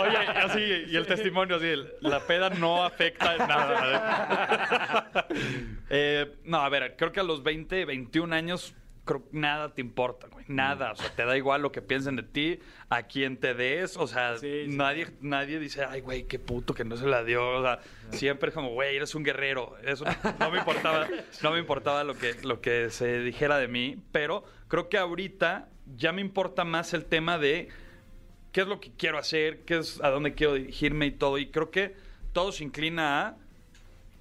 Oye, 0.00 0.16
así, 0.16 0.60
y 0.88 0.96
el 0.96 1.06
testimonio 1.06 1.56
así, 1.56 1.74
la 2.00 2.20
peda 2.20 2.50
no 2.50 2.84
afecta 2.84 3.34
en 3.34 3.48
nada. 3.48 5.26
Eh, 5.88 6.36
no, 6.44 6.58
a 6.58 6.68
ver, 6.68 6.96
creo 6.96 7.12
que 7.12 7.20
a 7.20 7.22
los 7.22 7.42
20, 7.42 7.84
21 7.84 8.34
años, 8.34 8.74
creo 9.06 9.22
que 9.30 9.38
nada 9.38 9.72
te 9.72 9.80
importa, 9.80 10.26
güey. 10.26 10.44
Nada. 10.48 10.92
O 10.92 10.96
sea, 10.96 11.08
te 11.14 11.24
da 11.24 11.36
igual 11.36 11.62
lo 11.62 11.72
que 11.72 11.80
piensen 11.80 12.16
de 12.16 12.24
ti, 12.24 12.58
a 12.90 13.04
quién 13.04 13.38
te 13.38 13.54
des. 13.54 13.96
O 13.96 14.06
sea, 14.06 14.34
nadie, 14.66 15.06
nadie 15.22 15.58
dice, 15.58 15.84
ay, 15.84 16.02
güey, 16.02 16.24
qué 16.24 16.38
puto 16.38 16.74
que 16.74 16.84
no 16.84 16.96
se 16.96 17.06
la 17.06 17.24
dio. 17.24 17.48
O 17.48 17.62
sea, 17.62 17.80
siempre 18.10 18.50
es 18.50 18.54
como, 18.54 18.70
güey, 18.70 18.96
eres 18.96 19.14
un 19.14 19.22
guerrero. 19.22 19.76
Eso 19.84 20.04
no 20.38 20.50
me 20.50 20.58
importaba, 20.58 21.08
no 21.42 21.52
me 21.52 21.58
importaba 21.58 22.04
lo 22.04 22.18
que, 22.18 22.34
lo 22.42 22.60
que 22.60 22.90
se 22.90 23.20
dijera 23.20 23.58
de 23.58 23.68
mí. 23.68 23.96
Pero 24.12 24.44
creo 24.68 24.88
que 24.88 24.98
ahorita 24.98 25.68
ya 25.96 26.12
me 26.12 26.20
importa 26.20 26.64
más 26.64 26.92
el 26.92 27.06
tema 27.06 27.38
de 27.38 27.68
qué 28.52 28.62
es 28.62 28.66
lo 28.66 28.80
que 28.80 28.90
quiero 28.90 29.18
hacer, 29.18 29.60
qué 29.60 29.78
es 29.78 30.02
a 30.02 30.10
dónde 30.10 30.34
quiero 30.34 30.54
dirigirme 30.54 31.06
y 31.06 31.12
todo. 31.12 31.38
Y 31.38 31.46
creo 31.50 31.70
que 31.70 31.94
todo 32.32 32.50
se 32.52 32.64
inclina 32.64 33.28
a 33.28 33.36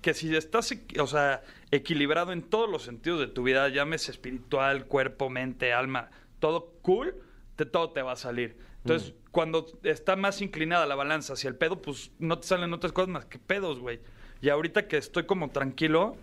que 0.02 0.14
si 0.14 0.36
estás, 0.36 0.72
o 1.00 1.08
sea, 1.08 1.42
equilibrado 1.76 2.32
en 2.32 2.42
todos 2.42 2.70
los 2.70 2.84
sentidos 2.84 3.20
de 3.20 3.28
tu 3.28 3.44
vida, 3.44 3.68
llámese 3.70 4.12
espiritual, 4.12 4.86
cuerpo, 4.86 5.30
mente, 5.30 5.74
alma, 5.74 6.10
todo 6.40 6.74
cool, 6.82 7.16
te, 7.56 7.66
todo 7.66 7.92
te 7.92 8.02
va 8.02 8.14
a 8.14 8.18
salir. 8.18 8.58
Entonces, 8.84 9.16
cuando 9.32 9.66
está 9.84 10.16
más 10.16 10.42
inclinada 10.42 10.86
la 10.86 10.96
balanza 10.96 11.34
hacia 11.34 11.48
el 11.48 11.56
pedo, 11.56 11.82
pues 11.82 12.12
no 12.20 12.38
te 12.38 12.48
salen 12.48 12.72
otras 12.72 12.92
cosas 12.92 13.10
más 13.10 13.26
que 13.26 13.40
pedos, 13.40 13.80
güey. 13.80 14.00
Y 14.42 14.50
ahorita 14.50 14.88
que 14.88 14.98
estoy 14.98 15.26
como 15.26 15.50
tranquilo, 15.50 16.18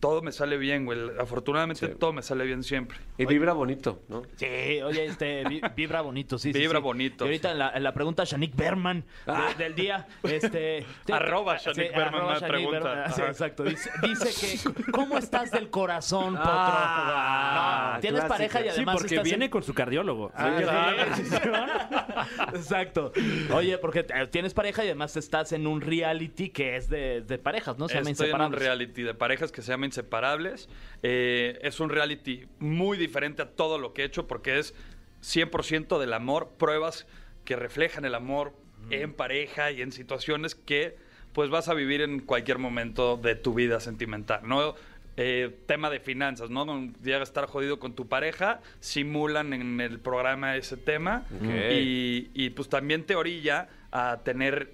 todo 0.00 0.20
me 0.22 0.30
sale 0.32 0.56
bien, 0.58 0.84
güey. 0.84 0.98
Afortunadamente 1.18 1.88
todo 1.88 2.12
me 2.12 2.22
sale 2.22 2.44
bien 2.44 2.62
siempre. 2.62 2.98
Y 3.18 3.24
vibra 3.26 3.52
bonito, 3.54 4.02
¿no? 4.08 4.22
Sí, 4.36 4.46
oye, 4.82 5.06
este, 5.06 5.44
vi- 5.48 5.60
vibra 5.74 6.00
bonito, 6.02 6.38
sí, 6.38 6.52
sí, 6.52 6.58
Vibra 6.58 6.78
sí. 6.80 6.82
bonito. 6.84 7.24
Y 7.24 7.28
ahorita 7.28 7.52
en 7.52 7.58
la, 7.58 7.70
en 7.70 7.82
la 7.82 7.92
pregunta 7.94 8.24
Shanik 8.24 8.54
Berman 8.54 9.00
de- 9.00 9.32
Ah. 9.32 9.48
del 9.56 9.74
día, 9.74 10.06
este... 10.22 10.84
te- 11.04 11.12
Arroba 11.12 11.56
Shanik 11.56 11.94
Berman 11.96 12.14
arroba 12.22 12.46
pregunta. 12.46 12.78
Berman, 12.80 13.12
sí, 13.14 13.22
exacto. 13.22 13.64
Dice, 13.64 13.90
dice 14.02 14.60
que, 14.84 14.92
¿cómo 14.92 15.16
estás 15.18 15.50
del 15.50 15.70
corazón, 15.70 16.34
potro? 16.36 16.50
Ah, 16.52 17.92
No, 17.94 18.00
Tienes 18.00 18.20
clásico. 18.20 18.34
pareja 18.34 18.60
y 18.60 18.62
Sí, 18.64 18.68
además 18.70 18.94
porque 18.96 19.14
estás 19.14 19.26
en- 19.26 19.30
viene 19.30 19.50
con 19.50 19.62
su 19.62 19.72
cardiólogo. 19.74 20.30
Ah, 20.34 21.06
sí. 21.14 21.22
Exacto. 22.54 23.12
Oye, 23.52 23.78
porque 23.78 24.04
tienes 24.30 24.54
pareja 24.54 24.84
y 24.84 24.88
además 24.88 25.16
estás 25.16 25.52
en 25.52 25.66
un 25.66 25.80
reality 25.80 26.50
que 26.50 26.76
es 26.76 26.88
de, 26.88 27.22
de 27.22 27.38
parejas, 27.38 27.78
¿no? 27.78 27.88
Se 27.88 27.94
llama 27.94 28.10
Estoy 28.10 28.30
en 28.30 28.40
un 28.40 28.52
reality 28.52 29.02
de 29.02 29.14
parejas 29.14 29.52
que 29.52 29.62
se 29.62 29.72
llama 29.72 29.75
Inseparables. 29.84 30.68
Eh, 31.02 31.58
es 31.62 31.80
un 31.80 31.90
reality 31.90 32.46
muy 32.58 32.96
diferente 32.96 33.42
a 33.42 33.50
todo 33.50 33.78
lo 33.78 33.92
que 33.92 34.02
he 34.02 34.04
hecho 34.04 34.26
porque 34.26 34.58
es 34.58 34.74
100% 35.22 35.98
del 35.98 36.12
amor, 36.12 36.50
pruebas 36.58 37.06
que 37.44 37.56
reflejan 37.56 38.04
el 38.04 38.14
amor 38.14 38.52
en 38.90 39.12
pareja 39.12 39.70
y 39.70 39.82
en 39.82 39.92
situaciones 39.92 40.54
que 40.54 40.96
pues 41.32 41.50
vas 41.50 41.68
a 41.68 41.74
vivir 41.74 42.00
en 42.00 42.20
cualquier 42.20 42.58
momento 42.58 43.16
de 43.16 43.34
tu 43.34 43.52
vida 43.52 43.80
sentimental, 43.80 44.40
¿no? 44.44 44.74
Eh, 45.18 45.54
tema 45.66 45.88
de 45.88 45.98
finanzas, 45.98 46.50
¿no? 46.50 46.66
Llega 47.02 47.20
a 47.20 47.22
estar 47.22 47.46
jodido 47.46 47.78
con 47.78 47.94
tu 47.94 48.06
pareja, 48.06 48.60
simulan 48.80 49.52
en 49.54 49.80
el 49.80 49.98
programa 49.98 50.56
ese 50.56 50.76
tema 50.76 51.24
y, 51.40 52.30
y, 52.34 52.50
pues 52.50 52.68
también 52.68 53.04
te 53.04 53.16
orilla 53.16 53.68
a 53.92 54.20
tener 54.24 54.72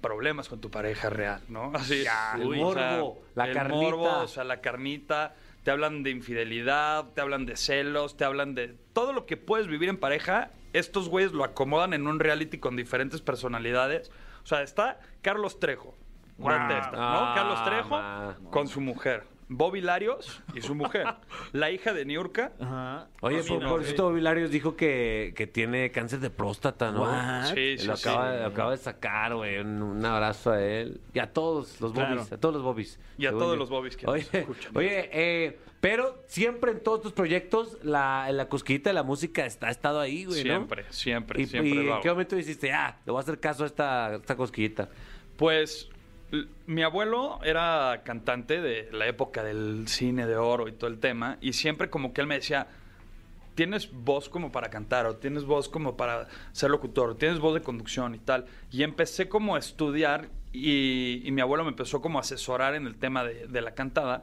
problemas 0.00 0.48
con 0.48 0.60
tu 0.60 0.70
pareja 0.70 1.10
real, 1.10 1.42
¿no? 1.48 1.72
Así, 1.74 2.04
el 2.34 2.46
uy, 2.46 2.60
o 2.62 2.72
sea, 2.72 2.90
morbo, 2.92 3.22
la 3.34 3.46
el 3.46 3.54
carnita. 3.54 3.80
morbo, 3.82 4.18
o 4.20 4.28
sea, 4.28 4.44
la 4.44 4.60
carnita, 4.60 5.34
te 5.62 5.70
hablan 5.70 6.02
de 6.02 6.10
infidelidad, 6.10 7.06
te 7.14 7.20
hablan 7.20 7.46
de 7.46 7.56
celos, 7.56 8.16
te 8.16 8.24
hablan 8.24 8.54
de 8.54 8.74
todo 8.92 9.12
lo 9.12 9.26
que 9.26 9.36
puedes 9.36 9.66
vivir 9.66 9.88
en 9.88 9.98
pareja. 9.98 10.50
Estos 10.72 11.08
güeyes 11.08 11.32
lo 11.32 11.44
acomodan 11.44 11.92
en 11.94 12.06
un 12.06 12.20
reality 12.20 12.58
con 12.58 12.76
diferentes 12.76 13.20
personalidades. 13.20 14.10
O 14.42 14.46
sea, 14.46 14.62
está 14.62 15.00
Carlos 15.22 15.60
Trejo, 15.60 15.94
Guante 16.38 16.78
esta, 16.78 16.92
¿no? 16.92 16.98
Ah, 17.00 17.32
Carlos 17.34 17.64
Trejo 17.64 18.50
con 18.50 18.68
su 18.68 18.80
mujer. 18.80 19.24
Bobby 19.50 19.80
Larios 19.80 20.42
y 20.54 20.60
su 20.60 20.74
mujer. 20.74 21.06
La 21.52 21.70
hija 21.70 21.92
de 21.94 22.04
Niurka. 22.04 22.52
Ajá. 22.60 23.08
Oye, 23.22 23.42
Sí, 23.42 23.48
por, 23.48 23.62
no, 23.62 23.68
por 23.70 23.84
sí. 23.84 23.94
eso 23.94 24.12
Vilarios 24.12 24.50
dijo 24.50 24.76
que, 24.76 25.32
que 25.34 25.46
tiene 25.46 25.90
cáncer 25.90 26.20
de 26.20 26.28
próstata, 26.30 26.92
¿no? 26.92 27.02
What? 27.02 27.54
Sí, 27.54 27.78
sí, 27.78 27.86
lo, 27.86 27.96
sí. 27.96 28.08
acaba, 28.08 28.36
lo 28.36 28.46
acaba 28.46 28.70
de 28.72 28.76
sacar, 28.76 29.34
güey. 29.34 29.58
Un, 29.58 29.82
un 29.82 30.04
abrazo 30.04 30.50
a 30.52 30.62
él. 30.62 31.00
Y 31.14 31.18
a 31.18 31.32
todos 31.32 31.80
los 31.80 31.92
Claro. 31.92 32.16
bobbies. 32.16 32.32
A 32.32 32.36
todos 32.38 32.54
los 32.54 32.62
bobbies. 32.62 33.00
Y 33.16 33.24
a 33.26 33.30
Según 33.30 33.40
todos 33.42 33.54
yo. 33.54 33.58
los 33.60 33.70
bobbies 33.70 33.96
que 33.96 34.06
nos 34.06 34.14
Oye, 34.14 34.28
escuchan. 34.32 34.76
oye 34.76 35.10
eh, 35.12 35.58
pero 35.80 36.22
siempre 36.26 36.72
en 36.72 36.82
todos 36.82 37.00
tus 37.02 37.12
proyectos, 37.12 37.78
la, 37.84 38.30
la 38.32 38.48
cosquillita 38.48 38.90
de 38.90 38.94
la 38.94 39.04
música 39.04 39.46
está, 39.46 39.68
ha 39.68 39.70
estado 39.70 40.00
ahí, 40.00 40.24
güey, 40.24 40.42
¿no? 40.44 40.50
Siempre, 40.56 40.84
siempre, 40.90 41.42
¿Y, 41.42 41.46
siempre 41.46 41.70
y 41.70 41.74
lo 41.74 41.80
en 41.82 41.90
hago. 41.92 42.00
qué 42.02 42.10
momento 42.10 42.34
dijiste, 42.36 42.72
ah, 42.72 42.98
le 43.06 43.12
voy 43.12 43.20
a 43.20 43.22
hacer 43.22 43.38
caso 43.38 43.62
a 43.62 43.66
esta, 43.66 44.14
esta 44.16 44.36
cosquillita? 44.36 44.88
Pues 45.36 45.88
mi 46.66 46.82
abuelo 46.82 47.40
era 47.42 48.02
cantante 48.04 48.60
de 48.60 48.90
la 48.92 49.06
época 49.06 49.42
del 49.42 49.88
cine 49.88 50.26
de 50.26 50.36
oro 50.36 50.68
y 50.68 50.72
todo 50.72 50.90
el 50.90 50.98
tema, 50.98 51.38
y 51.40 51.54
siempre 51.54 51.90
como 51.90 52.12
que 52.12 52.20
él 52.20 52.26
me 52.26 52.36
decía, 52.36 52.66
tienes 53.54 53.90
voz 53.90 54.28
como 54.28 54.52
para 54.52 54.70
cantar, 54.70 55.06
o 55.06 55.16
tienes 55.16 55.44
voz 55.44 55.68
como 55.68 55.96
para 55.96 56.28
ser 56.52 56.70
locutor, 56.70 57.10
o 57.10 57.16
tienes 57.16 57.40
voz 57.40 57.54
de 57.54 57.62
conducción 57.62 58.14
y 58.14 58.18
tal. 58.18 58.46
Y 58.70 58.82
empecé 58.84 59.28
como 59.28 59.56
a 59.56 59.58
estudiar 59.58 60.28
y, 60.52 61.22
y 61.24 61.32
mi 61.32 61.40
abuelo 61.40 61.64
me 61.64 61.70
empezó 61.70 62.00
como 62.00 62.18
a 62.18 62.20
asesorar 62.20 62.74
en 62.74 62.86
el 62.86 62.96
tema 62.96 63.24
de, 63.24 63.48
de 63.48 63.60
la 63.60 63.74
cantada. 63.74 64.22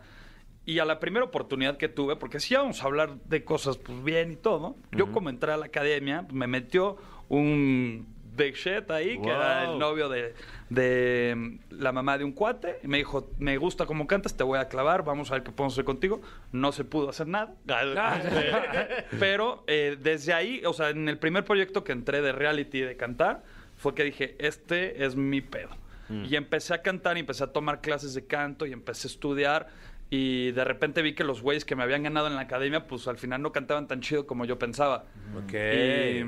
Y 0.66 0.80
a 0.80 0.86
la 0.86 1.00
primera 1.00 1.26
oportunidad 1.26 1.78
que 1.78 1.90
tuve, 1.90 2.16
porque 2.16 2.40
si 2.40 2.54
íbamos 2.54 2.82
a 2.82 2.86
hablar 2.86 3.18
de 3.26 3.44
cosas 3.44 3.78
pues 3.78 4.04
bien 4.04 4.32
y 4.32 4.36
todo, 4.36 4.78
yo 4.92 5.12
como 5.12 5.30
entré 5.30 5.52
a 5.52 5.58
la 5.58 5.66
academia, 5.66 6.26
me 6.32 6.48
metió 6.48 6.98
un 7.28 8.15
big 8.36 8.56
shit 8.56 8.90
ahí, 8.92 9.20
que 9.20 9.30
era 9.30 9.64
el 9.64 9.70
Wow. 9.72 9.80
novio 9.80 10.10
de, 10.10 10.34
de 10.70 11.34
mm, 11.36 11.60
la 11.82 11.92
mamá 11.92 12.18
de 12.18 12.24
un 12.24 12.32
cuate, 12.32 12.80
y 12.84 12.88
me 12.88 12.98
dijo, 12.98 13.30
me 13.40 13.58
gusta 13.58 13.86
cómo 13.86 14.08
cantas, 14.08 14.36
te 14.36 14.44
voy 14.44 14.60
a 14.60 14.68
clavar, 14.68 15.04
vamos 15.04 15.32
a 15.32 15.36
ver 15.36 15.44
qué 15.44 15.52
podemos 15.52 15.74
hacer 15.74 15.86
contigo. 15.86 16.22
No 16.52 16.72
se 16.72 16.84
pudo 16.84 17.10
hacer 17.10 17.28
nada. 17.28 17.54
Pero 19.20 19.64
eh, 19.68 19.98
desde 20.02 20.34
ahí, 20.34 20.62
o 20.66 20.74
sea, 20.74 20.90
en 20.90 21.08
el 21.10 21.18
primer 21.18 21.44
proyecto 21.46 21.84
que 21.84 21.92
entré 21.92 22.22
de 22.22 22.32
reality 22.32 22.82
de 22.82 22.96
cantar, 22.98 23.44
fue 23.78 23.94
que 23.94 24.04
dije, 24.04 24.36
este 24.40 25.06
es 25.06 25.16
mi 25.16 25.42
pedo. 25.42 25.70
Y 26.08 26.36
empecé 26.36 26.76
a 26.76 26.84
cantar 26.84 27.18
y 27.18 27.22
empecé 27.22 27.44
a 27.44 27.48
tomar 27.48 27.82
clases 27.82 28.14
de 28.14 28.26
canto 28.28 28.68
y 28.68 28.74
empecé 28.74 29.08
a 29.08 29.10
estudiar. 29.10 29.68
Y 30.12 30.52
de 30.52 30.64
repente 30.64 31.02
vi 31.02 31.16
que 31.16 31.24
los 31.24 31.42
güeyes 31.42 31.66
que 31.66 31.76
me 31.76 31.82
habían 31.82 32.04
ganado 32.04 32.28
en 32.28 32.36
la 32.36 32.42
academia, 32.42 32.86
pues 32.86 33.08
al 33.08 33.18
final 33.18 33.42
no 33.42 33.52
cantaban 33.52 33.88
tan 33.88 34.02
chido 34.02 34.28
como 34.28 34.46
yo 34.46 34.60
pensaba. 34.60 35.06
Ok. 35.36 35.54
Y, 35.54 36.26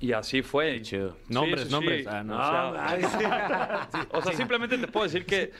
y 0.00 0.12
así 0.12 0.42
fue. 0.42 0.80
chido. 0.82 1.16
Sí, 1.28 1.32
Nombres, 1.34 1.64
sí, 1.66 1.70
nombres. 1.70 2.02
sí. 2.04 2.08
Ah, 2.10 2.22
no. 2.24 2.36
O 2.38 2.72
sea, 2.72 2.98
sí. 2.98 4.06
o 4.12 4.22
sea, 4.22 4.32
simplemente 4.32 4.76
te 4.78 4.88
puedo 4.88 5.04
decir 5.04 5.24
que 5.26 5.52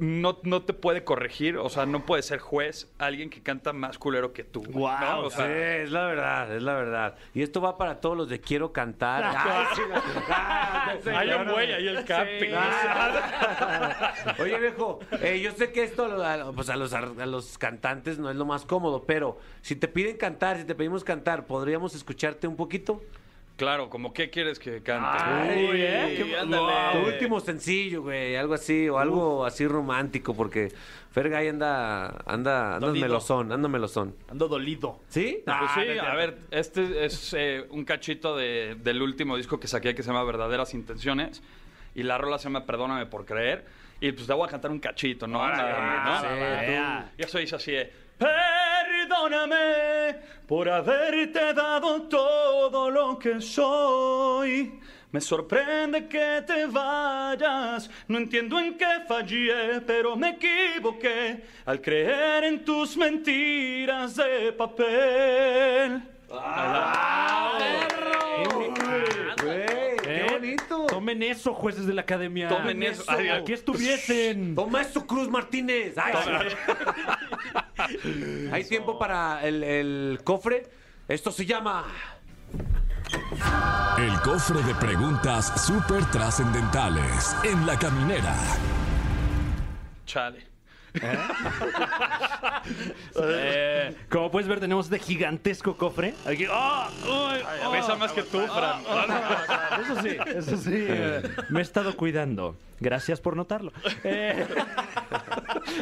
no, 0.00 0.38
no 0.44 0.62
te 0.62 0.74
puede 0.74 1.02
corregir, 1.02 1.56
o 1.56 1.68
sea, 1.68 1.84
no 1.84 2.06
puede 2.06 2.22
ser 2.22 2.38
juez 2.38 2.88
alguien 2.98 3.30
que 3.30 3.42
canta 3.42 3.72
más 3.72 3.98
culero 3.98 4.32
que 4.32 4.44
tú. 4.44 4.62
¿no? 4.62 5.20
O 5.22 5.30
Sí, 5.30 5.38
sea, 5.38 5.76
es 5.78 5.90
la 5.90 6.04
verdad, 6.06 6.54
es 6.54 6.62
la 6.62 6.74
verdad. 6.74 7.16
Y 7.34 7.42
esto 7.42 7.60
va 7.60 7.76
para 7.76 8.00
todos 8.00 8.16
los 8.16 8.28
de 8.28 8.40
quiero 8.40 8.72
cantar. 8.72 9.24
Ay, 9.36 9.66
sí, 9.74 9.82
ah, 10.30 10.94
sí, 11.02 11.08
hay 11.10 11.30
un 11.30 11.48
güey 11.50 11.72
ahí 11.72 11.88
el 11.88 12.04
capi. 12.04 12.46
Ah. 12.54 14.14
Oye, 14.38 14.58
viejo, 14.60 15.00
eh, 15.20 15.40
yo 15.40 15.50
sé 15.52 15.72
que 15.72 15.82
esto 15.82 16.04
a, 16.24 16.52
pues 16.52 16.68
a, 16.70 16.76
los, 16.76 16.92
ar- 16.92 17.20
a 17.20 17.26
los 17.26 17.58
cantantes 17.58 18.18
no 18.20 18.30
es 18.30 18.36
lo 18.36 18.44
más 18.46 18.64
cómodo, 18.64 19.04
pero 19.04 19.38
si 19.62 19.74
te 19.76 19.88
piden 19.88 20.16
cantar, 20.16 20.58
si 20.58 20.64
te 20.64 20.74
pedimos 20.76 21.02
cantar, 21.02 21.46
¿podríamos 21.46 21.94
escucharte 21.96 22.46
un 22.46 22.54
poquito? 22.56 23.02
Claro, 23.58 23.90
como 23.90 24.12
qué 24.14 24.30
quieres 24.30 24.58
que 24.58 24.82
cante. 24.82 25.18
Ay, 25.20 25.68
Uy, 25.70 25.80
¿eh? 25.82 26.14
qué- 26.16 26.24
Tu 26.32 26.36
ándale. 26.38 27.04
último 27.06 27.40
sencillo, 27.40 28.02
güey, 28.02 28.36
algo 28.36 28.54
así, 28.54 28.88
o 28.88 28.98
algo 28.98 29.44
así 29.44 29.66
romántico, 29.66 30.32
porque 30.32 30.72
Fergay 31.10 31.48
anda, 31.48 32.06
anda, 32.24 32.76
anda 32.76 32.86
Dolido. 32.86 33.06
melosón, 33.06 33.50
anda 33.52 33.68
melosón. 33.68 34.14
Ando 34.30 34.46
dolido. 34.48 35.00
¿Sí? 35.08 35.42
Pues 35.44 35.56
Ah, 35.60 35.70
sí, 35.74 35.80
no 35.86 35.92
es 35.92 36.00
a 36.00 36.14
ver, 36.14 36.38
este 36.52 37.04
es 37.04 37.34
eh, 37.36 37.66
un 37.70 37.84
cachito 37.84 38.36
de- 38.36 38.76
del 38.78 39.02
último 39.02 39.36
disco 39.36 39.58
que 39.58 39.66
saqué 39.66 39.92
que 39.94 40.02
se 40.04 40.10
llama 40.10 40.22
Verdaderas 40.22 40.72
Intenciones. 40.74 41.42
Y 41.96 42.04
la 42.04 42.16
rola 42.16 42.38
se 42.38 42.44
llama 42.44 42.64
Perdóname 42.64 43.06
por 43.06 43.24
creer. 43.24 43.64
Y 44.00 44.12
pues 44.12 44.28
te 44.28 44.32
voy 44.32 44.46
a 44.46 44.50
cantar 44.52 44.70
un 44.70 44.78
cachito, 44.78 45.26
¿no? 45.26 45.40
Más, 45.40 45.58
¿no? 45.58 46.20
sí, 46.20 46.26
tú. 46.66 47.10
Y 47.18 47.22
eso 47.24 47.38
dice 47.38 47.56
así 47.56 47.72
de, 47.72 47.92
Perdóname 48.18 50.16
por 50.46 50.68
haberte 50.68 51.54
dado 51.54 52.02
todo 52.02 52.90
lo 52.90 53.18
que 53.18 53.40
soy. 53.40 54.80
Me 55.10 55.20
sorprende 55.20 56.06
que 56.06 56.42
te 56.46 56.66
vayas. 56.66 57.88
No 58.08 58.18
entiendo 58.18 58.58
en 58.58 58.76
qué 58.76 59.00
fallé, 59.06 59.80
pero 59.86 60.16
me 60.16 60.30
equivoqué 60.30 61.44
al 61.64 61.80
creer 61.80 62.44
en 62.44 62.64
tus 62.64 62.96
mentiras 62.96 64.16
de 64.16 64.52
papel. 64.52 66.02
¿Eh? 69.46 69.67
Bonito. 70.38 70.86
Tomen 70.86 71.22
eso, 71.22 71.54
jueces 71.54 71.86
de 71.86 71.94
la 71.94 72.02
academia. 72.02 72.48
Tomen 72.48 72.82
eso. 72.82 73.04
Ay, 73.06 73.28
Aquí 73.28 73.52
estuviesen. 73.52 74.54
Toma 74.54 74.82
eso, 74.82 75.06
Cruz 75.06 75.28
Martínez. 75.28 75.94
Ay, 75.96 76.14
sí. 77.76 78.48
Hay 78.52 78.64
tiempo 78.64 78.98
para 78.98 79.44
el, 79.46 79.62
el 79.62 80.20
cofre. 80.24 80.66
Esto 81.06 81.30
se 81.30 81.46
llama. 81.46 81.86
El 83.98 84.20
cofre 84.20 84.62
de 84.62 84.74
preguntas 84.74 85.64
súper 85.64 86.04
trascendentales 86.10 87.36
en 87.44 87.66
la 87.66 87.78
caminera. 87.78 88.34
Chale. 90.04 90.47
Eh, 93.20 93.94
como 94.10 94.30
puedes 94.30 94.46
ver, 94.48 94.60
tenemos 94.60 94.86
este 94.86 94.98
gigantesco 94.98 95.76
cofre. 95.76 96.14
Aquí. 96.26 96.44
¡Ah! 96.50 96.88
¡Uy! 97.04 97.40
¡Ah! 97.64 97.70
Pesa 97.72 97.96
más 97.96 98.12
que 98.12 98.22
tú, 98.22 98.38
Fran. 98.40 98.82
Eso 99.82 100.02
sí, 100.02 100.16
eso 100.36 100.56
sí. 100.56 100.74
eh, 100.74 101.22
me 101.50 101.60
he 101.60 101.62
estado 101.62 101.96
cuidando. 101.96 102.56
Gracias 102.80 103.20
por 103.20 103.36
notarlo. 103.36 103.72
Eh, 104.04 104.46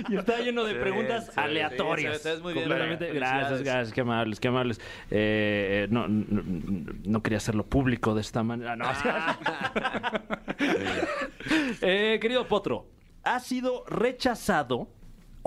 y 0.08 0.16
está 0.16 0.38
lleno 0.38 0.64
de 0.64 0.74
preguntas 0.76 1.26
sí, 1.26 1.32
aleatorias. 1.36 2.22
muy 2.42 2.52
bien. 2.54 2.64
Completamente. 2.68 3.12
Gracias, 3.12 3.48
Felicidades. 3.48 3.62
gracias. 3.64 3.92
Qué 3.94 4.00
amables, 4.00 4.40
qué 4.40 4.48
amables. 4.48 4.78
Eh, 4.78 4.84
eh, 5.10 5.88
no, 5.90 6.08
no, 6.08 6.42
no 7.04 7.22
quería 7.22 7.38
hacerlo 7.38 7.66
público 7.66 8.14
de 8.14 8.20
esta 8.20 8.42
manera. 8.42 8.76
No. 8.76 8.86
Eh, 11.80 12.18
querido 12.20 12.48
Potro, 12.48 12.86
¿has 13.22 13.44
sido 13.44 13.84
rechazado 13.86 14.88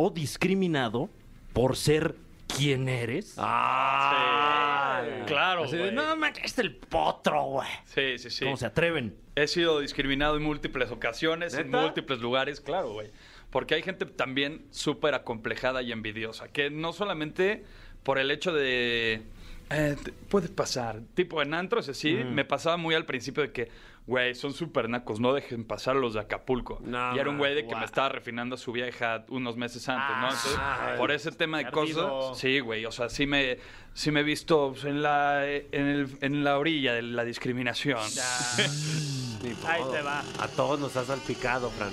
o 0.02 0.10
discriminado 0.12 1.10
por 1.52 1.76
ser 1.76 2.16
quien 2.48 2.88
eres? 2.88 3.36
Ah, 3.38 5.02
Claro, 5.28 5.66
Así 5.66 5.76
de, 5.78 5.92
no, 5.92 6.16
me 6.16 6.32
es 6.44 6.58
el 6.58 6.76
potro, 6.76 7.44
güey. 7.44 7.68
Sí, 7.86 8.18
sí, 8.18 8.30
sí. 8.30 8.46
¿Cómo 8.46 8.56
se 8.58 8.66
atreven? 8.66 9.16
He 9.36 9.48
sido 9.48 9.80
discriminado 9.80 10.38
en 10.38 10.44
múltiples 10.44 10.90
ocasiones, 10.90 11.54
en 11.54 11.70
múltiples 11.70 12.20
lugares, 12.20 12.62
claro, 12.62 12.94
güey. 12.94 13.12
Porque 13.50 13.76
hay 13.76 13.84
gente 13.84 14.06
también 14.06 14.66
súper 14.72 15.14
acomplejada 15.16 15.82
y 15.82 15.92
envidiosa, 15.92 16.48
que 16.48 16.70
no 16.70 16.94
solamente 16.94 17.66
por 18.04 18.20
el 18.20 18.32
hecho 18.32 18.54
de... 18.54 19.22
eh, 19.70 19.96
puede 20.30 20.48
pasar. 20.48 21.02
Tipo, 21.14 21.42
en 21.42 21.54
antros 21.54 21.90
así, 21.90 22.14
me 22.14 22.46
pasaba 22.46 22.78
muy 22.78 22.96
al 22.96 23.06
principio 23.06 23.44
de 23.44 23.52
que, 23.52 23.70
güey, 24.10 24.36
son 24.36 24.54
súper 24.54 24.90
nacos, 24.90 25.20
no 25.20 25.34
dejen 25.34 25.64
pasar 25.64 25.96
los 25.96 26.16
de 26.16 26.20
Acapulco. 26.20 26.80
No, 26.84 27.16
y 27.16 27.20
era 27.20 27.30
un 27.30 27.38
güey 27.38 27.56
de 27.56 27.62
que 27.66 27.76
me 27.76 27.86
estaba 27.86 28.10
refinando 28.10 28.56
a 28.56 28.58
su 28.58 28.72
vieja 28.74 29.24
unos 29.30 29.56
meses 29.56 29.88
antes, 29.88 30.18
¿no? 30.18 30.24
Entonces, 30.28 30.60
por 30.98 31.12
ese 31.12 31.32
tema 31.32 31.60
de 31.60 31.66
cosas, 31.72 32.38
sí, 32.40 32.60
güey, 32.60 32.86
o 32.86 32.92
sea, 32.92 33.08
sí 33.10 33.26
me, 33.26 33.58
sí 33.94 34.12
me 34.12 34.20
he 34.20 34.24
visto 34.24 34.72
pues, 34.74 34.84
en 34.86 35.02
la, 35.02 35.46
en, 35.48 35.70
el- 35.88 36.18
en 36.22 36.44
la 36.44 36.58
orilla 36.58 36.94
de 36.94 37.04
la 37.04 37.24
discriminación. 37.24 38.00
Ahí 39.68 39.82
te 39.92 40.02
va. 40.02 40.20
A 40.40 40.48
todos 40.50 40.80
nos 40.80 40.96
has 40.98 41.08
salpicado, 41.08 41.70
Fran. 41.72 41.92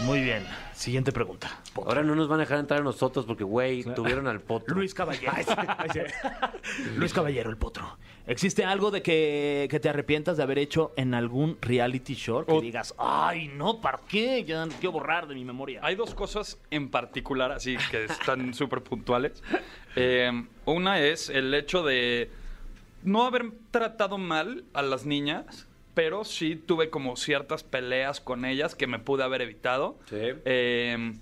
Muy 0.00 0.20
bien. 0.22 0.46
Siguiente 0.78 1.10
pregunta. 1.10 1.60
Ahora 1.74 2.04
no 2.04 2.14
nos 2.14 2.28
van 2.28 2.38
a 2.38 2.42
dejar 2.44 2.60
entrar 2.60 2.78
a 2.80 2.84
nosotros 2.84 3.26
porque, 3.26 3.42
güey, 3.42 3.82
tuvieron 3.82 4.28
al 4.28 4.40
potro. 4.40 4.76
Luis 4.76 4.94
Caballero. 4.94 5.32
Luis 6.96 7.12
Caballero, 7.12 7.50
el 7.50 7.56
potro. 7.56 7.98
¿Existe 8.28 8.64
algo 8.64 8.90
de 8.92 9.02
que, 9.02 9.66
que 9.70 9.80
te 9.80 9.88
arrepientas 9.88 10.36
de 10.36 10.42
haber 10.42 10.58
hecho 10.58 10.92
en 10.96 11.14
algún 11.14 11.58
reality 11.60 12.14
show? 12.14 12.44
Que 12.44 12.52
O- 12.52 12.60
digas, 12.60 12.94
ay, 12.98 13.48
no, 13.48 13.80
¿para 13.80 13.98
qué? 14.06 14.44
Ya 14.44 14.64
no 14.66 14.72
quiero 14.72 14.92
borrar 14.92 15.26
de 15.26 15.34
mi 15.34 15.44
memoria. 15.44 15.80
Hay 15.82 15.96
dos 15.96 16.14
cosas 16.14 16.58
en 16.70 16.90
particular 16.90 17.50
así 17.52 17.76
que 17.90 18.04
están 18.04 18.54
súper 18.54 18.82
puntuales. 18.82 19.42
Eh, 19.96 20.30
una 20.66 21.00
es 21.00 21.28
el 21.28 21.52
hecho 21.54 21.82
de 21.82 22.30
no 23.02 23.24
haber 23.24 23.50
tratado 23.70 24.18
mal 24.18 24.64
a 24.74 24.82
las 24.82 25.06
niñas, 25.06 25.66
pero 25.98 26.22
sí 26.22 26.54
tuve 26.54 26.90
como 26.90 27.16
ciertas 27.16 27.64
peleas 27.64 28.20
con 28.20 28.44
ellas 28.44 28.76
que 28.76 28.86
me 28.86 29.00
pude 29.00 29.24
haber 29.24 29.42
evitado. 29.42 29.98
Sí. 30.08 30.20
Eh, 30.44 31.12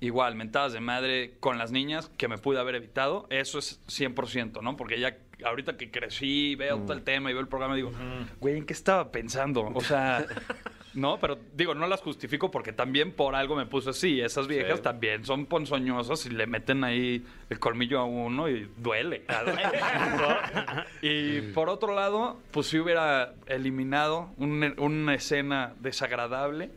igual, 0.00 0.34
mentadas 0.34 0.74
de 0.74 0.80
madre 0.80 1.38
con 1.40 1.56
las 1.56 1.72
niñas 1.72 2.10
que 2.18 2.28
me 2.28 2.36
pude 2.36 2.60
haber 2.60 2.74
evitado. 2.74 3.26
Eso 3.30 3.58
es 3.58 3.80
100%, 3.86 4.60
¿no? 4.60 4.76
Porque 4.76 5.00
ya 5.00 5.16
ahorita 5.42 5.78
que 5.78 5.90
crecí, 5.90 6.56
veo 6.56 6.80
todo 6.80 6.92
el 6.92 7.04
tema 7.04 7.30
y 7.30 7.32
veo 7.32 7.40
el 7.40 7.48
programa, 7.48 7.74
digo, 7.74 7.90
güey, 8.38 8.58
¿en 8.58 8.66
qué 8.66 8.74
estaba 8.74 9.10
pensando? 9.10 9.72
O 9.74 9.80
sea, 9.80 10.26
no, 10.96 11.18
pero 11.20 11.38
digo, 11.54 11.74
no 11.74 11.86
las 11.86 12.00
justifico 12.00 12.50
porque 12.50 12.72
también 12.72 13.12
por 13.12 13.34
algo 13.34 13.54
me 13.54 13.66
puse 13.66 13.90
así. 13.90 14.20
Esas 14.20 14.46
viejas 14.48 14.80
también 14.82 15.24
son 15.24 15.46
ponzoñosas 15.46 16.24
y 16.26 16.30
le 16.30 16.46
meten 16.46 16.82
ahí 16.84 17.24
el 17.50 17.58
colmillo 17.58 18.00
a 18.00 18.04
uno 18.04 18.48
y 18.48 18.68
duele. 18.78 19.22
Y 21.02 21.40
por 21.52 21.68
otro 21.68 21.94
lado, 21.94 22.38
pues 22.50 22.66
si 22.68 22.78
hubiera 22.78 23.34
eliminado 23.46 24.30
un- 24.38 24.74
una 24.78 25.14
escena 25.14 25.74
desagradable 25.80 26.70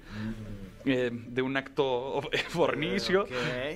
eh, 0.85 1.09
de 1.11 1.41
un 1.41 1.57
acto 1.57 2.21
fornicio 2.49 3.25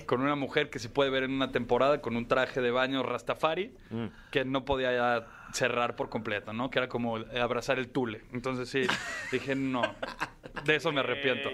con 0.06 0.22
una 0.22 0.36
mujer 0.36 0.70
que 0.70 0.80
se 0.80 0.90
puede 0.90 1.10
ver 1.10 1.24
en 1.24 1.32
una 1.32 1.52
temporada 1.52 2.02
con 2.02 2.16
un 2.16 2.28
traje 2.28 2.62
de 2.62 2.72
baño 2.72 3.04
Rastafari 3.04 3.72
que 4.32 4.46
no 4.46 4.64
podía 4.66 4.94
ya 4.94 5.28
cerrar 5.54 5.96
por 5.96 6.10
completo, 6.10 6.52
¿no? 6.52 6.70
Que 6.70 6.80
era 6.80 6.90
como 6.90 7.18
abrazar 7.18 7.80
el 7.80 7.90
tule. 7.90 8.22
Entonces 8.34 8.70
sí, 8.70 8.86
dije, 9.32 9.56
no, 9.56 9.82
de 10.66 10.76
eso 10.76 10.92
me 10.92 11.00
arrepiento. 11.00 11.50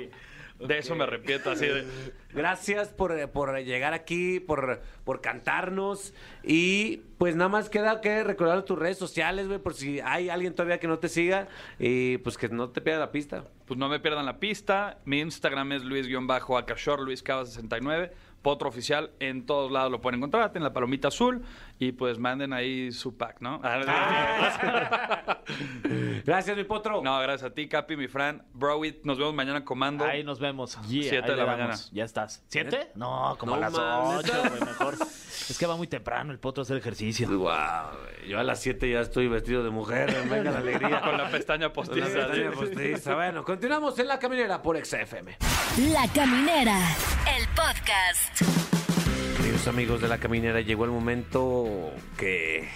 De 0.60 0.78
eso 0.78 0.93
me 0.93 1.04
arrepiento, 1.04 1.52
así 1.52 1.68
de... 1.68 1.86
Gracias 2.34 2.89
por, 2.89 3.18
eh, 3.18 3.28
por 3.30 3.58
llegar 3.60 3.93
aquí, 3.93 4.41
por, 4.41 4.82
por 5.10 5.22
cantarnos. 5.22 6.14
Y 6.43 6.97
pues 7.18 7.36
nada 7.36 7.49
más 7.49 7.68
queda 7.68 7.99
que 7.99 8.24
recordar 8.24 8.62
tus 8.62 8.78
redes 8.78 8.99
sociales, 8.99 9.47
güey, 9.47 9.57
por 9.57 9.74
si 9.74 9.99
hay 10.01 10.30
alguien 10.30 10.53
todavía 10.53 10.80
que 10.80 10.88
no 10.88 10.99
te 10.99 11.10
siga. 11.10 11.47
Y 11.80 12.20
pues 12.20 12.38
que 12.38 12.47
no 12.47 12.70
te 12.70 12.80
pierda 12.80 12.99
la 12.99 13.12
pista. 13.12 13.45
Pues 13.66 13.80
no 13.80 13.89
me 13.89 13.99
pierdan 13.99 14.28
la 14.28 14.38
pista. 14.38 14.99
Mi 15.05 15.20
Instagram 15.20 15.72
es 15.72 15.84
luis-acashor, 15.84 16.99
luiscava69. 16.99 18.12
Potro 18.43 18.70
oficial, 18.70 19.12
en 19.20 19.45
todos 19.45 19.70
lados 19.70 19.91
lo 19.91 19.99
pueden 19.99 20.20
encontrar, 20.20 20.49
en 20.55 20.64
la 20.64 20.72
palomita 20.72 21.10
azul. 21.10 21.43
Y 21.78 21.91
pues 21.91 22.20
manden 22.20 22.53
ahí 22.53 22.91
su 22.91 23.18
pack, 23.18 23.41
¿no? 23.41 23.60
Gracias, 26.26 26.55
mi 26.55 26.64
potro. 26.64 27.01
No, 27.01 27.20
gracias 27.20 27.51
a 27.51 27.53
ti, 27.53 27.68
Capi, 27.68 27.97
mi 27.97 28.07
Fran. 28.07 28.45
Browit, 28.53 29.03
nos 29.03 29.18
vemos 29.18 29.34
mañana 29.34 29.66
comando. 29.66 30.05
Ahí 30.05 30.24
nos 30.24 30.39
vemos. 30.39 30.78
Siete 30.88 31.18
Ahí 31.18 31.32
de 31.32 31.36
la 31.36 31.45
mañana. 31.45 31.76
Ya 31.91 32.05
estás. 32.05 32.43
¿Siete? 32.47 32.91
No, 32.95 33.36
como 33.39 33.55
No 33.55 33.57
a 33.57 33.70
las 33.70 33.74
ocho, 33.74 34.34
güey, 34.49 34.62
mejor. 34.62 34.95
Es 35.50 35.58
que 35.58 35.66
va 35.66 35.76
muy 35.76 35.88
temprano 35.88 36.32
el 36.32 36.39
potro 36.39 36.62
a 36.62 36.64
hacer 36.64 36.78
ejercicio. 36.78 37.28
Wow, 37.28 37.50
yo 38.28 38.39
a 38.39 38.43
las 38.43 38.60
7 38.62 38.91
ya 38.91 39.00
estoy 39.02 39.28
vestido 39.28 39.64
de 39.64 39.72
mujer. 39.72 40.14
Venga 40.30 40.52
la 40.52 40.60
alegría. 40.60 41.02
Con 41.02 41.18
la 41.18 41.30
pestaña 41.32 41.72
Con 41.74 41.86
la 41.88 42.04
postiza. 42.04 42.28
postiza. 42.56 43.16
Bueno, 43.16 43.43
continuamos 43.43 43.97
en 44.00 44.08
la 44.08 44.20
caminera 44.20 44.62
por 44.62 44.78
XFM. 44.84 45.38
La 45.91 46.08
Caminera, 46.14 46.78
el 47.38 47.47
podcast. 47.56 48.41
Queridos 49.38 49.68
amigos 49.68 50.02
de 50.02 50.08
la 50.08 50.18
caminera, 50.20 50.62
llegó 50.62 50.86
el 50.86 50.91
momento 50.91 51.91
que 52.18 52.70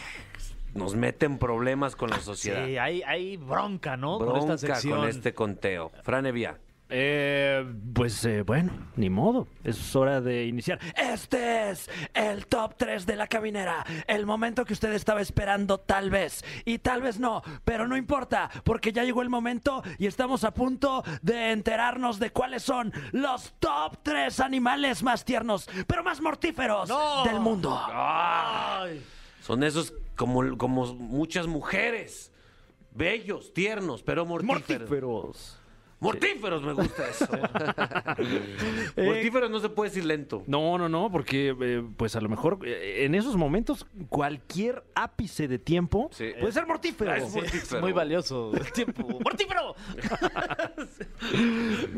nos 0.74 0.96
meten 0.96 1.38
problemas 1.38 1.96
con 1.96 2.10
la 2.10 2.20
sociedad. 2.22 2.66
Sí, 2.66 2.78
hay, 2.78 3.04
hay 3.04 3.38
bronca, 3.38 3.96
¿no? 3.98 4.18
con 4.18 4.28
Bronca 4.30 4.56
esta 4.56 4.74
sección. 4.74 5.00
con 5.02 5.10
este 5.10 5.34
conteo. 5.36 5.92
Fran 6.04 6.26
Evia. 6.26 6.58
Eh, 6.96 7.66
pues 7.96 8.24
eh, 8.24 8.44
bueno, 8.44 8.72
ni 8.98 9.10
modo. 9.10 9.48
Es 9.64 9.96
hora 9.96 10.22
de 10.22 10.46
iniciar. 10.46 10.80
Este 10.96 11.72
es 11.72 11.90
el 12.14 12.46
top 12.46 12.76
3 12.78 13.08
de 13.08 13.16
la 13.16 13.26
caminera. 13.26 13.84
El 14.06 14.28
momento 14.28 14.64
que 14.64 14.74
usted 14.74 14.94
estaba 14.94 15.20
esperando, 15.20 15.80
tal 15.80 16.12
vez. 16.12 16.46
Y 16.66 16.78
tal 16.78 17.02
vez 17.02 17.20
no. 17.20 17.42
Pero 17.66 17.88
no 17.88 17.98
importa, 17.98 18.52
porque 18.64 18.92
ya 18.92 19.04
llegó 19.04 19.24
el 19.24 19.30
momento 19.32 19.82
y 19.98 20.06
estamos 20.06 20.44
a 20.44 20.54
punto 20.54 21.04
de 21.24 21.50
enterarnos 21.50 22.20
de 22.20 22.30
cuáles 22.30 22.62
son 22.62 22.94
los 23.12 23.56
top 23.58 23.98
3 24.04 24.40
animales 24.42 25.02
más 25.02 25.26
tiernos, 25.26 25.68
pero 25.88 26.04
más 26.04 26.22
mortíferos 26.22 26.90
del 27.26 27.40
mundo. 27.40 27.76
Son 29.42 29.64
esos 29.64 29.96
como, 30.16 30.60
como 30.60 30.94
muchas 30.94 31.48
mujeres. 31.48 32.32
Bellos, 32.92 33.52
tiernos, 33.52 34.04
pero 34.04 34.28
mortíferos. 34.28 34.82
Mortíferos. 34.82 35.63
Mortíferos, 36.04 36.62
me 36.64 36.74
gusta 36.74 37.04
eso. 37.10 37.28
mortíferos 38.98 39.50
no 39.50 39.60
se 39.60 39.70
puede 39.70 39.90
decir 39.90 40.06
lento. 40.06 40.44
No, 40.48 40.78
no, 40.78 40.90
no, 40.90 41.10
porque 41.12 41.56
eh, 41.60 41.84
pues 41.98 42.16
a 42.16 42.22
lo 42.22 42.30
mejor 42.30 42.60
eh, 42.66 43.06
en 43.06 43.16
esos 43.16 43.36
momentos 43.38 43.86
cualquier 44.10 44.84
ápice 44.96 45.48
de 45.48 45.60
tiempo 45.60 46.10
Sí. 46.12 46.32
puede 46.40 46.52
ser 46.52 46.68
mortífero. 46.68 47.12
Ah, 47.12 47.18
es 47.18 47.34
mortífero. 47.34 47.82
muy 47.82 47.92
valioso 47.94 48.52
el 48.54 48.72
tiempo. 48.72 49.20
¡Mortífero! 49.24 49.76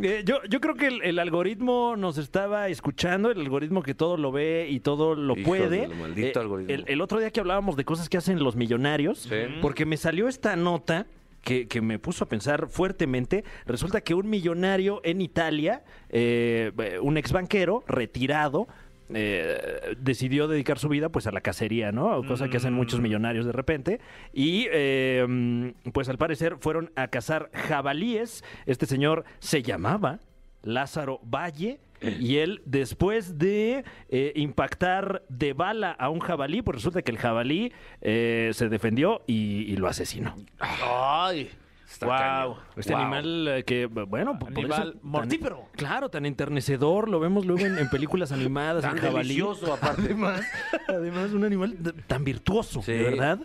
Eh, 0.03 0.23
yo, 0.25 0.37
yo 0.49 0.59
creo 0.61 0.75
que 0.75 0.87
el, 0.87 1.01
el 1.03 1.19
algoritmo 1.19 1.95
nos 1.97 2.17
estaba 2.17 2.67
escuchando, 2.69 3.31
el 3.31 3.39
algoritmo 3.39 3.81
que 3.81 3.93
todo 3.95 4.17
lo 4.17 4.31
ve 4.31 4.67
y 4.69 4.79
todo 4.79 5.15
lo 5.15 5.35
Hijo 5.37 5.47
puede. 5.47 5.87
maldito 5.87 6.39
algoritmo. 6.39 6.73
El, 6.73 6.85
el 6.87 7.01
otro 7.01 7.19
día 7.19 7.31
que 7.31 7.39
hablábamos 7.39 7.75
de 7.75 7.85
cosas 7.85 8.07
que 8.09 8.17
hacen 8.17 8.43
los 8.43 8.55
millonarios, 8.55 9.19
Sí. 9.19 9.35
porque 9.61 9.85
me 9.85 9.97
salió 9.97 10.27
esta 10.27 10.55
nota 10.55 11.07
que, 11.45 11.67
que 11.69 11.79
me 11.81 11.99
puso 11.99 12.25
a 12.25 12.27
pensar 12.27 12.67
fuertemente. 12.67 13.45
Resulta 13.65 14.01
que 14.01 14.13
un 14.13 14.29
millonario 14.29 14.99
en 15.05 15.21
Italia, 15.21 15.83
eh, 16.09 16.71
un 17.01 17.17
ex 17.17 17.31
banquero 17.31 17.85
retirado, 17.87 18.67
eh, 19.13 19.95
decidió 19.99 20.47
dedicar 20.47 20.79
su 20.79 20.89
vida 20.89 21.09
pues 21.09 21.27
a 21.27 21.31
la 21.31 21.41
cacería, 21.41 21.91
¿no? 21.91 22.25
Cosa 22.25 22.49
que 22.49 22.57
hacen 22.57 22.73
muchos 22.73 22.99
millonarios 22.99 23.45
de 23.45 23.51
repente. 23.51 23.99
Y 24.33 24.67
eh, 24.71 25.73
pues 25.93 26.09
al 26.09 26.17
parecer 26.17 26.57
fueron 26.59 26.91
a 26.95 27.07
cazar 27.07 27.51
jabalíes. 27.53 28.43
Este 28.65 28.87
señor 28.87 29.23
se 29.39 29.61
llamaba 29.61 30.19
Lázaro 30.63 31.19
Valle. 31.23 31.79
Y 32.19 32.37
él, 32.37 32.61
después 32.65 33.37
de 33.37 33.83
eh, 34.09 34.31
impactar 34.35 35.23
de 35.29 35.53
bala 35.53 35.91
a 35.91 36.09
un 36.09 36.19
jabalí, 36.19 36.61
pues 36.61 36.75
resulta 36.75 37.01
que 37.01 37.11
el 37.11 37.17
jabalí 37.17 37.71
eh, 38.01 38.51
se 38.53 38.69
defendió 38.69 39.21
y, 39.27 39.63
y 39.71 39.77
lo 39.77 39.87
asesinó. 39.87 40.35
¡Ay! 40.59 41.49
Está 41.89 42.45
Wow. 42.45 42.57
Este 42.75 42.93
Wow. 42.93 43.01
animal 43.01 43.47
eh, 43.47 43.63
que, 43.63 43.85
bueno, 43.85 44.37
por 44.39 44.49
Animal 44.49 44.71
eso 44.89 44.91
tan- 44.91 44.99
mortífero. 45.03 45.65
claro, 45.73 46.09
tan 46.09 46.25
enternecedor, 46.25 47.07
lo 47.09 47.19
vemos 47.19 47.45
luego 47.45 47.65
en, 47.65 47.77
en 47.77 47.89
películas 47.89 48.31
animadas, 48.31 48.81
Tan 48.83 48.95
delicioso, 48.99 49.73
aparte. 49.73 50.01
Además, 50.01 50.41
además, 50.89 51.31
un 51.31 51.45
animal 51.45 51.77
tan 52.07 52.23
virtuoso, 52.25 52.81
Sí. 52.81 52.91
de 52.91 53.03
verdad. 53.03 53.39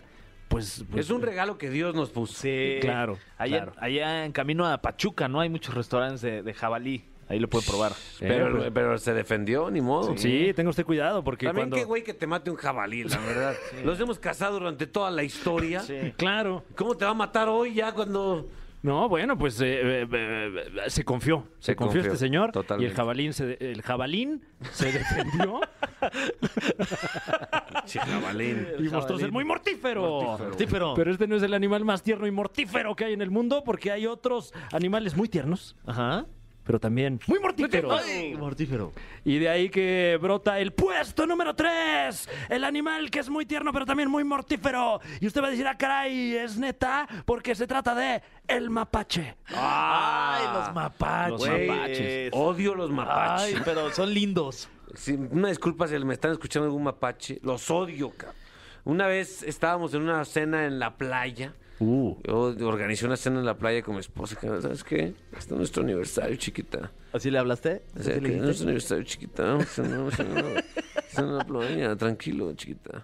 Pues, 0.49 0.83
pues, 0.91 1.05
Es 1.05 1.11
un 1.11 1.21
regalo 1.21 1.57
que 1.57 1.69
Dios 1.69 1.95
nos 1.95 2.09
puso. 2.09 2.33
Sí. 2.33 2.79
Claro, 2.81 3.17
Allá, 3.37 3.57
claro. 3.57 3.73
allá 3.77 4.25
en 4.25 4.33
camino 4.33 4.65
a 4.67 4.81
Pachuca, 4.81 5.29
¿no? 5.29 5.39
Hay 5.39 5.47
muchos 5.49 5.73
restaurantes 5.73 6.19
de, 6.21 6.43
de 6.43 6.53
jabalí. 6.53 7.05
Ahí 7.31 7.39
lo 7.39 7.47
puede 7.49 7.65
probar. 7.65 7.93
Pero, 8.19 8.47
Eh, 8.47 8.51
pues- 8.59 8.71
pero 8.73 8.97
se 8.97 9.13
defendió, 9.13 9.71
ni 9.71 9.79
modo. 9.79 10.17
Sí, 10.17 10.51
tenga 10.53 10.69
usted 10.69 10.85
cuidado 10.85 11.23
porque 11.23 11.45
También 11.45 11.69
cuando... 11.69 11.77
qué 11.77 11.85
güey 11.85 12.03
que 12.03 12.13
te 12.13 12.27
mate 12.27 12.51
un 12.51 12.57
jabalí, 12.57 13.05
la 13.05 13.17
verdad. 13.19 13.53
Los 13.85 13.97
hemos 14.01 14.19
cazado 14.19 14.59
durante 14.59 14.85
toda 14.85 15.09
la 15.11 15.23
historia. 15.23 15.81
Claro. 16.17 16.63
¿Cómo 16.75 16.95
te 16.97 17.05
va 17.05 17.11
a 17.11 17.15
matar 17.15 17.47
hoy 17.47 17.73
ya 17.75 17.93
cuando... 17.93 18.49
No, 18.83 19.07
bueno, 19.07 19.37
pues 19.37 19.61
eh, 19.61 19.65
eh, 20.01 20.07
eh, 20.11 20.49
eh, 20.85 20.89
se 20.89 21.05
confió. 21.05 21.45
Se, 21.59 21.67
Se 21.67 21.75
confió, 21.75 21.99
confió, 22.01 22.13
este 22.13 22.25
señor. 22.25 22.49
Y 22.49 22.53
totalmente. 22.53 22.89
el 22.91 22.97
jabalín 22.97 23.31
se, 23.33 23.45
de- 23.45 23.71
el 23.71 23.81
jabalín 23.83 24.43
se 24.71 24.91
defendió 24.91 25.61
Sí, 27.85 27.99
jabalín. 27.99 28.67
y 28.79 28.83
mostró 28.89 29.17
ser 29.19 29.31
muy 29.31 29.45
mortífero. 29.45 30.21
Mortífero. 30.39 30.93
Pero 30.95 31.11
este 31.11 31.27
no 31.27 31.35
es 31.35 31.43
el 31.43 31.53
animal 31.53 31.85
más 31.85 32.01
tierno 32.03 32.25
y 32.27 32.31
mortífero 32.31 32.95
que 32.95 33.05
hay 33.05 33.13
en 33.13 33.21
el 33.21 33.29
mundo 33.31 33.63
porque 33.63 33.91
hay 33.91 34.07
otros 34.07 34.53
animales 34.71 35.15
muy 35.15 35.29
tiernos, 35.29 35.75
Ajá. 35.85 36.25
Pero 36.63 36.79
también 36.79 37.19
muy 37.27 37.39
mortíferos. 37.39 38.01
¡Ay! 38.03 38.35
Mortífero. 38.35 38.93
Y 39.23 39.39
de 39.39 39.49
ahí 39.49 39.69
que 39.69 40.17
brota 40.21 40.59
el 40.59 40.73
puesto 40.73 41.25
número 41.25 41.55
3. 41.55 42.29
El 42.49 42.63
animal 42.63 43.09
que 43.09 43.19
es 43.19 43.29
muy 43.29 43.45
tierno, 43.45 43.73
pero 43.73 43.85
también 43.85 44.09
muy 44.09 44.23
mortífero. 44.23 45.01
Y 45.19 45.27
usted 45.27 45.41
va 45.41 45.47
a 45.47 45.51
decir, 45.51 45.67
ah, 45.67 45.77
caray, 45.77 46.35
es 46.35 46.57
neta, 46.57 47.07
porque 47.25 47.55
se 47.55 47.67
trata 47.67 47.95
de 47.95 48.21
el 48.47 48.69
mapache. 48.69 49.35
¡Ay, 49.47 50.45
los 50.53 50.73
mapaches! 50.73 51.39
Los 51.39 51.67
mapaches. 51.67 52.29
Odio 52.33 52.75
los 52.75 52.91
mapaches. 52.91 53.55
Ay, 53.55 53.61
pero 53.65 53.91
son 53.91 54.13
lindos. 54.13 54.69
Sí, 54.93 55.13
una 55.13 55.49
disculpa 55.49 55.87
si 55.87 55.97
me 55.99 56.13
están 56.13 56.31
escuchando 56.31 56.65
algún 56.65 56.83
mapache. 56.83 57.39
Los 57.43 57.69
odio, 57.71 58.11
cabrón. 58.11 58.41
Una 58.83 59.07
vez 59.07 59.43
estábamos 59.43 59.93
en 59.93 60.01
una 60.01 60.25
cena 60.25 60.65
en 60.65 60.79
la 60.79 60.97
playa. 60.97 61.53
Uh. 61.81 62.15
Yo 62.23 62.67
organizé 62.67 63.05
una 63.07 63.17
cena 63.17 63.39
en 63.39 63.45
la 63.45 63.57
playa 63.57 63.81
con 63.81 63.95
mi 63.95 64.01
esposa. 64.01 64.35
que, 64.39 64.47
¿Sabes 64.61 64.83
qué? 64.83 65.13
Está 65.37 65.55
nuestro 65.55 65.81
aniversario, 65.83 66.35
chiquita. 66.35 66.91
¿Así 67.11 67.31
le 67.31 67.39
hablaste? 67.39 67.81
O 67.95 67.99
¿Así 67.99 68.03
sea, 68.05 68.13
le 68.15 68.21
que 68.21 68.27
dijiste? 68.27 68.45
nuestro 68.45 68.63
aniversario, 68.65 69.03
chiquita. 69.03 69.43
Vamos 69.43 69.63
a 69.63 69.67
cenar, 69.67 69.97
vamos 69.97 70.19
a 70.19 70.23
tranquilo, 71.97 72.53
chiquita. 72.53 73.03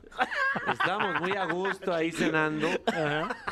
Estábamos 0.71 1.21
muy 1.21 1.31
a 1.33 1.45
gusto 1.45 1.93
ahí 1.93 2.11
cenando. 2.11 2.67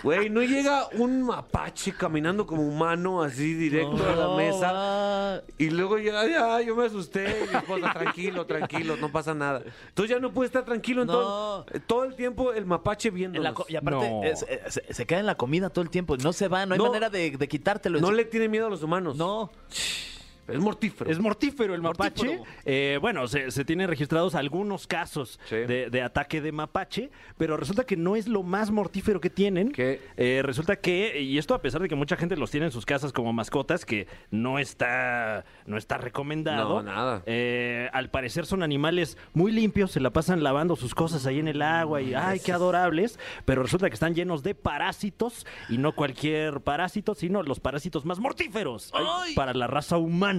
Güey, 0.04 0.30
no 0.30 0.42
llega 0.42 0.88
un 0.94 1.22
mapache 1.24 1.94
caminando 1.94 2.46
como 2.46 2.62
humano 2.68 3.22
así 3.22 3.54
directo 3.54 4.04
a 4.08 4.16
la 4.16 4.24
No, 4.26 4.38
mesa. 4.38 5.44
Y 5.58 5.70
luego 5.70 5.98
ya, 5.98 6.26
ya, 6.28 6.62
yo 6.62 6.76
me 6.76 6.86
asusté. 6.86 7.44
Y 7.46 7.50
mi 7.50 7.56
esposa, 7.58 7.94
tranquilo, 7.94 8.46
tranquilo, 8.46 8.96
no 8.98 9.12
pasa 9.12 9.34
nada. 9.34 9.62
Entonces 9.90 10.16
ya 10.16 10.20
no 10.20 10.32
pude 10.32 10.48
estar 10.48 10.64
tranquilo. 10.66 11.02
en 11.02 11.08
No. 11.08 11.14
todo, 11.14 11.66
todo 11.88 12.04
el 12.06 12.16
tiempo 12.16 12.54
el 12.54 12.66
mapache 12.66 13.10
viendo. 13.10 13.38
En 13.38 13.44
la 13.44 13.54
co- 13.54 13.66
y 13.68 13.76
aparte, 13.76 14.10
No. 14.10 14.24
es- 14.24 14.44
eh, 14.48 14.62
se, 14.68 14.94
se 14.94 15.06
queda 15.06 15.20
en 15.20 15.26
la 15.26 15.36
comida 15.36 15.70
todo 15.70 15.84
el 15.84 15.90
tiempo. 15.90 16.18
No 16.18 16.34
se 16.34 16.48
va, 16.48 16.66
no 16.66 16.74
hay 16.74 16.78
No. 16.80 16.88
manera 16.88 17.10
de, 17.10 17.32
de 17.32 17.48
quitártelo. 17.48 18.00
No 18.00 18.12
le 18.12 18.26
tiene 18.26 18.48
miedo 18.50 18.68
a 18.68 18.70
los 18.70 18.82
humanos. 18.84 19.16
No. 19.16 19.52
Es 20.48 20.60
mortífero. 20.60 21.10
Es 21.10 21.20
mortífero 21.20 21.74
el 21.74 21.82
mapache. 21.82 22.26
Mortífero. 22.28 22.44
Eh, 22.66 22.98
bueno, 23.02 23.28
se, 23.28 23.50
se 23.52 23.66
tienen 23.66 23.88
registrados 23.88 24.36
algunos 24.36 24.88
casos 24.88 25.40
Sí. 25.46 25.56
de, 25.56 25.90
de 25.90 26.02
ataque 26.02 26.42
de 26.42 26.52
mapache, 26.52 27.10
pero 27.38 27.58
resulta 27.58 27.84
que 27.86 27.98
no 27.98 28.16
es 28.16 28.28
lo 28.28 28.44
más 28.44 28.70
mortífero 28.72 29.20
que 29.20 29.30
tienen. 29.30 29.72
Eh, 29.78 30.42
resulta 30.44 30.76
que, 30.76 31.22
y 31.22 31.38
esto 31.38 31.54
a 31.56 31.62
pesar 31.62 31.82
de 31.82 31.88
que 31.90 31.96
mucha 31.96 32.16
gente 32.16 32.36
los 32.38 32.52
tiene 32.52 32.68
en 32.68 32.72
sus 32.72 32.86
casas 32.86 33.12
como 33.12 33.34
mascotas, 33.34 33.86
que 33.86 34.08
no 34.32 34.60
está, 34.60 35.46
no 35.66 35.78
está 35.78 35.98
recomendado. 35.98 36.82
No, 36.82 36.84
nada. 36.84 37.24
Eh, 37.26 37.90
al 37.94 38.10
parecer 38.10 38.46
son 38.46 38.62
animales 38.64 39.18
muy 39.34 39.52
limpios, 39.52 39.92
se 39.92 40.00
la 40.00 40.12
pasan 40.12 40.44
lavando 40.44 40.76
sus 40.76 40.94
cosas 40.94 41.26
ahí 41.26 41.40
en 41.40 41.48
el 41.48 41.62
agua 41.62 42.02
y 42.02 42.14
¡ay, 42.14 42.40
qué 42.40 42.52
adorables! 42.52 43.20
Pero 43.46 43.64
resulta 43.64 43.90
que 43.90 43.94
están 43.96 44.14
llenos 44.16 44.44
de 44.44 44.54
parásitos 44.56 45.46
y 45.70 45.78
no 45.78 45.94
cualquier 45.96 46.62
parásito, 46.62 47.16
sino 47.16 47.42
los 47.44 47.60
parásitos 47.60 48.06
más 48.06 48.20
mortíferos 48.20 48.92
para 49.36 49.54
la 49.54 49.68
raza 49.68 49.98
humana. 49.98 50.35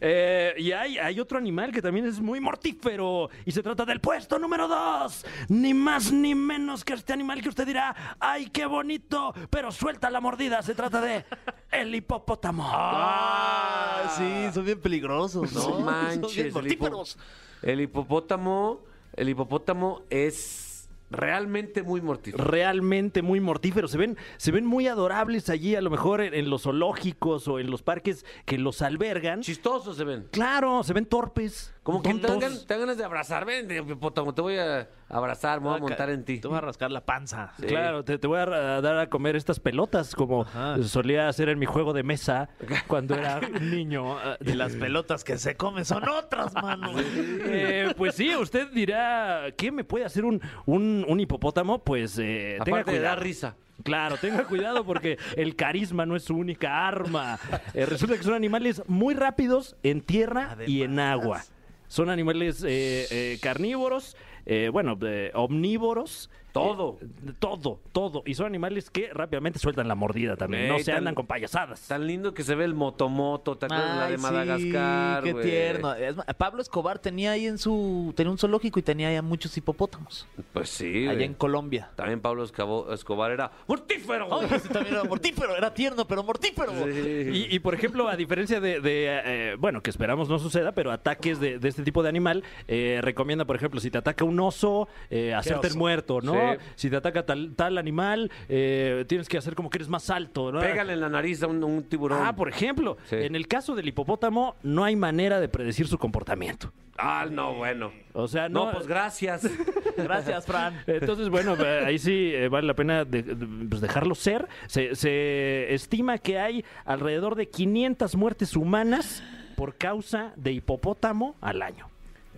Eh, 0.00 0.54
y 0.58 0.72
hay, 0.72 0.98
hay 0.98 1.20
otro 1.20 1.38
animal 1.38 1.72
que 1.72 1.82
también 1.82 2.06
es 2.06 2.20
muy 2.20 2.40
mortífero 2.40 3.28
y 3.44 3.52
se 3.52 3.62
trata 3.62 3.84
del 3.84 4.00
puesto 4.00 4.38
número 4.38 4.66
dos. 4.68 5.24
Ni 5.48 5.74
más 5.74 6.10
ni 6.12 6.34
menos 6.34 6.84
que 6.84 6.94
este 6.94 7.12
animal 7.12 7.42
que 7.42 7.48
usted 7.48 7.66
dirá, 7.66 8.16
¡ay, 8.20 8.48
qué 8.50 8.66
bonito! 8.66 9.34
Pero 9.50 9.70
suelta 9.72 10.10
la 10.10 10.20
mordida, 10.20 10.62
se 10.62 10.74
trata 10.74 11.00
de 11.00 11.24
el 11.70 11.94
hipopótamo. 11.94 12.64
Ah, 12.72 14.14
sí, 14.16 14.52
son 14.54 14.64
bien 14.64 14.80
peligrosos, 14.80 15.52
¿no? 15.52 15.58
No 15.58 15.62
Son 15.62 15.72
bien 15.74 15.84
manches. 15.84 16.36
El, 16.38 16.46
hipo- 16.50 16.54
mortíferos. 16.54 17.18
el 17.62 17.80
hipopótamo, 17.80 18.80
el 19.16 19.28
hipopótamo 19.28 20.02
es 20.10 20.67
realmente 21.10 21.82
muy 21.82 22.00
mortífero. 22.00 22.44
realmente 22.44 23.22
muy 23.22 23.40
mortíferos. 23.40 23.90
Se 23.90 23.98
ven, 23.98 24.16
se 24.36 24.50
ven 24.50 24.66
muy 24.66 24.88
adorables 24.88 25.48
allí, 25.48 25.74
a 25.74 25.80
lo 25.80 25.90
mejor 25.90 26.20
en, 26.20 26.34
en 26.34 26.50
los 26.50 26.62
zoológicos 26.62 27.48
o 27.48 27.58
en 27.58 27.70
los 27.70 27.82
parques 27.82 28.24
que 28.44 28.58
los 28.58 28.82
albergan. 28.82 29.40
Chistosos 29.40 29.96
se 29.96 30.04
ven. 30.04 30.28
Claro, 30.30 30.82
se 30.82 30.92
ven 30.92 31.06
torpes, 31.06 31.72
Como 31.88 32.02
que 32.02 32.12
te 32.12 32.26
dan, 32.26 32.66
te 32.66 32.76
ganas 32.76 32.98
de 32.98 33.04
abrazar. 33.04 33.46
Ven, 33.46 33.66
de 33.66 33.78
hipopótamo, 33.78 34.34
te 34.34 34.42
voy 34.42 34.58
a 34.58 34.90
abrazar, 35.08 35.62
me 35.62 35.68
voy 35.68 35.78
a 35.78 35.80
montar 35.80 36.10
en 36.10 36.22
ti. 36.22 36.38
Te 36.38 36.46
voy 36.46 36.58
a 36.58 36.60
rascar 36.60 36.90
la 36.90 37.06
panza. 37.06 37.54
Claro, 37.66 38.04
te, 38.04 38.18
te 38.18 38.26
voy 38.26 38.40
a 38.40 38.44
dar 38.82 38.98
a 38.98 39.08
comer 39.08 39.36
estas 39.36 39.58
pelotas 39.58 40.14
como 40.14 40.44
solía 40.82 41.28
hacer 41.28 41.48
en 41.48 41.58
mi 41.58 41.64
juego 41.64 41.94
de 41.94 42.02
mesa 42.02 42.50
cuando 42.88 43.14
era 43.14 43.40
niño. 43.40 44.18
Y 44.40 44.52
las 44.52 44.74
pelotas 44.74 45.24
que 45.24 45.38
se 45.38 45.56
comen 45.56 45.86
son 45.86 46.06
otras, 46.06 46.52
mano. 46.62 46.92
Eh, 46.98 47.94
pues 47.96 48.16
sí, 48.16 48.36
usted 48.36 48.68
dirá, 48.70 49.46
¿qué 49.56 49.72
me 49.72 49.82
puede 49.82 50.04
hacer 50.04 50.26
un, 50.26 50.42
un, 50.66 51.06
un 51.08 51.20
hipopótamo? 51.20 51.78
Pues 51.84 52.18
eh, 52.18 52.58
tenga 52.66 52.84
de 52.84 53.00
dar 53.00 53.22
risa. 53.22 53.56
Claro, 53.82 54.18
tenga 54.18 54.44
cuidado 54.44 54.84
porque 54.84 55.16
el 55.36 55.56
carisma 55.56 56.04
no 56.04 56.16
es 56.16 56.24
su 56.24 56.36
única 56.36 56.86
arma. 56.86 57.38
Eh, 57.72 57.86
resulta 57.86 58.14
que 58.18 58.24
son 58.24 58.34
animales 58.34 58.82
muy 58.88 59.14
rápidos 59.14 59.74
en 59.82 60.02
tierra 60.02 60.54
y 60.66 60.82
en 60.82 60.98
agua. 61.00 61.44
Son 61.88 62.10
animales 62.10 62.62
eh, 62.64 63.06
eh, 63.10 63.38
carnívoros, 63.40 64.16
eh, 64.44 64.68
bueno, 64.70 64.98
omnívoros. 65.34 66.30
Todo. 66.58 66.98
eh, 67.00 67.32
todo, 67.38 67.80
todo. 67.92 68.22
Y 68.26 68.34
son 68.34 68.46
animales 68.46 68.90
que 68.90 69.10
rápidamente 69.12 69.58
sueltan 69.58 69.88
la 69.88 69.94
mordida 69.94 70.36
también. 70.36 70.68
No 70.68 70.78
se 70.78 70.86
tan- 70.86 70.96
andan 70.98 71.14
con 71.14 71.26
payasadas. 71.26 71.86
Tan 71.88 72.06
lindo 72.06 72.34
que 72.34 72.42
se 72.42 72.54
ve 72.54 72.64
el 72.64 72.74
motomoto, 72.74 73.56
¿te 73.56 73.66
acuerdas 73.66 73.94
de 73.94 73.96
la 74.00 74.08
de 74.10 74.16
sí, 74.16 74.22
Madagascar? 74.22 75.22
qué 75.24 75.32
güey? 75.32 75.44
tierno. 75.44 75.94
Es 75.94 76.16
Pablo 76.36 76.62
Escobar 76.62 76.98
tenía 76.98 77.32
ahí 77.32 77.46
en 77.46 77.58
su 77.58 78.12
tenía 78.16 78.30
un 78.30 78.38
zoológico 78.38 78.78
y 78.78 78.82
tenía 78.82 79.08
ahí 79.08 79.20
muchos 79.22 79.56
hipopótamos 79.56 80.26
Pues 80.52 80.68
sí, 80.70 81.06
allá 81.08 81.24
en 81.24 81.34
Colombia. 81.34 81.90
También 81.96 82.20
Pablo 82.20 82.44
Escabo- 82.44 82.92
Escobar 82.92 83.30
era 83.32 83.50
mortífero. 83.66 84.28
Ay, 84.40 84.48
ese 84.54 84.68
también 84.68 84.94
era 84.94 85.04
mortífero, 85.04 85.56
era 85.56 85.72
tierno, 85.74 86.06
pero 86.06 86.22
mortífero. 86.22 86.72
Y, 86.88 87.48
y, 87.54 87.58
por 87.58 87.74
ejemplo, 87.74 88.08
a 88.08 88.16
diferencia 88.16 88.60
de, 88.60 88.80
de, 88.80 89.20
eh, 89.24 89.56
bueno, 89.58 89.82
que 89.82 89.90
esperamos 89.90 90.28
no 90.28 90.38
suceda, 90.38 90.72
pero 90.72 90.90
ataques 90.90 91.40
de, 91.40 91.58
de 91.58 91.68
este 91.68 91.82
tipo 91.82 92.02
de 92.02 92.08
animal, 92.08 92.44
eh, 92.66 93.00
recomienda, 93.02 93.44
por 93.44 93.56
ejemplo, 93.56 93.80
si 93.80 93.90
te 93.90 93.98
ataca 93.98 94.24
un 94.24 94.38
oso, 94.40 94.88
eh, 95.10 95.34
hacerte 95.34 95.68
el 95.68 95.76
muerto, 95.76 96.20
¿no? 96.20 96.32
Sí. 96.32 96.47
Si 96.74 96.88
te 96.90 96.96
ataca 96.96 97.24
tal, 97.26 97.54
tal 97.56 97.78
animal, 97.78 98.30
eh, 98.48 99.04
tienes 99.08 99.28
que 99.28 99.38
hacer 99.38 99.54
como 99.54 99.70
que 99.70 99.78
eres 99.78 99.88
más 99.88 100.10
alto, 100.10 100.50
¿no? 100.52 100.60
Pégale 100.60 100.92
en 100.94 101.00
la 101.00 101.08
nariz 101.08 101.42
a 101.42 101.46
un, 101.46 101.62
un 101.64 101.82
tiburón. 101.84 102.20
Ah, 102.24 102.34
por 102.34 102.48
ejemplo, 102.48 102.96
Sí. 103.04 103.16
en 103.16 103.34
el 103.34 103.46
caso 103.48 103.74
del 103.74 103.88
hipopótamo, 103.88 104.56
no 104.62 104.84
hay 104.84 104.96
manera 104.96 105.40
de 105.40 105.48
predecir 105.48 105.86
su 105.88 105.98
comportamiento. 105.98 106.72
Ah, 107.00 107.26
no, 107.30 107.54
bueno. 107.54 107.92
O 108.12 108.26
sea, 108.26 108.48
No, 108.48 108.66
no. 108.66 108.72
pues 108.72 108.86
gracias. 108.88 109.42
Gracias, 109.96 110.46
Fran. 110.46 110.74
Entonces, 110.86 111.28
bueno, 111.28 111.54
eh, 111.56 111.82
ahí 111.86 111.98
sí 111.98 112.30
eh, 112.34 112.48
vale 112.48 112.66
la 112.66 112.74
pena 112.74 113.04
de- 113.04 113.22
de- 113.22 113.66
pues, 113.68 113.80
dejarlo 113.80 114.14
ser. 114.14 114.48
Se, 114.66 114.94
se 114.96 115.72
estima 115.74 116.18
que 116.18 116.38
hay 116.38 116.64
alrededor 116.84 117.34
de 117.36 117.48
500 117.48 118.14
muertes 118.16 118.56
humanas 118.56 119.22
por 119.56 119.76
causa 119.76 120.32
de 120.36 120.52
hipopótamo 120.52 121.36
al 121.40 121.62
año. 121.62 121.88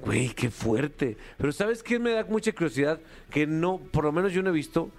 Güey, 0.05 0.31
qué 0.31 0.51
fuerte. 0.51 1.17
Pero 1.37 1.53
¿sabes 1.53 1.83
qué 1.83 1.99
me 1.99 2.13
da 2.13 2.25
mucha 2.25 2.53
curiosidad? 2.53 3.01
Que 3.31 3.47
no, 3.47 3.79
por 3.79 4.05
lo 4.05 4.13
menos 4.13 4.33
yo 4.33 4.43
no 4.43 4.51
he 4.51 4.53
visto 4.53 4.91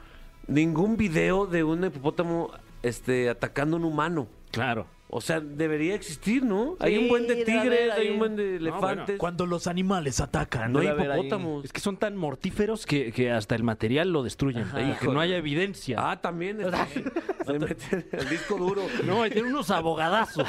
ningún 0.47 0.97
video 0.97 1.45
de 1.45 1.63
un 1.63 1.83
hipopótamo 1.83 2.51
este, 2.83 3.29
atacando 3.29 3.77
a 3.77 3.79
un 3.79 3.85
humano. 3.85 4.27
Claro. 4.51 4.85
O 5.13 5.19
sea, 5.19 5.41
debería 5.41 5.93
existir, 5.93 6.41
¿no? 6.41 6.77
hay 6.79 6.97
un 6.97 7.09
buen 7.09 7.27
de 7.27 7.43
tigres, 7.43 7.91
hay 7.91 8.11
un 8.11 8.19
buen 8.19 8.37
de 8.37 8.59
bueno, 8.59 8.77
elefantes. 8.77 9.17
Cuando 9.17 9.45
los 9.45 9.67
animales 9.67 10.21
atacan. 10.21 10.71
no 10.71 10.79
hay 10.79 10.87
hipopótamos. 10.87 11.65
Es 11.65 11.73
que 11.73 11.81
son 11.81 11.97
tan 11.97 12.15
mortíferos 12.15 12.85
que, 12.85 13.11
que 13.11 13.29
hasta 13.29 13.55
el 13.55 13.63
material 13.63 14.13
lo 14.13 14.23
destruyen. 14.23 14.65
Y 14.77 14.93
que 14.93 15.07
no 15.07 15.19
haya 15.19 15.35
evidencia. 15.35 15.97
Ah, 15.99 16.21
también. 16.21 16.61
está- 16.65 16.87
se 16.87 17.59
mete 17.59 18.07
el 18.13 18.29
disco 18.29 18.55
duro. 18.55 18.83
No, 19.05 19.25
y 19.25 19.31
tiene 19.31 19.49
unos 19.49 19.69
abogadazos. 19.71 20.47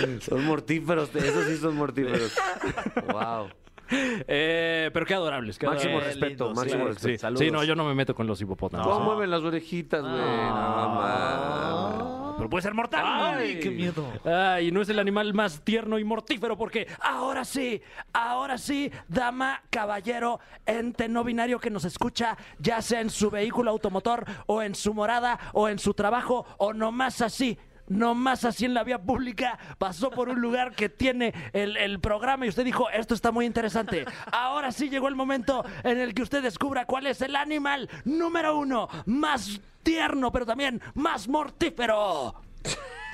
Son 0.20 0.44
mortíferos, 0.44 1.14
esos 1.14 1.44
sí 1.46 1.56
son 1.56 1.76
mortíferos. 1.76 2.32
wow. 3.12 3.48
Eh, 3.90 4.90
pero 4.92 5.04
qué 5.04 5.14
adorables. 5.14 5.58
qué 5.58 5.66
Máximo 5.66 5.98
adorables. 5.98 6.20
respeto, 6.20 6.46
lindo, 6.46 6.60
máximo 6.60 6.82
sí, 6.84 6.88
respeto. 6.88 7.08
Sí, 7.08 7.18
Saludos. 7.18 7.40
sí, 7.44 7.50
no, 7.50 7.64
yo 7.64 7.76
no 7.76 7.84
me 7.84 7.94
meto 7.94 8.14
con 8.14 8.26
los 8.26 8.40
hipopótamos. 8.40 8.86
¿Cómo 8.86 9.04
mueven 9.04 9.30
las 9.30 9.42
orejitas, 9.42 10.00
güey? 10.02 10.14
No, 10.14 10.88
mames. 10.88 12.34
Pero 12.36 12.50
puede 12.50 12.62
ser 12.62 12.74
mortal. 12.74 13.04
Ay, 13.06 13.60
qué 13.60 13.70
miedo. 13.70 14.06
Ay, 14.24 14.72
no 14.72 14.82
es 14.82 14.88
el 14.88 14.98
animal 14.98 15.34
más 15.34 15.60
tierno 15.62 15.98
y 15.98 16.04
mortífero 16.04 16.56
porque 16.56 16.88
ahora 17.00 17.44
sí, 17.44 17.80
ahora 18.12 18.58
sí, 18.58 18.90
dama, 19.06 19.62
caballero, 19.70 20.40
ente 20.66 21.08
no 21.08 21.22
binario 21.22 21.60
que 21.60 21.70
nos 21.70 21.84
escucha, 21.84 22.36
ya 22.58 22.82
sea 22.82 23.00
en 23.00 23.10
su 23.10 23.30
vehículo 23.30 23.70
automotor 23.70 24.24
o 24.46 24.62
en 24.62 24.74
su 24.74 24.94
morada 24.94 25.38
o 25.52 25.68
en 25.68 25.78
su 25.78 25.94
trabajo 25.94 26.44
o 26.58 26.72
nomás 26.72 27.20
así. 27.20 27.56
Nomás 27.88 28.44
así 28.44 28.64
en 28.64 28.74
la 28.74 28.82
vía 28.84 28.98
pública 29.02 29.58
pasó 29.78 30.10
por 30.10 30.28
un 30.28 30.40
lugar 30.40 30.72
que 30.74 30.88
tiene 30.88 31.34
el, 31.52 31.76
el 31.76 32.00
programa 32.00 32.46
y 32.46 32.48
usted 32.48 32.64
dijo, 32.64 32.88
esto 32.90 33.14
está 33.14 33.30
muy 33.30 33.44
interesante. 33.46 34.04
Ahora 34.32 34.72
sí 34.72 34.88
llegó 34.88 35.08
el 35.08 35.14
momento 35.16 35.64
en 35.82 35.98
el 35.98 36.14
que 36.14 36.22
usted 36.22 36.42
descubra 36.42 36.86
cuál 36.86 37.06
es 37.06 37.20
el 37.20 37.36
animal 37.36 37.88
número 38.04 38.56
uno, 38.56 38.88
más 39.06 39.60
tierno, 39.82 40.32
pero 40.32 40.46
también 40.46 40.80
más 40.94 41.28
mortífero. 41.28 42.34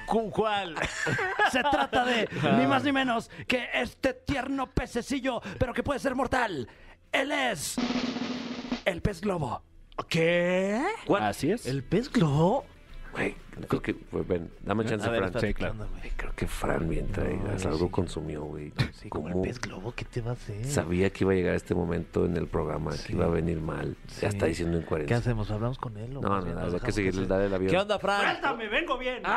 ¿Cu- 0.07 0.31
¿Cuál? 0.31 0.75
Se 1.51 1.61
trata 1.63 2.05
de 2.05 2.29
ni 2.59 2.67
más 2.67 2.83
ni 2.85 2.93
menos 2.93 3.31
que 3.47 3.69
este 3.75 4.13
tierno 4.15 4.69
pececillo, 4.71 5.41
pero 5.59 5.73
que 5.73 5.83
puede 5.83 5.99
ser 6.01 6.15
mortal. 6.15 6.69
Él 7.13 7.33
es 7.33 7.77
el 8.85 9.03
pez 9.03 9.21
globo. 9.21 9.63
¿Qué? 10.09 10.81
Así 11.23 11.51
es. 11.53 11.67
¿El 11.67 11.83
pez 11.85 12.11
globo? 12.11 12.65
Güey, 13.13 13.35
creo 13.69 13.83
que. 13.83 13.95
pues, 13.95 14.27
ven, 14.29 14.49
dame 14.65 14.85
chance, 14.85 15.05
A 15.07 15.11
ver, 15.11 15.31
Fran. 15.31 15.43
¿qué 15.43 15.53
güey? 15.53 15.73
Güey, 15.89 16.11
Creo 16.17 16.33
que 16.37 16.47
Fran 16.47 16.89
bien 16.89 17.09
traída. 17.09 17.57
algo 17.69 17.91
consumió, 17.91 18.43
güey. 18.45 18.73
Sí, 18.95 19.09
como 19.09 19.27
el 19.27 19.33
¿Cómo? 19.33 19.45
pez 19.45 19.61
globo, 19.61 19.93
¿qué 19.97 20.05
te 20.05 20.21
va 20.21 20.31
a 20.31 20.35
hacer? 20.35 20.65
Sabía 20.65 21.11
que 21.11 21.25
iba 21.25 21.33
a 21.33 21.37
llegar 21.37 21.55
este 21.57 21.75
momento 21.75 22.25
en 22.25 22.37
el 22.37 22.47
programa, 22.47 22.93
que 23.07 23.13
iba 23.13 23.25
a 23.25 23.29
venir 23.29 23.61
mal. 23.61 23.97
Ya 24.21 24.29
está 24.29 24.47
diciendo 24.47 24.79
¿Qué 24.79 24.85
incoherencia. 24.85 25.17
hacemos? 25.17 25.51
¿Hablamos 25.51 25.79
con 25.79 25.97
él? 25.97 26.17
o 26.17 26.21
No, 26.21 26.29
no, 26.41 26.47
no, 26.47 26.55
nos 26.55 26.75
hay 26.75 26.81
que 26.81 26.91
hacer? 27.09 27.27
darle 27.27 27.49
la 27.49 27.59
vida. 27.59 27.71
¿Qué 27.71 27.79
onda, 27.79 27.99
Fran? 27.99 28.21
¡Suéltame, 28.23 28.69
vengo 28.69 28.97
bien! 28.99 29.23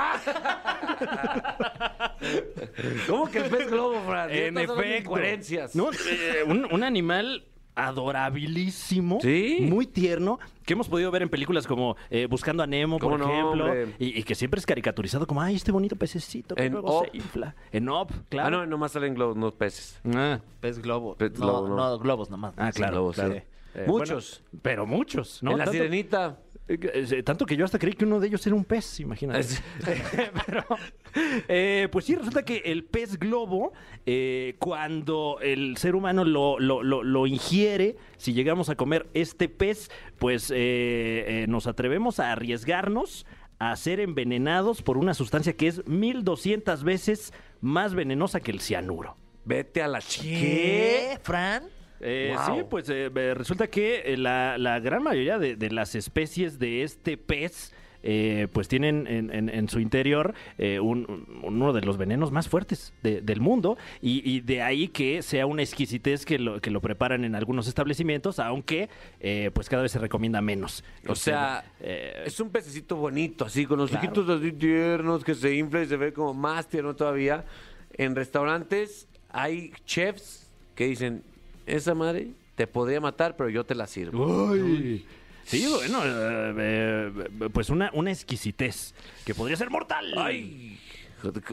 ¿Cómo 3.07 3.30
que 3.30 3.39
el 3.39 3.49
pez 3.49 3.69
globo, 3.69 4.01
Fran? 4.05 4.30
En 4.32 4.57
efecto. 4.57 4.84
incoherencias. 4.86 5.76
No, 5.76 5.91
eh, 5.91 6.43
un, 6.45 6.65
un 6.71 6.84
animal 6.84 7.43
adorabilísimo, 7.76 9.19
Sí. 9.21 9.57
muy 9.61 9.86
tierno, 9.88 10.39
que 10.65 10.74
hemos 10.74 10.88
podido 10.89 11.11
ver 11.11 11.21
en 11.24 11.30
películas 11.30 11.67
como 11.67 11.95
eh, 12.09 12.28
Buscando 12.30 12.63
a 12.63 12.67
Nemo, 12.67 12.99
por 12.99 13.11
¿Cómo 13.13 13.17
no, 13.26 13.32
ejemplo, 13.74 13.93
y, 13.99 14.19
y 14.19 14.24
que 14.24 14.36
siempre 14.36 14.59
es 14.59 14.65
caricaturizado 14.65 15.28
como, 15.28 15.41
ay, 15.41 15.55
este 15.55 15.71
bonito 15.71 15.95
pececito 15.95 16.55
que 16.55 16.65
En 16.65 16.74
luego 16.74 16.99
Up. 17.01 17.05
se 17.11 17.17
infla. 17.17 17.55
En 17.71 17.89
Up, 17.89 18.07
Ah, 18.11 18.21
claro. 18.30 18.57
no, 18.59 18.65
nomás 18.65 18.91
salen 18.93 19.13
globos, 19.15 19.36
no 19.36 19.51
peces. 19.51 19.99
Ah, 20.13 20.39
Pez 20.59 20.80
globo. 20.80 21.15
Pez 21.15 21.32
no, 21.39 21.45
globo, 21.47 21.67
no. 21.69 21.76
no, 21.76 21.99
globos 21.99 22.30
nomás. 22.30 22.53
ah, 22.57 22.71
claro, 22.71 22.93
globos, 22.93 23.15
claro. 23.15 23.34
sí. 23.34 23.39
Eh, 23.76 23.86
Muchos. 23.88 24.41
bueno, 24.43 24.59
pero 24.61 24.86
muchos, 24.86 25.41
¿no? 25.41 25.51
en 25.51 25.57
la 25.57 25.63
Tanto- 25.65 25.78
sirenita. 25.80 26.38
Eh, 26.68 27.24
Tanto 27.24 27.45
que 27.45 27.57
yo 27.57 27.66
hasta 27.66 27.78
creí 27.78 27.93
que 27.93 28.05
uno 28.05 28.20
de 28.22 28.28
ellos 28.28 28.45
era 28.47 28.55
un 28.55 28.64
pez, 28.64 28.99
imagínate. 29.01 29.41
Es- 29.41 29.61
Pero, 30.45 30.64
eh, 31.47 31.89
pues 31.91 32.05
sí, 32.05 32.16
resulta 32.16 32.43
que 32.43 32.57
el 32.66 32.86
pez 32.86 33.20
globo, 33.20 33.74
eh, 34.05 34.55
cuando 34.59 35.39
el 35.41 35.76
ser 35.78 35.93
humano 35.95 36.24
lo, 36.24 36.59
lo- 36.59 36.82
lo- 36.84 37.03
lo 37.03 37.28
ingiere, 37.28 37.97
si 38.18 38.34
llegamos 38.34 38.70
a 38.70 38.76
comer 38.76 39.07
este 39.14 39.49
pez, 39.49 39.91
pues 40.20 40.51
eh, 40.51 40.55
eh, 41.43 41.45
nos 41.49 41.68
atrevemos 41.68 42.20
a 42.20 42.32
arriesgarnos 42.32 43.26
a 43.59 43.76
ser 43.76 43.99
envenenados 43.99 44.82
por 44.82 44.97
una 44.97 45.14
sustancia 45.14 45.53
que 45.53 45.68
es 45.68 45.86
1200 45.88 46.84
veces 46.84 47.34
más 47.61 47.93
venenosa 47.93 48.39
que 48.39 48.51
el 48.51 48.59
cianuro. 48.61 49.16
Vete 49.45 49.82
a 49.82 49.88
la 49.89 50.01
chica. 50.01 50.39
¿Qué, 50.39 51.20
Fran? 51.24 51.64
Eh, 52.04 52.36
Wow. 52.36 52.58
Sí, 52.58 52.64
pues 52.70 52.89
eh, 52.89 53.10
resulta 53.34 53.68
que 53.68 54.01
eh, 54.14 54.18
la, 54.18 54.58
la 54.58 54.80
gran 54.80 55.01
mayoría 55.04 55.39
de, 55.39 55.56
de 55.56 55.72
las 55.72 55.95
especies 55.95 56.60
de 56.60 56.84
este 56.84 57.18
pez 57.18 57.74
eh, 58.06 58.49
pues 58.51 58.68
tienen 58.68 59.08
en, 59.08 59.34
en- 59.34 59.47
en 59.47 59.70
su 59.70 59.80
interior 59.80 60.34
eh, 60.58 60.82
un- 60.82 61.06
un- 61.10 61.39
uno 61.43 61.72
de 61.72 61.80
los 61.84 61.95
venenos 61.95 62.34
más 62.34 62.49
fuertes 62.49 62.93
de- 63.01 63.22
del 63.22 63.39
mundo 63.39 63.78
y, 64.01 64.30
y 64.30 64.41
de 64.41 64.62
ahí 64.62 64.89
que 64.89 65.22
sea 65.22 65.45
una 65.45 65.62
exquisitez 65.62 66.26
que 66.26 66.38
lo, 66.38 66.60
que 66.60 66.70
lo 66.70 66.82
preparan 66.82 67.24
en 67.24 67.34
algunos 67.34 67.66
establecimientos, 67.70 68.39
aunque 68.39 68.89
eh, 69.22 69.51
pues 69.54 69.70
cada 69.70 69.84
vez 69.84 69.93
se 69.93 69.99
recomienda 69.99 70.41
menos. 70.41 70.84
O 71.08 71.16
sea, 71.16 71.64
Eh, 71.80 72.24
es 72.26 72.38
un 72.41 72.49
pececito 72.49 72.97
bonito, 72.97 73.45
así, 73.45 73.66
con 73.66 73.78
los 73.80 73.89
Claro. 73.89 74.06
ojitos 74.06 74.30
así 74.38 74.51
tiernos, 74.51 75.24
que 75.24 75.34
se 75.34 75.56
infla 75.56 75.82
y 75.84 75.86
se 75.86 75.95
ve 75.95 76.12
como 76.12 76.34
más 76.34 76.68
tierno 76.68 76.97
todavía. 76.97 77.45
En 77.95 78.16
restaurantes 78.18 79.08
hay 79.30 79.72
chefs 79.86 80.51
que 80.76 80.88
dicen, 80.88 81.24
esa 81.66 81.93
madre 81.93 82.32
te 82.55 82.68
podría 82.68 82.99
matar, 83.01 83.36
pero 83.36 83.49
yo 83.49 83.64
te 83.66 83.76
la 83.76 83.88
sirvo. 83.88 84.53
Sí, 85.45 85.68
bueno, 85.70 85.99
eh, 86.05 86.53
eh, 86.57 87.49
pues 87.51 87.70
una, 87.70 87.89
una 87.93 88.11
exquisitez 88.11 88.93
que 89.26 89.36
podría 89.36 89.57
ser 89.57 89.70
mortal. 89.70 90.14
¡Ay! 90.18 90.80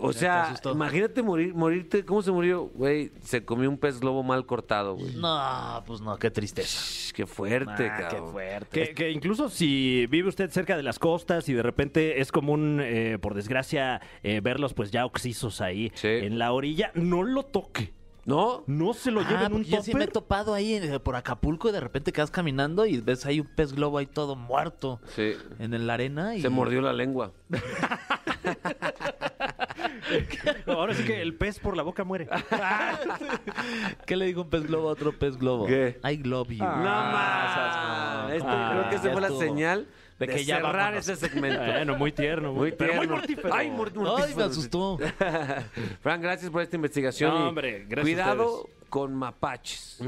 O 0.00 0.12
sea, 0.12 0.54
imagínate 0.72 1.22
morir, 1.22 1.54
morirte. 1.54 2.04
¿Cómo 2.04 2.22
se 2.22 2.32
murió? 2.32 2.64
Güey, 2.74 3.12
se 3.22 3.44
comió 3.44 3.70
un 3.70 3.78
pez 3.78 4.00
globo 4.00 4.24
mal 4.24 4.44
cortado, 4.44 4.94
güey. 4.96 5.14
No, 5.14 5.84
pues 5.86 6.00
no, 6.00 6.16
qué 6.18 6.28
tristeza. 6.30 6.80
Shh, 6.82 7.12
Qué 7.12 7.24
fuerte, 7.26 7.88
Ah, 7.88 7.96
qué 7.96 8.02
cabrón. 8.16 8.32
fuerte. 8.32 8.68
Que, 8.88 8.94
que 8.94 9.10
incluso 9.12 9.48
si 9.48 10.06
vive 10.06 10.28
usted 10.28 10.50
cerca 10.50 10.76
de 10.76 10.82
las 10.82 10.98
costas 10.98 11.48
y 11.48 11.52
de 11.52 11.62
repente 11.62 12.20
es 12.20 12.32
común, 12.32 12.80
eh, 12.82 13.18
por 13.20 13.34
desgracia, 13.34 14.00
eh, 14.24 14.40
verlos 14.42 14.74
pues 14.74 14.90
ya 14.90 15.04
oxisos 15.06 15.60
ahí 15.60 15.92
Sí. 15.94 16.08
en 16.08 16.38
la 16.38 16.52
orilla, 16.52 16.90
no 16.94 17.22
lo 17.22 17.44
toque. 17.44 17.92
¿No? 18.26 18.64
¿No 18.66 18.92
se 18.94 19.10
lo 19.10 19.22
lleva 19.22 19.40
Ah, 19.40 19.46
en 19.46 19.52
un 19.54 19.58
porque 19.62 19.70
yo 19.70 19.82
sí 19.82 19.94
me 19.94 20.04
he 20.04 20.08
topado 20.08 20.54
ahí 20.54 20.80
por 21.02 21.16
Acapulco 21.16 21.68
y 21.68 21.72
de 21.72 21.80
repente 21.80 22.12
quedas 22.12 22.30
caminando 22.30 22.84
y 22.86 23.00
ves 23.00 23.24
ahí 23.26 23.40
un 23.40 23.46
pez 23.46 23.72
globo 23.72 23.98
ahí 23.98 24.06
todo 24.06 24.36
muerto 24.36 25.00
Sí. 25.16 25.32
en 25.58 25.86
la 25.86 25.94
arena. 25.94 26.36
Y... 26.36 26.42
Se 26.42 26.48
mordió 26.48 26.80
la 26.82 26.92
lengua. 26.92 27.32
Ahora 30.66 30.94
sí 30.94 31.04
que 31.04 31.20
el 31.22 31.34
pez 31.34 31.58
por 31.58 31.76
la 31.76 31.82
boca 31.82 32.04
muere. 32.04 32.28
¿Qué 34.06 34.16
le 34.16 34.26
dijo 34.26 34.42
un 34.42 34.50
pez 34.50 34.66
globo 34.66 34.88
a 34.88 34.92
otro 34.92 35.12
pez 35.12 35.36
globo? 35.36 35.66
¿Qué? 35.66 35.98
I 36.04 36.16
love 36.18 36.48
you. 36.50 36.58
no 36.58 36.66
Ah, 36.70 38.24
más. 38.26 38.32
Este, 38.34 38.48
ah, 38.48 38.70
creo 38.72 38.88
que 38.90 38.96
esa 38.96 39.04
ya 39.06 39.12
fue 39.12 39.20
la 39.20 39.26
estuvo. 39.28 39.40
señal 39.42 39.86
de, 40.20 40.26
De 40.26 40.34
que 40.34 40.44
ya 40.44 40.56
cerrar 40.56 40.76
vámonos. 40.76 41.08
ese 41.08 41.28
segmento. 41.28 41.60
Bueno, 41.60 41.96
muy 41.96 42.12
tierno. 42.12 42.52
Muy 42.52 42.70
pero 42.72 42.92
muy 42.94 43.00
tierno. 43.00 43.16
mortífero. 43.16 43.52
Ay, 43.54 43.70
mor- 43.70 43.90
Ay, 43.92 43.98
mortífero. 43.98 44.36
me 44.36 44.44
asustó. 44.44 44.98
Fran, 46.02 46.20
gracias 46.22 46.50
por 46.50 46.62
esta 46.62 46.76
investigación. 46.76 47.34
No, 47.34 47.48
hombre, 47.48 47.86
gracias 47.88 47.98
a 48.20 48.22
Cuidado 48.34 48.68
con 48.88 49.14
mapaches, 49.14 49.98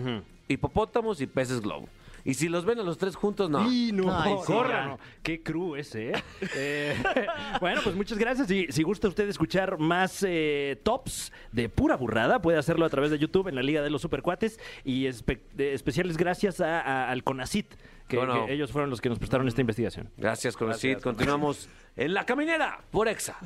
hipopótamos 0.48 1.20
y 1.20 1.26
peces 1.26 1.60
globo. 1.60 1.88
Y 2.24 2.34
si 2.34 2.48
los 2.48 2.64
ven 2.64 2.78
a 2.78 2.84
los 2.84 2.98
tres 2.98 3.16
juntos, 3.16 3.50
no. 3.50 3.68
Y 3.68 3.90
no, 3.90 4.16
Ay, 4.16 4.34
sí, 4.38 4.46
corran. 4.46 4.96
Qué 5.24 5.42
cru 5.42 5.74
ese, 5.74 6.10
¿eh? 6.10 6.22
Eh, 6.54 6.96
bueno, 7.60 7.80
pues 7.82 7.96
muchas 7.96 8.16
gracias. 8.16 8.48
Y 8.48 8.68
si 8.70 8.84
gusta 8.84 9.08
usted 9.08 9.28
escuchar 9.28 9.76
más 9.78 10.24
eh, 10.24 10.78
tops 10.84 11.32
de 11.50 11.68
pura 11.68 11.96
burrada, 11.96 12.40
puede 12.40 12.58
hacerlo 12.58 12.84
a 12.84 12.90
través 12.90 13.10
de 13.10 13.18
YouTube 13.18 13.48
en 13.48 13.56
la 13.56 13.62
Liga 13.64 13.82
de 13.82 13.90
los 13.90 14.02
Supercuates. 14.02 14.60
Y 14.84 15.06
espe- 15.06 15.40
especiales 15.58 16.16
gracias 16.16 16.60
a- 16.60 16.80
a- 16.80 17.10
al 17.10 17.24
CONACIT, 17.24 17.66
que, 18.12 18.24
Bueno. 18.26 18.46
que 18.46 18.52
ellos 18.52 18.70
fueron 18.70 18.90
los 18.90 19.00
que 19.00 19.08
nos 19.08 19.18
prestaron 19.18 19.48
esta 19.48 19.60
investigación. 19.62 20.10
Gracias, 20.16 20.56
Conocid. 20.56 20.98
Continuamos 20.98 21.68
en 21.96 22.14
La 22.14 22.24
Caminera 22.26 22.80
por 22.90 23.08
Exa 23.08 23.36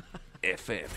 FM. 0.41 0.87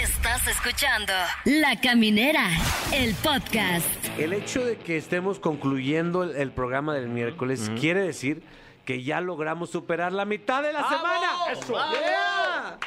Estás 0.00 0.46
escuchando 0.46 1.12
La 1.46 1.80
Caminera, 1.80 2.48
el 2.94 3.14
podcast. 3.16 3.88
El 4.18 4.32
hecho 4.32 4.64
de 4.64 4.76
que 4.76 4.96
estemos 4.96 5.38
concluyendo 5.40 6.22
el, 6.24 6.36
el 6.36 6.50
programa 6.52 6.94
del 6.94 7.08
miércoles 7.08 7.70
quiere 7.80 8.00
decir 8.02 8.42
que 8.86 9.02
ya 9.02 9.20
logramos 9.20 9.68
superar 9.68 10.12
la 10.12 10.24
mitad 10.24 10.62
de 10.62 10.72
la 10.72 10.88
semana. 10.88 11.28
¡Eso! 11.50 11.74
¡Yeah! 11.74 12.78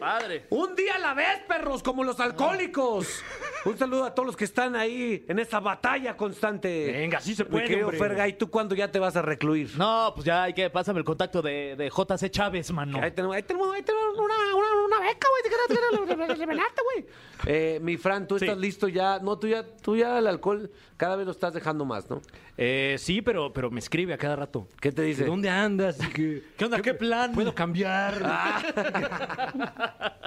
Padre. 0.00 0.46
Un 0.50 0.74
día 0.74 0.94
a 0.94 0.98
la 0.98 1.14
vez, 1.14 1.40
perros, 1.46 1.82
como 1.82 2.02
los 2.02 2.18
alcohólicos. 2.18 3.22
Un 3.64 3.78
saludo 3.78 4.04
a 4.04 4.14
todos 4.14 4.26
los 4.26 4.36
que 4.36 4.44
están 4.44 4.76
ahí 4.76 5.24
en 5.28 5.38
esta 5.38 5.60
batalla 5.60 6.16
constante. 6.16 6.92
Venga, 6.92 7.20
sí 7.20 7.34
se 7.34 7.44
puede, 7.44 7.66
querido 7.66 7.86
hombre. 7.86 7.98
Fergay, 7.98 8.36
¿tú 8.36 8.50
cuándo 8.50 8.74
ya 8.74 8.90
te 8.90 8.98
vas 8.98 9.16
a 9.16 9.22
recluir? 9.22 9.70
No, 9.76 10.12
pues 10.14 10.26
ya 10.26 10.42
hay 10.44 10.52
que 10.52 10.68
pásame 10.68 10.98
el 10.98 11.04
contacto 11.04 11.40
de, 11.40 11.74
de 11.76 11.88
JC 11.88 12.30
Chávez, 12.30 12.70
mano. 12.72 13.00
Ahí 13.02 13.10
tenemos, 13.12 13.36
ahí 13.36 13.42
tenemos, 13.42 13.74
ahí 13.74 13.82
tenemos 13.82 14.18
una, 14.18 14.34
una, 14.54 14.73
una 14.73 14.73
beca, 15.04 15.28
güey. 15.30 15.42
Te 15.42 15.48
quedas- 15.50 15.68
te 16.08 16.16
quedas- 16.16 16.38
revelarte, 16.38 16.82
güey. 16.82 17.06
Eh, 17.46 17.78
mi 17.82 17.96
Fran, 17.96 18.26
tú 18.26 18.38
Sí. 18.38 18.44
estás 18.46 18.58
listo 18.58 18.88
ya. 18.88 19.18
No, 19.20 19.38
tú 19.38 19.46
ya, 19.46 19.64
tú 19.76 19.96
ya 19.96 20.18
el 20.18 20.26
alcohol 20.26 20.70
cada 20.96 21.14
vez 21.16 21.26
lo 21.26 21.32
estás 21.32 21.52
dejando 21.54 21.84
más, 21.84 22.08
¿no? 22.10 22.20
Eh, 22.56 22.96
sí, 22.98 23.20
pero, 23.22 23.52
pero 23.52 23.70
me 23.70 23.78
escribe 23.80 24.14
a 24.14 24.18
cada 24.18 24.36
rato. 24.36 24.68
¿Qué 24.80 24.92
te 24.92 25.02
dice? 25.02 25.24
¿Dónde 25.24 25.50
andas? 25.50 25.98
¿Qué 26.14 26.42
onda? 26.64 26.80
¿Qué 26.80 26.94
plan? 26.94 27.32
¿Puedo 27.32 27.54
cambiar? 27.54 28.14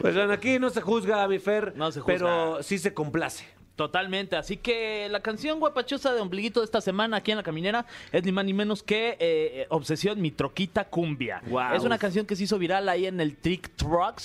Pues 0.00 0.14
bueno, 0.14 0.32
aquí 0.32 0.58
no 0.58 0.70
se 0.70 0.80
juzga, 0.80 1.26
mi 1.28 1.38
Fer. 1.38 1.74
No 1.76 1.92
se 1.92 2.00
juzga. 2.00 2.14
Pero 2.14 2.62
sí 2.62 2.78
se 2.78 2.94
complace. 2.94 3.44
Totalmente, 3.76 4.36
así 4.36 4.58
que 4.58 5.08
la 5.10 5.20
canción 5.20 5.58
guapachosa 5.58 6.12
de 6.12 6.20
ombliguito 6.20 6.60
de 6.60 6.64
esta 6.66 6.82
semana 6.82 7.16
aquí 7.16 7.30
en 7.30 7.38
La 7.38 7.42
Caminera 7.42 7.86
es 8.12 8.22
ni 8.22 8.30
más 8.30 8.44
ni 8.44 8.52
menos 8.52 8.82
que 8.82 9.16
eh, 9.18 9.66
Obsesión 9.70 10.20
Mi 10.20 10.30
Troquita 10.30 10.84
Cumbia. 10.84 11.40
Guau. 11.46 11.74
Es 11.74 11.82
una 11.82 11.96
canción 11.98 12.26
que 12.26 12.36
se 12.36 12.44
hizo 12.44 12.58
viral 12.58 12.88
ahí 12.90 13.06
en 13.06 13.18
el 13.20 13.34
TikTok, 13.36 14.18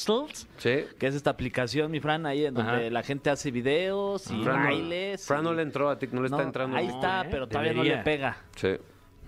Sí. 0.57 0.85
que 0.99 1.07
es 1.07 1.15
esta 1.15 1.29
aplicación, 1.29 1.89
mi 1.91 2.01
Fran, 2.01 2.25
ahí 2.25 2.45
en 2.45 2.53
donde 2.55 2.71
Ajá. 2.71 2.89
la 2.89 3.03
gente 3.03 3.29
hace 3.29 3.49
videos 3.51 4.29
y 4.29 4.43
Fran 4.43 4.59
no- 4.59 4.65
bailes. 4.65 5.25
Fran 5.25 5.43
no 5.43 5.53
le 5.53 5.61
entró 5.61 5.89
a 5.89 5.97
ti, 5.97 6.07
no 6.11 6.21
le 6.21 6.27
está 6.27 6.43
entrando. 6.43 6.75
Ahí 6.75 6.87
está, 6.87 7.21
¿eh? 7.21 7.27
pero 7.31 7.47
todavía 7.47 7.73
no 7.73 7.83
le 7.83 7.97
pega. 7.99 8.37
Sí. 8.55 8.69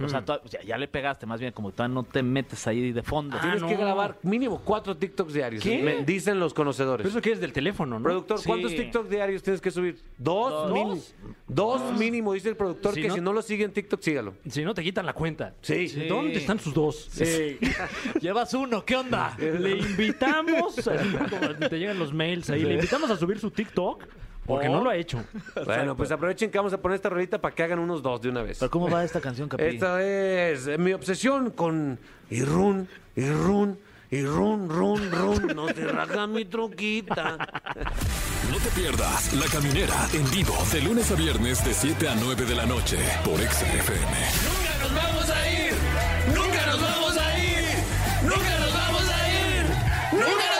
O 0.02 0.08
sea, 0.08 0.24
to- 0.24 0.42
ya, 0.46 0.62
ya 0.62 0.78
le 0.78 0.88
pegaste, 0.88 1.26
más 1.26 1.40
bien 1.42 1.52
como 1.52 1.72
todavía 1.72 1.94
no 1.94 2.04
te 2.04 2.24
metes 2.24 2.66
ahí 2.68 2.92
de 2.92 3.04
fondo. 3.04 3.38
Tienes 3.40 3.62
no. 3.62 3.68
que 3.68 3.76
grabar 3.76 4.18
mínimo 4.24 4.62
cuatro 4.64 4.96
TikToks 4.96 5.34
diarios. 5.34 5.62
¿Qué? 5.64 5.84
Me 5.84 6.06
dicen 6.06 6.40
los 6.40 6.54
conocedores. 6.54 7.04
Pero 7.04 7.10
eso 7.10 7.22
que 7.22 7.32
es 7.34 7.42
del 7.42 7.52
teléfono, 7.52 8.00
¿no? 8.00 8.04
Productor, 8.04 8.40
Sí. 8.40 8.46
¿cuántos 8.48 8.74
TikToks 8.76 9.10
diarios 9.10 9.44
tienes 9.44 9.60
que 9.62 9.72
subir? 9.72 10.02
Dos, 10.18 10.52
Dos. 10.52 10.72
mínimo. 10.74 11.02
Dos 11.48 11.98
mínimo, 11.98 12.34
dice 12.34 12.50
el 12.50 12.56
productor, 12.56 12.94
Si 12.94 13.02
que 13.02 13.08
no- 13.10 13.16
si 13.16 13.22
no 13.22 13.34
lo 13.34 13.42
sigue 13.42 13.66
en 13.66 13.74
TikTok, 13.74 14.02
sígalo. 14.02 14.36
Si 14.50 14.64
no, 14.64 14.74
te 14.74 14.84
quitan 14.84 15.06
la 15.06 15.14
cuenta. 15.14 15.54
Sí. 15.62 15.88
Sí. 15.90 16.08
¿Dónde 16.08 16.36
están 16.36 16.60
sus 16.60 16.74
dos? 16.74 17.10
Sí. 17.12 17.58
Llevas 18.22 18.54
uno, 18.54 18.86
¿qué 18.86 18.96
onda? 18.96 19.36
Le 19.40 19.72
invitamos, 19.78 20.78
así 20.88 21.08
como 21.30 21.68
te 21.70 21.78
llegan 21.80 22.00
los 22.00 22.14
mails 22.14 22.50
ahí, 22.50 22.64
le 22.64 22.76
invitamos 22.76 23.10
a 23.10 23.18
subir 23.18 23.40
su 23.40 23.52
TikTok 23.52 24.04
porque 24.50 24.68
no 24.68 24.84
lo 24.84 24.90
ha 24.90 24.96
hecho. 24.96 25.24
Bueno, 25.66 25.96
pues 25.96 26.12
aprovechen 26.12 26.50
que 26.50 26.58
vamos 26.58 26.74
a 26.74 26.82
poner 26.82 26.96
esta 26.96 27.10
rolita 27.10 27.40
para 27.40 27.54
que 27.54 27.64
hagan 27.64 27.80
unos 27.80 28.02
dos 28.02 28.20
de 28.22 28.30
una 28.30 28.42
vez. 28.42 28.58
¿Pero 28.60 28.72
cómo 28.72 28.90
va 28.90 29.04
esta 29.04 29.22
canción, 29.22 29.48
Capi? 29.48 29.64
Esta 29.64 30.02
es 30.04 30.68
eh, 30.68 30.78
mi 30.78 30.94
obsesión 30.94 31.52
con 31.52 32.00
Irrun, 32.32 32.88
Irrun, 33.16 33.78
Irrun, 34.10 34.70
Run, 34.70 35.12
Run. 35.12 35.48
No 35.56 35.68
se 35.68 35.86
raja 35.88 36.26
mi 36.26 36.46
troquita. 36.46 37.38
No 38.50 38.58
te 38.58 38.70
pierdas 38.72 39.34
La 39.34 39.46
Caminera 39.46 40.08
en 40.14 40.30
vivo 40.32 40.56
de 40.72 40.82
lunes 40.82 41.12
a 41.12 41.16
viernes 41.16 41.64
de 41.64 41.74
7 41.74 42.10
a 42.10 42.16
9 42.16 42.46
de 42.46 42.56
la 42.56 42.66
noche 42.66 42.98
por 43.24 43.40
XFM. 43.40 44.16
¡Nunca 44.48 44.74
nos 44.82 44.96
vamos 44.96 45.30
a 45.30 45.50
ir! 45.52 45.74
¡Nunca 46.36 46.66
nos 46.66 46.82
vamos 46.82 47.18
a 47.18 47.38
ir! 47.38 47.64
¡Nunca 48.24 48.60
nos 48.60 48.74
vamos 48.74 49.10
a 49.10 49.30
ir! 49.30 49.66
¡Nunca 50.14 50.26
nos 50.26 50.34
vamos 50.34 50.50
a 50.50 50.54
ir! 50.54 50.59